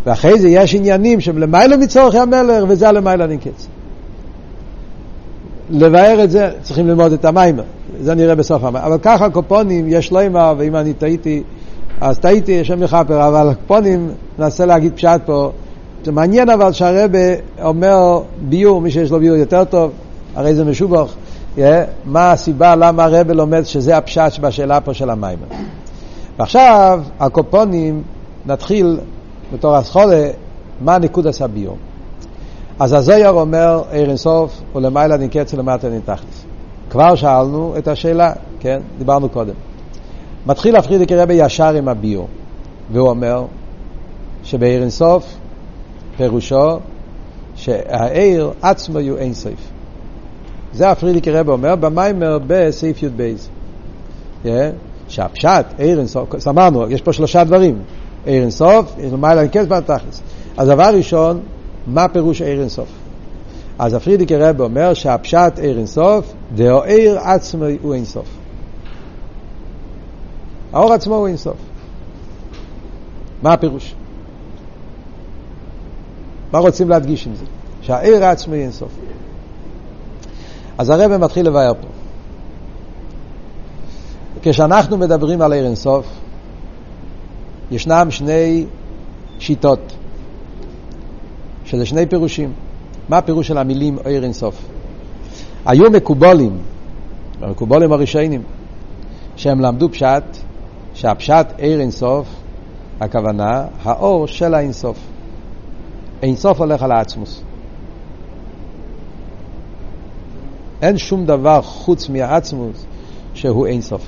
ואחרי 0.06 0.40
זה 0.40 0.48
יש 0.48 0.74
עניינים 0.74 1.20
שהם 1.20 1.38
למעלה 1.38 1.76
מצורכי 1.76 2.18
המלך, 2.18 2.64
וזה 2.68 2.88
הלמעלה 2.88 3.26
דין 3.26 3.38
קץ. 3.38 3.66
לבאר 5.70 6.24
את 6.24 6.30
זה, 6.30 6.50
צריכים 6.62 6.88
ללמוד 6.88 7.12
את 7.12 7.24
המיימר. 7.24 7.62
זה 8.00 8.14
נראה 8.14 8.34
בסוף 8.34 8.64
המיימר. 8.64 8.88
אבל 8.88 8.98
ככה 9.02 9.30
קופונים, 9.30 9.84
יש 9.88 10.12
לא 10.12 10.20
אימה, 10.20 10.52
ואם 10.58 10.76
אני 10.76 10.94
טעיתי, 10.94 11.42
אז 12.00 12.18
טעיתי, 12.18 12.60
השם 12.60 12.82
יכפר, 12.82 13.28
אבל 13.28 13.54
קופונים, 13.54 14.10
ננסה 14.38 14.66
להגיד 14.66 14.92
פשט 14.92 15.20
פה. 15.24 15.50
זה 16.04 16.12
מעניין 16.12 16.50
אבל 16.50 16.72
שהרבה 16.72 17.18
אומר 17.62 18.20
ביור, 18.48 18.80
מי 18.80 18.90
שיש 18.90 19.10
לו 19.10 19.18
ביור 19.18 19.36
יותר 19.36 19.64
טוב, 19.64 19.90
הרי 20.34 20.54
זה 20.54 20.64
משובח, 20.64 21.14
yeah, 21.56 21.60
מה 22.04 22.32
הסיבה 22.32 22.76
למה 22.76 23.04
הרבה 23.04 23.34
לומד 23.34 23.62
שזה 23.62 23.96
הפשט 23.96 24.38
בשאלה 24.40 24.80
פה 24.80 24.94
של 24.94 25.10
המיימר. 25.10 25.46
ועכשיו, 26.38 27.02
הקופונים, 27.20 28.02
נתחיל 28.46 28.98
בתור 29.52 29.76
הסחולה, 29.76 30.30
מה 30.80 30.98
נקודת 30.98 31.40
הביור. 31.40 31.76
אז 32.78 32.92
הזויר 32.92 33.30
אומר, 33.30 33.82
עיר 33.90 34.08
אינסוף 34.08 34.60
ולמעלה 34.74 35.16
נקץ 35.16 35.54
ולמטה 35.54 35.88
נתכלס. 35.88 36.45
כבר 36.96 37.14
שאלנו 37.14 37.74
את 37.78 37.88
השאלה, 37.88 38.32
כן? 38.60 38.80
דיברנו 38.98 39.28
קודם. 39.28 39.54
מתחיל 40.46 40.74
להפחיד 40.74 41.12
רבי 41.12 41.34
ישר 41.34 41.74
עם 41.74 41.88
הביור, 41.88 42.28
והוא 42.92 43.08
אומר 43.08 43.44
שבעיר 44.44 44.80
אינסוף 44.80 45.34
פירושו 46.16 46.78
שהעיר 47.56 48.50
עצמו 48.62 48.98
אין 48.98 49.34
סייף. 49.34 49.58
זה 50.72 50.90
הפרידיקי 50.90 51.30
רבי 51.30 51.50
אומר 51.50 51.76
במיימר 51.76 52.38
בסעיף 52.46 53.02
י"ב. 53.02 53.34
Yeah, 54.44 54.48
שהפשט, 55.08 55.66
עיר 55.78 55.98
אינסוף, 55.98 56.48
אמרנו, 56.48 56.90
יש 56.90 57.02
פה 57.02 57.12
שלושה 57.12 57.44
דברים. 57.44 57.78
עיר 58.26 58.42
אינסוף, 58.42 58.94
למעלה 59.12 59.44
נקץ 59.44 59.66
ולתכלס. 59.68 60.22
אז 60.56 60.68
דבר 60.68 60.90
ראשון, 60.94 61.40
מה 61.86 62.08
פירוש 62.08 62.42
עיר 62.42 62.60
אינסוף? 62.60 62.88
אז 63.78 63.94
הפרידיקי 63.94 64.36
רב 64.36 64.60
אומר 64.60 64.94
שהפשט 64.94 65.58
עיר 65.58 65.78
אינסוף, 65.78 66.34
דהו 66.54 66.82
עיר 66.82 67.18
עצמו 67.18 67.64
הוא 67.82 67.94
אינסוף. 67.94 68.26
האור 70.72 70.92
עצמו 70.92 71.14
הוא 71.14 71.26
אינסוף. 71.26 71.56
מה 73.42 73.52
הפירוש? 73.52 73.94
מה 76.52 76.58
רוצים 76.58 76.88
להדגיש 76.88 77.26
עם 77.26 77.34
זה? 77.34 77.44
שהעיר 77.82 78.24
עצמו 78.24 78.54
היא 78.54 78.62
אינסוף. 78.62 78.92
אז 80.78 80.90
הרב 80.90 81.16
מתחיל 81.16 81.46
לבאר 81.46 81.74
פה. 81.74 81.88
כשאנחנו 84.42 84.96
מדברים 84.96 85.42
על 85.42 85.52
עיר 85.52 85.66
אינסוף, 85.66 86.06
ישנם 87.70 88.06
שני 88.10 88.66
שיטות. 89.38 89.92
שזה 91.64 91.86
שני 91.86 92.06
פירושים. 92.06 92.52
מה 93.08 93.18
הפירוש 93.18 93.48
של 93.48 93.58
המילים 93.58 93.98
עיר 94.04 94.24
אינסוף? 94.24 94.66
היו 95.66 95.90
מקובולים, 95.90 96.58
המקובולים 97.40 97.92
הראשונים, 97.92 98.42
שהם 99.36 99.60
למדו 99.60 99.88
פשט, 99.88 100.24
שהפשט 100.94 101.46
עיר 101.58 101.80
אינסוף, 101.80 102.26
הכוונה, 103.00 103.64
האור 103.82 104.26
של 104.26 104.54
האינסוף. 104.54 104.98
אינסוף 106.22 106.60
הולך 106.60 106.82
על 106.82 106.92
העצמוס. 106.92 107.42
אין 110.82 110.98
שום 110.98 111.26
דבר 111.26 111.62
חוץ 111.62 112.08
מהעצמוס 112.08 112.86
שהוא 113.34 113.66
אינסוף. 113.66 114.02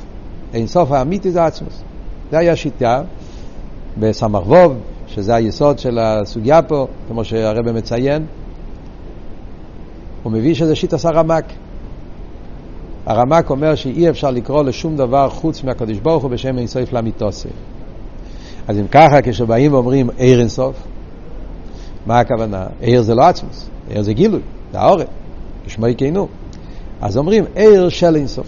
אינסוף 0.55 0.93
האמיתי 0.93 1.31
זה 1.31 1.43
העצמוס. 1.43 1.83
זה 2.31 2.39
היה 2.39 2.57
שיטה 2.57 3.03
בסמ"ך 3.99 4.49
שזה 5.07 5.35
היסוד 5.35 5.79
של 5.79 5.99
הסוגיה 5.99 6.63
פה, 6.63 6.87
כמו 7.09 7.25
שהרבא 7.25 7.73
מציין. 7.73 8.27
הוא 10.23 10.33
מביא 10.33 10.55
שזה 10.55 10.75
שיטס 10.75 11.07
הרמק. 11.07 11.45
הרמק 13.07 13.51
אומר 13.51 13.75
שאי 13.75 14.11
אפשר 14.11 14.31
לקרוא 14.31 14.63
לשום 14.63 14.97
דבר 14.97 15.29
חוץ 15.31 15.65
מהקדוש 15.65 15.99
ברוך 15.99 16.23
הוא 16.23 16.31
בשם 16.31 16.59
אינסוף 16.59 16.93
למיתוסי. 16.93 17.49
אז 18.69 18.79
אם 18.79 18.87
ככה, 18.91 19.23
כשבאים 19.23 19.73
ואומרים 19.73 20.11
עיר 20.17 20.41
אינסוף, 20.41 20.77
מה 22.07 22.19
הכוונה? 22.19 22.67
עיר 22.81 23.03
זה 23.03 23.15
לא 23.15 23.23
עצמוס, 23.23 23.69
עיר 23.89 24.03
זה 24.03 24.13
גילוי, 24.13 24.41
זה 24.73 24.81
העורף, 24.81 25.07
כשמו 25.67 25.87
יקיינו. 25.87 26.29
אז 27.01 27.17
אומרים 27.17 27.45
עיר 27.55 27.89
של 27.89 28.17
אינסוף. 28.17 28.47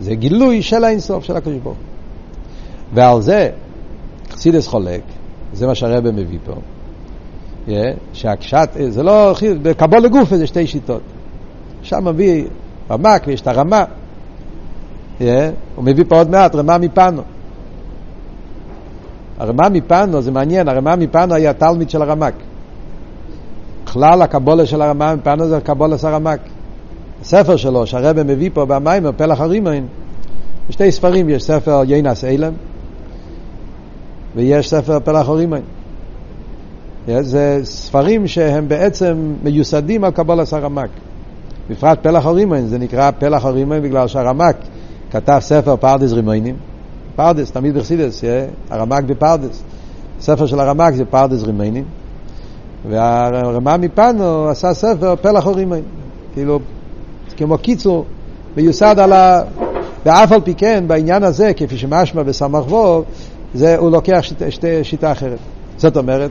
זה 0.00 0.14
גילוי 0.14 0.62
של 0.62 0.84
האינסוף 0.84 1.24
של 1.24 1.36
הקדוש 1.36 1.58
ברוך 1.62 1.76
ועל 2.94 3.20
זה 3.20 3.50
חסידס 4.30 4.66
חולק, 4.66 5.02
זה 5.52 5.66
מה 5.66 5.74
שהרבא 5.74 6.10
מביא 6.10 6.38
פה. 6.44 6.52
Yeah, 7.70 7.72
שהקשת, 8.12 8.68
זה 8.88 9.02
לא, 9.02 9.34
בקבול 9.62 9.98
לגוף 9.98 10.34
זה 10.34 10.46
שתי 10.46 10.66
שיטות. 10.66 11.00
שם 11.82 12.08
מביא 12.08 12.44
רמק 12.90 13.22
ויש 13.26 13.40
את 13.40 13.46
הרמה. 13.46 13.84
Yeah, 15.18 15.22
הוא 15.76 15.84
מביא 15.84 16.04
פה 16.08 16.16
עוד 16.16 16.30
מעט 16.30 16.54
רמה 16.54 16.78
מפנו. 16.78 17.22
הרמה 19.38 19.68
מפנו 19.68 20.22
זה 20.22 20.30
מעניין, 20.30 20.68
הרמה 20.68 20.96
מפנו 20.96 21.34
היה 21.34 21.52
תלמיד 21.52 21.90
של 21.90 22.02
הרמק. 22.02 22.34
כלל 23.84 24.22
הקבולה 24.22 24.66
של 24.66 24.82
הרמה 24.82 25.14
מפנו 25.14 25.48
זה 25.48 25.60
קבולה 25.60 25.98
של 25.98 26.06
הרמק. 26.06 26.40
הספר 27.20 27.56
שלו 27.56 27.86
שהרבא 27.86 28.22
מביא 28.22 28.50
פה 28.54 28.64
במים, 28.64 29.12
פלח 29.16 29.40
הרימון, 29.40 29.86
בשתי 30.68 30.92
ספרים 30.92 31.28
יש 31.28 31.42
ספר 31.42 31.82
יונת 31.86 32.24
אלם 32.24 32.52
ויש 34.34 34.70
ספר 34.70 35.00
פלח 35.00 35.28
הרימון. 35.28 35.60
זה 37.20 37.60
ספרים 37.62 38.26
שהם 38.26 38.68
בעצם 38.68 39.34
מיוסדים 39.42 40.04
על 40.04 40.10
קבלת 40.10 40.52
הרמ"ק. 40.52 40.90
בפרט 41.70 41.98
פלח 42.02 42.26
הרימון, 42.26 42.66
זה 42.66 42.78
נקרא 42.78 43.10
פלח 43.18 43.44
הרימון 43.44 43.82
בגלל 43.82 44.08
שהרמ"ק 44.08 44.56
כתב 45.10 45.38
ספר 45.40 45.76
פרדס 45.76 46.12
רימונים. 46.12 46.56
פרדס, 47.16 47.50
תמיד 47.50 47.74
בחסידות, 47.74 48.24
הרמ"ק 48.70 49.04
בפרדס. 49.04 49.62
ספר 50.20 50.46
של 50.46 50.60
הרמ"ק 50.60 50.94
זה 50.94 51.04
פרדס 51.04 51.42
רימונים. 51.42 51.84
והרמ"ע 52.88 53.76
מפאנו 53.76 54.48
עשה 54.48 54.74
ספר 54.74 55.14
פלח 55.16 55.46
הרימון. 55.46 55.82
כאילו, 56.34 56.60
כמו 57.36 57.58
קיצור, 57.58 58.04
מיוסד 58.56 58.98
על 58.98 59.12
ה... 59.12 59.42
ואף 60.06 60.32
על 60.32 60.40
פי 60.40 60.54
כן, 60.54 60.84
בעניין 60.86 61.22
הזה, 61.22 61.52
כפי 61.56 61.78
שמשמע 61.78 62.22
בסמ"ך 62.22 62.72
וו, 62.72 63.04
הוא 63.76 63.90
לוקח 63.90 64.20
שיטה 64.82 65.12
אחרת. 65.12 65.38
זאת 65.76 65.96
אומרת, 65.96 66.30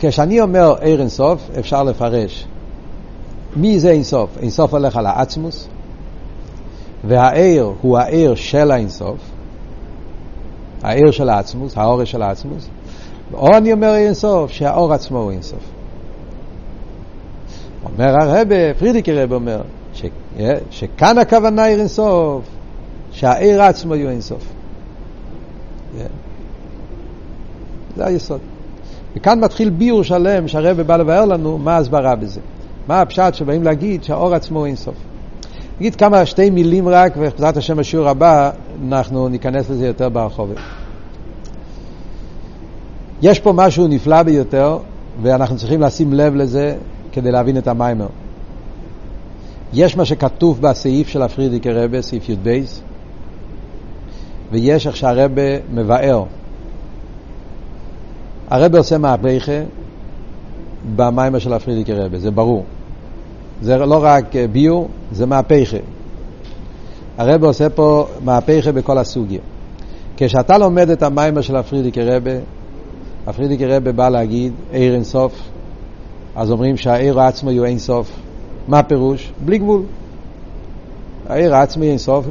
כשאני 0.00 0.40
אומר 0.40 0.74
עיר 0.80 1.00
אינסוף, 1.00 1.50
אפשר 1.58 1.82
לפרש 1.82 2.46
מי 3.56 3.80
זה 3.80 3.90
אינסוף? 3.90 4.38
אינסוף 4.38 4.74
הולך 4.74 4.96
על 4.96 5.06
העצמוס, 5.06 5.68
והעיר 7.04 7.72
הוא 7.80 7.98
העיר 7.98 8.34
של 8.34 8.70
האינסוף, 8.70 9.18
העיר 10.82 11.10
של 11.10 11.28
העצמוס, 11.28 11.76
האור 11.76 12.04
של 12.04 12.22
העצמוס, 12.22 12.68
או 13.34 13.56
אני 13.56 13.72
אומר 13.72 13.94
אינסוף, 13.94 14.50
שהאור 14.50 14.92
עצמו 14.92 15.18
הוא 15.18 15.30
אינסוף. 15.30 15.70
אומר 17.84 18.14
הרבה, 18.20 18.74
פרידיקי 18.78 19.12
רב 19.12 19.32
אומר, 19.32 19.62
ש, 19.94 20.04
שכאן 20.70 21.18
הכוונה 21.18 21.64
עיר 21.64 21.80
אינסוף, 21.80 22.44
שהעיר 23.12 23.62
עצמו 23.62 23.94
יהיו 23.94 24.10
אינסוף. 24.10 24.42
זה 27.96 28.06
היסוד. 28.06 28.40
וכאן 29.16 29.40
מתחיל 29.40 29.70
ביור 29.70 30.04
שלם 30.04 30.48
שהרבא 30.48 30.82
בא 30.82 30.96
לבאר 30.96 31.24
לנו 31.24 31.58
מה 31.58 31.76
ההסברה 31.76 32.16
בזה. 32.16 32.40
מה 32.88 33.00
הפשט 33.00 33.34
שבאים 33.34 33.62
להגיד 33.62 34.04
שהאור 34.04 34.34
עצמו 34.34 34.58
הוא 34.58 34.66
אינסוף. 34.66 34.94
נגיד 35.80 35.96
כמה, 35.96 36.26
שתי 36.26 36.50
מילים 36.50 36.88
רק, 36.88 37.12
ובעזרת 37.16 37.56
השם 37.56 37.76
בשיעור 37.76 38.08
הבא 38.08 38.50
אנחנו 38.88 39.28
ניכנס 39.28 39.70
לזה 39.70 39.86
יותר 39.86 40.08
ברחובת. 40.08 40.56
יש 43.22 43.38
פה 43.40 43.52
משהו 43.52 43.88
נפלא 43.88 44.22
ביותר, 44.22 44.78
ואנחנו 45.22 45.56
צריכים 45.56 45.80
לשים 45.80 46.12
לב 46.12 46.34
לזה 46.34 46.76
כדי 47.12 47.30
להבין 47.30 47.58
את 47.58 47.68
המיימר. 47.68 48.06
יש 49.72 49.96
מה 49.96 50.04
שכתוב 50.04 50.60
בסעיף 50.60 51.08
של 51.08 51.22
הפרידיקי 51.22 51.70
רבה, 51.70 52.02
סעיף 52.02 52.28
י"ב, 52.28 52.60
ויש 54.52 54.86
איך 54.86 54.96
שהרבה 54.96 55.42
מבאר. 55.72 56.24
הרבה 58.50 58.78
עושה 58.78 58.98
מהפכה 58.98 59.62
במיימר 60.96 61.38
של 61.38 61.52
הפרידיקי 61.52 61.92
רבה, 61.92 62.18
זה 62.18 62.30
ברור. 62.30 62.64
זה 63.62 63.76
לא 63.76 63.98
רק 64.02 64.24
ביור, 64.52 64.88
זה 65.12 65.26
מהפכה. 65.26 65.76
הרבה 67.18 67.46
עושה 67.46 67.70
פה 67.70 68.06
מהפכה 68.24 68.72
בכל 68.72 68.98
הסוגיה. 68.98 69.40
כשאתה 70.16 70.58
לומד 70.58 70.90
את 70.90 71.02
המיימר 71.02 71.40
של 71.40 71.56
הפרידיקי 71.56 72.02
רבה, 72.02 72.30
הפרידיקי 73.26 73.66
רבה 73.66 73.92
בא 73.92 74.08
להגיד 74.08 74.52
עיר 74.72 74.94
אין 74.94 75.04
סוף, 75.04 75.42
אז 76.36 76.50
אומרים 76.50 76.76
שהעיר 76.76 77.20
עצמו 77.20 77.50
הוא 77.50 77.64
אין 77.64 77.78
סוף. 77.78 78.12
מה 78.68 78.78
הפירוש? 78.78 79.32
בלי 79.44 79.58
גבול. 79.58 79.82
העיר 81.28 81.54
עצמי 81.54 81.90
אין 81.90 81.98
סוף, 81.98 82.24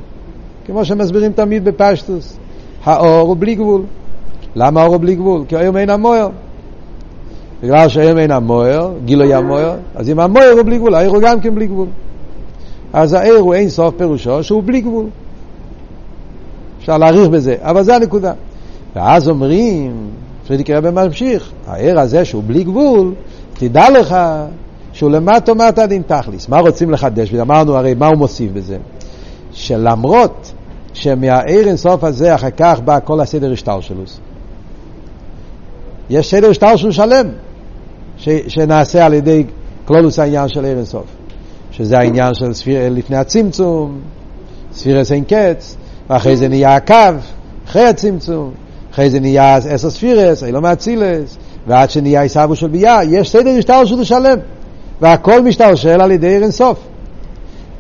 כמו 0.66 0.86
שמסבירים 0.86 1.32
תמיד 1.32 1.66
בפשטוס. 1.66 2.38
האור 2.84 3.28
הוא 3.28 3.38
בלי 3.40 3.56
גבול. 3.56 3.82
למה 4.60 4.82
האור 4.82 4.94
הוא 4.94 5.02
בלי 5.02 5.16
גבול? 5.16 5.42
כי 5.48 5.56
היום 5.56 5.78
אין 5.78 5.90
המוער. 5.90 6.30
בגלל 7.64 7.90
שהיום 7.90 8.18
אין 8.18 8.32
המוער, 8.32 8.92
גילוי 9.06 9.34
המוער, 9.34 9.76
אז 9.96 10.10
אם 10.10 10.20
המוער 10.20 10.52
הוא 10.52 10.64
בלי 10.64 10.78
גבול, 10.78 10.96
העיר 10.96 11.10
הוא 11.10 11.22
גם 11.22 11.40
כן 11.40 11.56
בלי 11.56 11.68
גבול. 11.68 11.88
אז 12.94 13.14
העיר 13.14 13.36
הוא 13.36 13.54
אין 13.54 13.70
סוף 13.70 13.96
פירושו 13.98 14.44
שהוא 14.44 14.64
בלי 14.66 14.82
גבול. 14.82 15.06
אפשר 16.80 16.98
להעריך 16.98 17.30
בזה, 17.30 17.56
אבל 17.60 17.84
זה 17.84 17.96
הנקודה. 17.96 18.34
ואז 18.96 19.30
אומרים, 19.30 20.10
פרידיקי 20.48 20.74
רבי 20.74 20.90
ממשיך, 20.90 21.52
העיר 21.68 22.00
הזה 22.00 22.26
שהוא 22.26 22.44
בלי 22.48 22.64
גבול, 22.64 23.14
תדע 23.54 23.90
לך 23.90 24.16
שהוא 24.94 25.12
למטה 25.12 25.54
מטה 25.54 25.88
דין 25.88 26.02
תכליס. 26.08 26.50
מה 26.50 26.60
רוצים 26.60 26.92
לחדש? 26.92 27.34
ואמרנו 27.34 27.78
הרי 27.78 27.94
מה 27.94 28.08
הוא 28.08 28.18
מוסיף 28.18 28.52
בזה? 28.52 28.78
שלמרות 29.52 30.52
שמהעיר 30.94 31.68
אינסוף 31.68 32.04
הזה 32.04 32.36
אחר 32.36 32.52
כך 32.58 32.80
בא 32.86 33.00
כל 33.04 33.20
הסדר 33.20 33.52
השטר 33.52 33.82
שלו. 33.82 34.04
יש 36.10 36.32
סדר 36.32 36.50
השטר 36.50 36.76
שהוא 36.76 36.92
שלם, 36.92 37.28
ש, 38.18 38.30
שנעשה 38.48 39.06
על 39.06 39.14
ידי 39.14 39.44
כלולוס 39.86 40.20
העניין 40.20 40.48
של 40.48 40.66
עיר 40.66 40.78
אינסוף. 40.78 41.06
שזה 41.72 41.98
העניין 42.00 42.34
של 42.34 42.54
ספיר 42.54 42.90
לפני 42.92 43.18
הצמצום, 43.18 44.00
ספירס 44.74 45.12
אין 45.12 45.24
קץ, 45.24 45.76
ואחרי 46.10 46.38
זה 46.38 46.48
נהיה 46.48 46.76
הקו, 46.76 46.96
אחרי 47.68 47.86
הצמצום, 47.88 48.52
אחרי 48.94 49.10
זה 49.10 49.20
נהיה 49.20 49.56
עשר 49.56 49.90
ספירס, 49.90 50.44
אילו 50.44 50.62
מאצילס, 50.62 51.38
ועד 51.68 51.90
שנהיה 51.90 52.22
עיסאוו 52.22 52.56
של 52.56 52.68
ביה, 52.68 53.00
יש 53.04 53.32
סדר 53.32 53.58
משטר 53.58 53.86
שהוא 53.86 54.04
שלם, 54.04 54.38
והכל 55.02 55.42
משתלשל 55.42 56.02
על 56.02 56.12
ידי 56.12 56.28
עיר 56.28 56.44
אינסוף. 56.44 56.80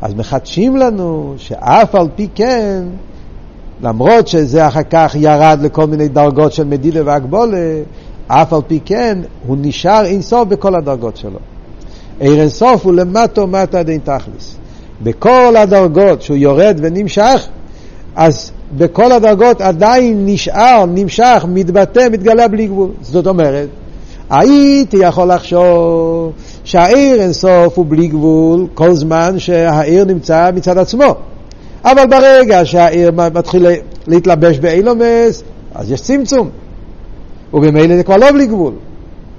אז 0.01 0.13
מחדשים 0.13 0.77
לנו 0.77 1.33
שאף 1.37 1.95
על 1.95 2.07
פי 2.15 2.27
כן, 2.35 2.83
למרות 3.81 4.27
שזה 4.27 4.67
אחר 4.67 4.83
כך 4.89 5.15
ירד 5.19 5.59
לכל 5.61 5.87
מיני 5.87 6.07
דרגות 6.07 6.53
של 6.53 6.63
מדידה 6.63 7.01
והגבולה, 7.05 7.81
אף 8.31 8.53
על 8.53 8.61
פי 8.67 8.79
כן 8.85 9.17
הוא 9.47 9.57
נשאר 9.59 10.05
אינסוף 10.05 10.47
בכל 10.47 10.75
הדרגות 10.75 11.17
שלו. 11.17 11.39
עיר 12.19 12.41
אינסוף 12.41 12.85
הוא 12.85 12.93
למטו 12.93 13.47
מטה 13.47 13.83
דין 13.83 13.99
תכליס. 14.03 14.55
בכל 15.03 15.55
הדרגות 15.57 16.21
שהוא 16.21 16.37
יורד 16.37 16.79
ונמשך, 16.81 17.47
אז 18.15 18.51
בכל 18.77 19.11
הדרגות 19.11 19.61
עדיין 19.61 20.25
נשאר, 20.25 20.85
נמשך, 20.85 21.45
מתבטא, 21.47 22.07
מתגלה 22.11 22.47
בלי 22.47 22.67
גבול. 22.67 22.89
זאת 23.01 23.27
אומרת, 23.27 23.67
הייתי 24.29 24.97
יכול 24.97 25.31
לחשוב 25.33 26.31
שהעיר 26.63 27.21
אינסוף 27.21 27.77
הוא 27.77 27.85
בלי 27.89 28.07
גבול 28.07 28.67
כל 28.73 28.93
זמן 28.93 29.39
שהעיר 29.39 30.05
נמצא 30.05 30.49
מצד 30.55 30.77
עצמו. 30.77 31.15
אבל 31.85 32.07
ברגע 32.09 32.65
שהעיר 32.65 33.11
מתחיל 33.11 33.67
להתלבש 34.07 34.59
באילומס, 34.59 35.43
אז 35.75 35.91
יש 35.91 36.01
צמצום. 36.01 36.49
ובמילא 37.53 37.97
זה 37.97 38.03
כבר 38.03 38.17
לא 38.17 38.31
בלי 38.31 38.45
גבול. 38.45 38.73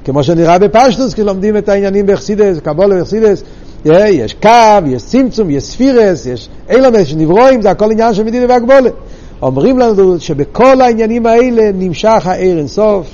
כמו 0.04 0.22
שנראה 0.22 0.58
בפשטוס, 0.58 1.14
כי 1.14 1.24
לומדים 1.24 1.56
את 1.56 1.68
העניינים 1.68 2.06
באכסידס, 2.06 2.58
קבולה 2.58 2.96
באכסידס, 2.96 3.42
יש 3.84 4.34
קו, 4.34 4.48
יש 4.86 5.02
צמצום, 5.02 5.50
יש 5.50 5.64
ספירס, 5.64 6.26
יש 6.26 6.48
אילומס 6.70 7.06
שנברואים, 7.06 7.62
זה 7.62 7.70
הכל 7.70 7.90
עניין 7.90 8.14
של 8.14 8.24
מדינה 8.24 8.46
והגבולה. 8.48 8.90
אומרים 9.42 9.78
לנו 9.78 10.20
שבכל 10.20 10.80
העניינים 10.80 11.26
האלה 11.26 11.70
נמשך 11.74 12.22
העיר 12.26 12.58
אינסוף, 12.58 13.06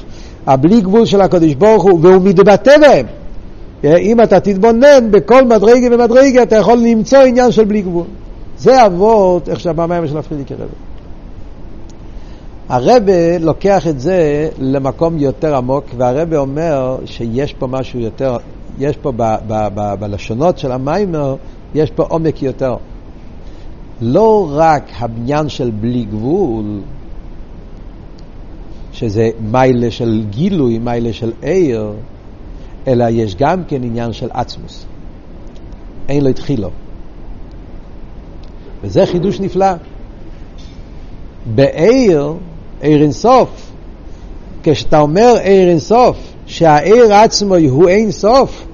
הבלי 0.46 0.80
גבול 0.80 1.06
של 1.06 1.20
הקדוש 1.20 1.54
ברוך 1.54 1.82
הוא, 1.82 1.98
והוא 2.02 2.22
מתבטא 2.22 2.78
בהם. 2.78 3.06
אם 3.84 4.20
אתה 4.20 4.40
תתבונן 4.40 5.10
בכל 5.10 5.44
מדרגה 5.44 5.88
ומדרגה, 5.92 6.42
אתה 6.42 6.56
יכול 6.56 6.78
למצוא 6.78 7.18
עניין 7.18 7.52
של 7.52 7.64
בלי 7.64 7.82
גבול. 7.82 8.04
זה 8.58 8.86
אבות, 8.86 9.48
איך 9.48 9.60
שהבמה 9.60 10.08
של 10.08 10.18
הפרידיקי 10.18 10.54
רבי. 10.54 10.85
הרבה 12.68 13.38
לוקח 13.38 13.86
את 13.86 14.00
זה 14.00 14.48
למקום 14.58 15.18
יותר 15.18 15.56
עמוק, 15.56 15.84
והרבה 15.96 16.38
אומר 16.38 16.98
שיש 17.04 17.54
פה 17.54 17.66
משהו 17.66 18.00
יותר, 18.00 18.36
יש 18.78 18.96
פה 18.96 19.12
ב, 19.12 19.22
ב, 19.46 19.68
ב, 19.74 19.94
בלשונות 20.00 20.58
של 20.58 20.72
המיימר, 20.72 21.36
יש 21.74 21.90
פה 21.90 22.02
עומק 22.02 22.42
יותר. 22.42 22.76
לא 24.00 24.48
רק 24.52 24.90
הבניין 24.98 25.48
של 25.48 25.70
בלי 25.70 26.04
גבול, 26.04 26.80
שזה 28.92 29.30
מיילה 29.40 29.90
של 29.90 30.24
גילוי, 30.30 30.78
מיילה 30.78 31.12
של 31.12 31.32
עיר, 31.42 31.92
אלא 32.86 33.04
יש 33.10 33.34
גם 33.36 33.64
כן 33.68 33.82
עניין 33.84 34.12
של 34.12 34.28
עצמוס. 34.32 34.86
אין 36.08 36.24
לו 36.24 36.30
התחילו. 36.30 36.70
וזה 38.82 39.06
חידוש 39.06 39.40
נפלא. 39.40 39.72
בעיר, 41.54 42.34
עיר 42.80 43.02
אינסוף, 43.02 43.48
כשאתה 44.62 45.00
אומר 45.00 45.34
עיר 45.42 45.68
אינסוף, 45.68 46.16
שהעיר 46.46 47.14
עצמו 47.14 47.54
הוא 47.56 47.88
אינסוף, 47.88 48.66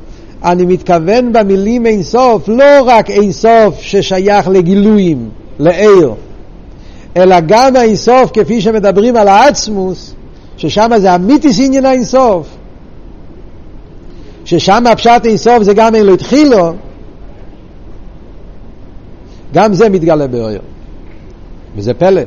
אני 0.44 0.64
מתכוון 0.64 1.32
במילים 1.32 1.86
אינסוף, 1.86 2.48
לא 2.48 2.82
רק 2.86 3.10
אינסוף 3.10 3.80
ששייך 3.80 4.48
לגילויים, 4.48 5.30
לעיר, 5.58 6.14
אלא 7.16 7.36
גם 7.46 7.76
האינסוף 7.76 8.30
כפי 8.32 8.60
שמדברים 8.60 9.16
על 9.16 9.28
העצמוס, 9.28 10.14
ששם 10.56 10.90
זה 10.96 11.14
אמיתיס 11.14 11.60
עניין 11.60 11.86
האינסוף, 11.86 12.48
ששם 14.44 14.84
הפשט 14.86 15.26
אינסוף 15.26 15.62
זה 15.62 15.74
גם 15.74 15.94
אין 15.94 16.06
לו 16.06 16.14
התחילו, 16.14 16.72
גם 19.54 19.74
זה 19.74 19.88
מתגלה 19.88 20.26
באויר. 20.26 20.60
וזה 21.76 21.94
פלא. 21.94 22.20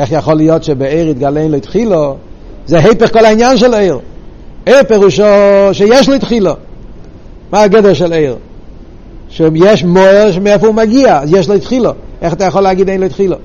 איך 0.00 0.12
יכול 0.12 0.34
להיות 0.34 0.64
שבעיר 0.64 1.08
יתגלה 1.08 1.40
אין 1.40 1.50
לו 1.50 1.56
התחילו, 1.56 2.16
זה 2.66 2.78
היפך 2.78 3.12
כל 3.12 3.24
העניין 3.24 3.56
של 3.56 3.74
עיר. 3.74 3.98
עיר 4.66 4.82
פירושו 4.88 5.24
שיש 5.72 6.08
לו 6.08 6.14
התחילו. 6.14 6.52
מה 7.52 7.60
הגדר 7.60 7.94
של 7.94 8.12
עיר? 8.12 8.36
שיש 9.28 9.84
מוער 9.84 10.30
מאיפה 10.40 10.66
הוא 10.66 10.74
מגיע, 10.74 11.20
אז 11.20 11.32
יש 11.32 11.48
לו 11.48 11.54
התחילו. 11.54 11.90
איך 12.22 12.32
אתה 12.32 12.44
יכול 12.44 12.62
להגיד 12.62 12.88
אין 12.88 13.00
לו 13.00 13.06
התחילו? 13.06 13.36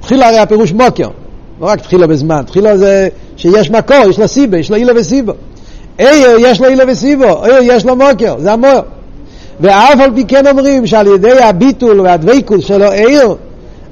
תחילה 0.00 0.28
הרי 0.28 0.38
הפירוש 0.38 0.72
מוקר, 0.72 1.08
לא 1.60 1.66
רק 1.66 1.80
תחילה 1.80 2.06
בזמן, 2.06 2.42
תחילה 2.46 2.76
זה 2.76 3.08
שיש 3.36 3.70
מקור, 3.70 3.96
יש 4.10 4.18
לו 4.18 4.28
סיבה, 4.28 4.58
יש 4.58 4.70
לו 4.70 4.76
אילה 4.76 4.92
וסיבו. 4.96 5.32
עיר 5.98 6.36
יש 6.38 6.60
לו 6.60 6.66
אילה 6.66 6.84
וסיבו, 6.88 7.44
עיר 7.44 7.58
יש 7.62 7.84
לו 7.84 7.96
מוקר, 7.96 8.34
זה 8.38 8.52
המוער. 8.52 8.80
ואף 9.60 10.00
על 10.00 10.10
פי 10.14 10.24
כן 10.24 10.46
אומרים 10.46 10.86
שעל 10.86 11.06
ידי 11.06 11.42
הביטול 11.42 12.00
והדבקות 12.00 12.62
שלו 12.62 12.90
עיר, 12.90 13.34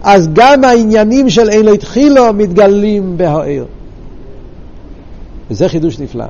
אז 0.03 0.29
גם 0.33 0.65
העניינים 0.65 1.31
של 1.31 1.51
אין 1.51 1.67
לו 1.67 1.73
התחילו 1.73 2.33
מתגלים 2.35 3.17
בהעיר. 3.17 3.65
וזה 5.51 5.69
חידוש 5.69 5.99
נפלא. 5.99 6.25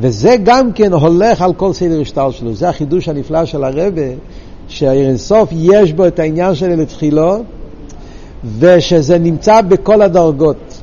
וזה 0.00 0.36
גם 0.44 0.72
כן 0.72 0.92
הולך 0.92 1.42
על 1.42 1.52
כל 1.54 1.72
סדר 1.72 2.00
השטר 2.00 2.30
שלו. 2.30 2.54
זה 2.54 2.68
החידוש 2.68 3.08
הנפלא 3.08 3.44
של 3.44 3.64
הרבה, 3.64 4.02
שהעיר 4.68 5.08
אינסוף 5.08 5.48
יש 5.52 5.92
בו 5.92 6.06
את 6.06 6.18
העניין 6.18 6.54
של 6.54 6.68
לתחילו, 6.68 7.42
ושזה 8.58 9.18
נמצא 9.18 9.60
בכל 9.60 10.02
הדרגות. 10.02 10.82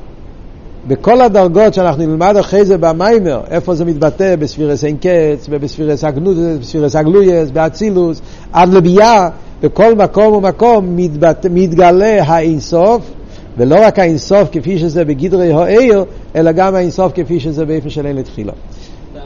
בכל 0.86 1.20
הדרגות 1.20 1.74
שאנחנו 1.74 2.06
נלמד 2.06 2.36
אחרי 2.36 2.64
זה 2.64 2.78
במיימר, 2.78 3.40
איפה 3.50 3.74
זה 3.74 3.84
מתבטא 3.84 4.36
בספירס 4.36 4.84
אין 4.84 4.96
קץ, 4.96 5.46
ובספירס 5.50 6.04
הגנודס, 6.04 6.58
בספירס 6.60 6.96
הגלויס, 6.96 7.50
באצילוס, 7.50 8.20
עד 8.52 8.74
לביאה, 8.74 9.28
בכל 9.62 9.94
מקום 9.94 10.34
ומקום 10.34 10.96
מתבט... 10.96 11.46
מתגלה 11.50 12.24
האינסוף, 12.24 13.10
ולא 13.56 13.76
רק 13.82 13.98
האינסוף 13.98 14.48
כפי 14.52 14.78
שזה 14.78 15.04
בגדרי 15.04 15.52
העיר, 15.52 16.04
אלא 16.36 16.52
גם 16.52 16.74
האינסוף 16.74 17.12
כפי 17.14 17.40
שזה 17.40 17.64
באיפה 17.64 17.90
של 17.90 18.06
אין 18.06 18.16
לתחילה. 18.16 18.52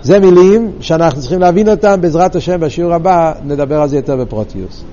זה 0.02 0.18
מילים 0.18 0.72
שאנחנו 0.80 1.20
צריכים 1.20 1.40
להבין 1.40 1.68
אותם, 1.68 2.00
בעזרת 2.00 2.36
השם 2.36 2.60
בשיעור 2.60 2.94
הבא 2.94 3.32
נדבר 3.44 3.80
על 3.80 3.88
זה 3.88 3.96
יותר 3.96 4.16
בפרוטיוס. 4.16 4.84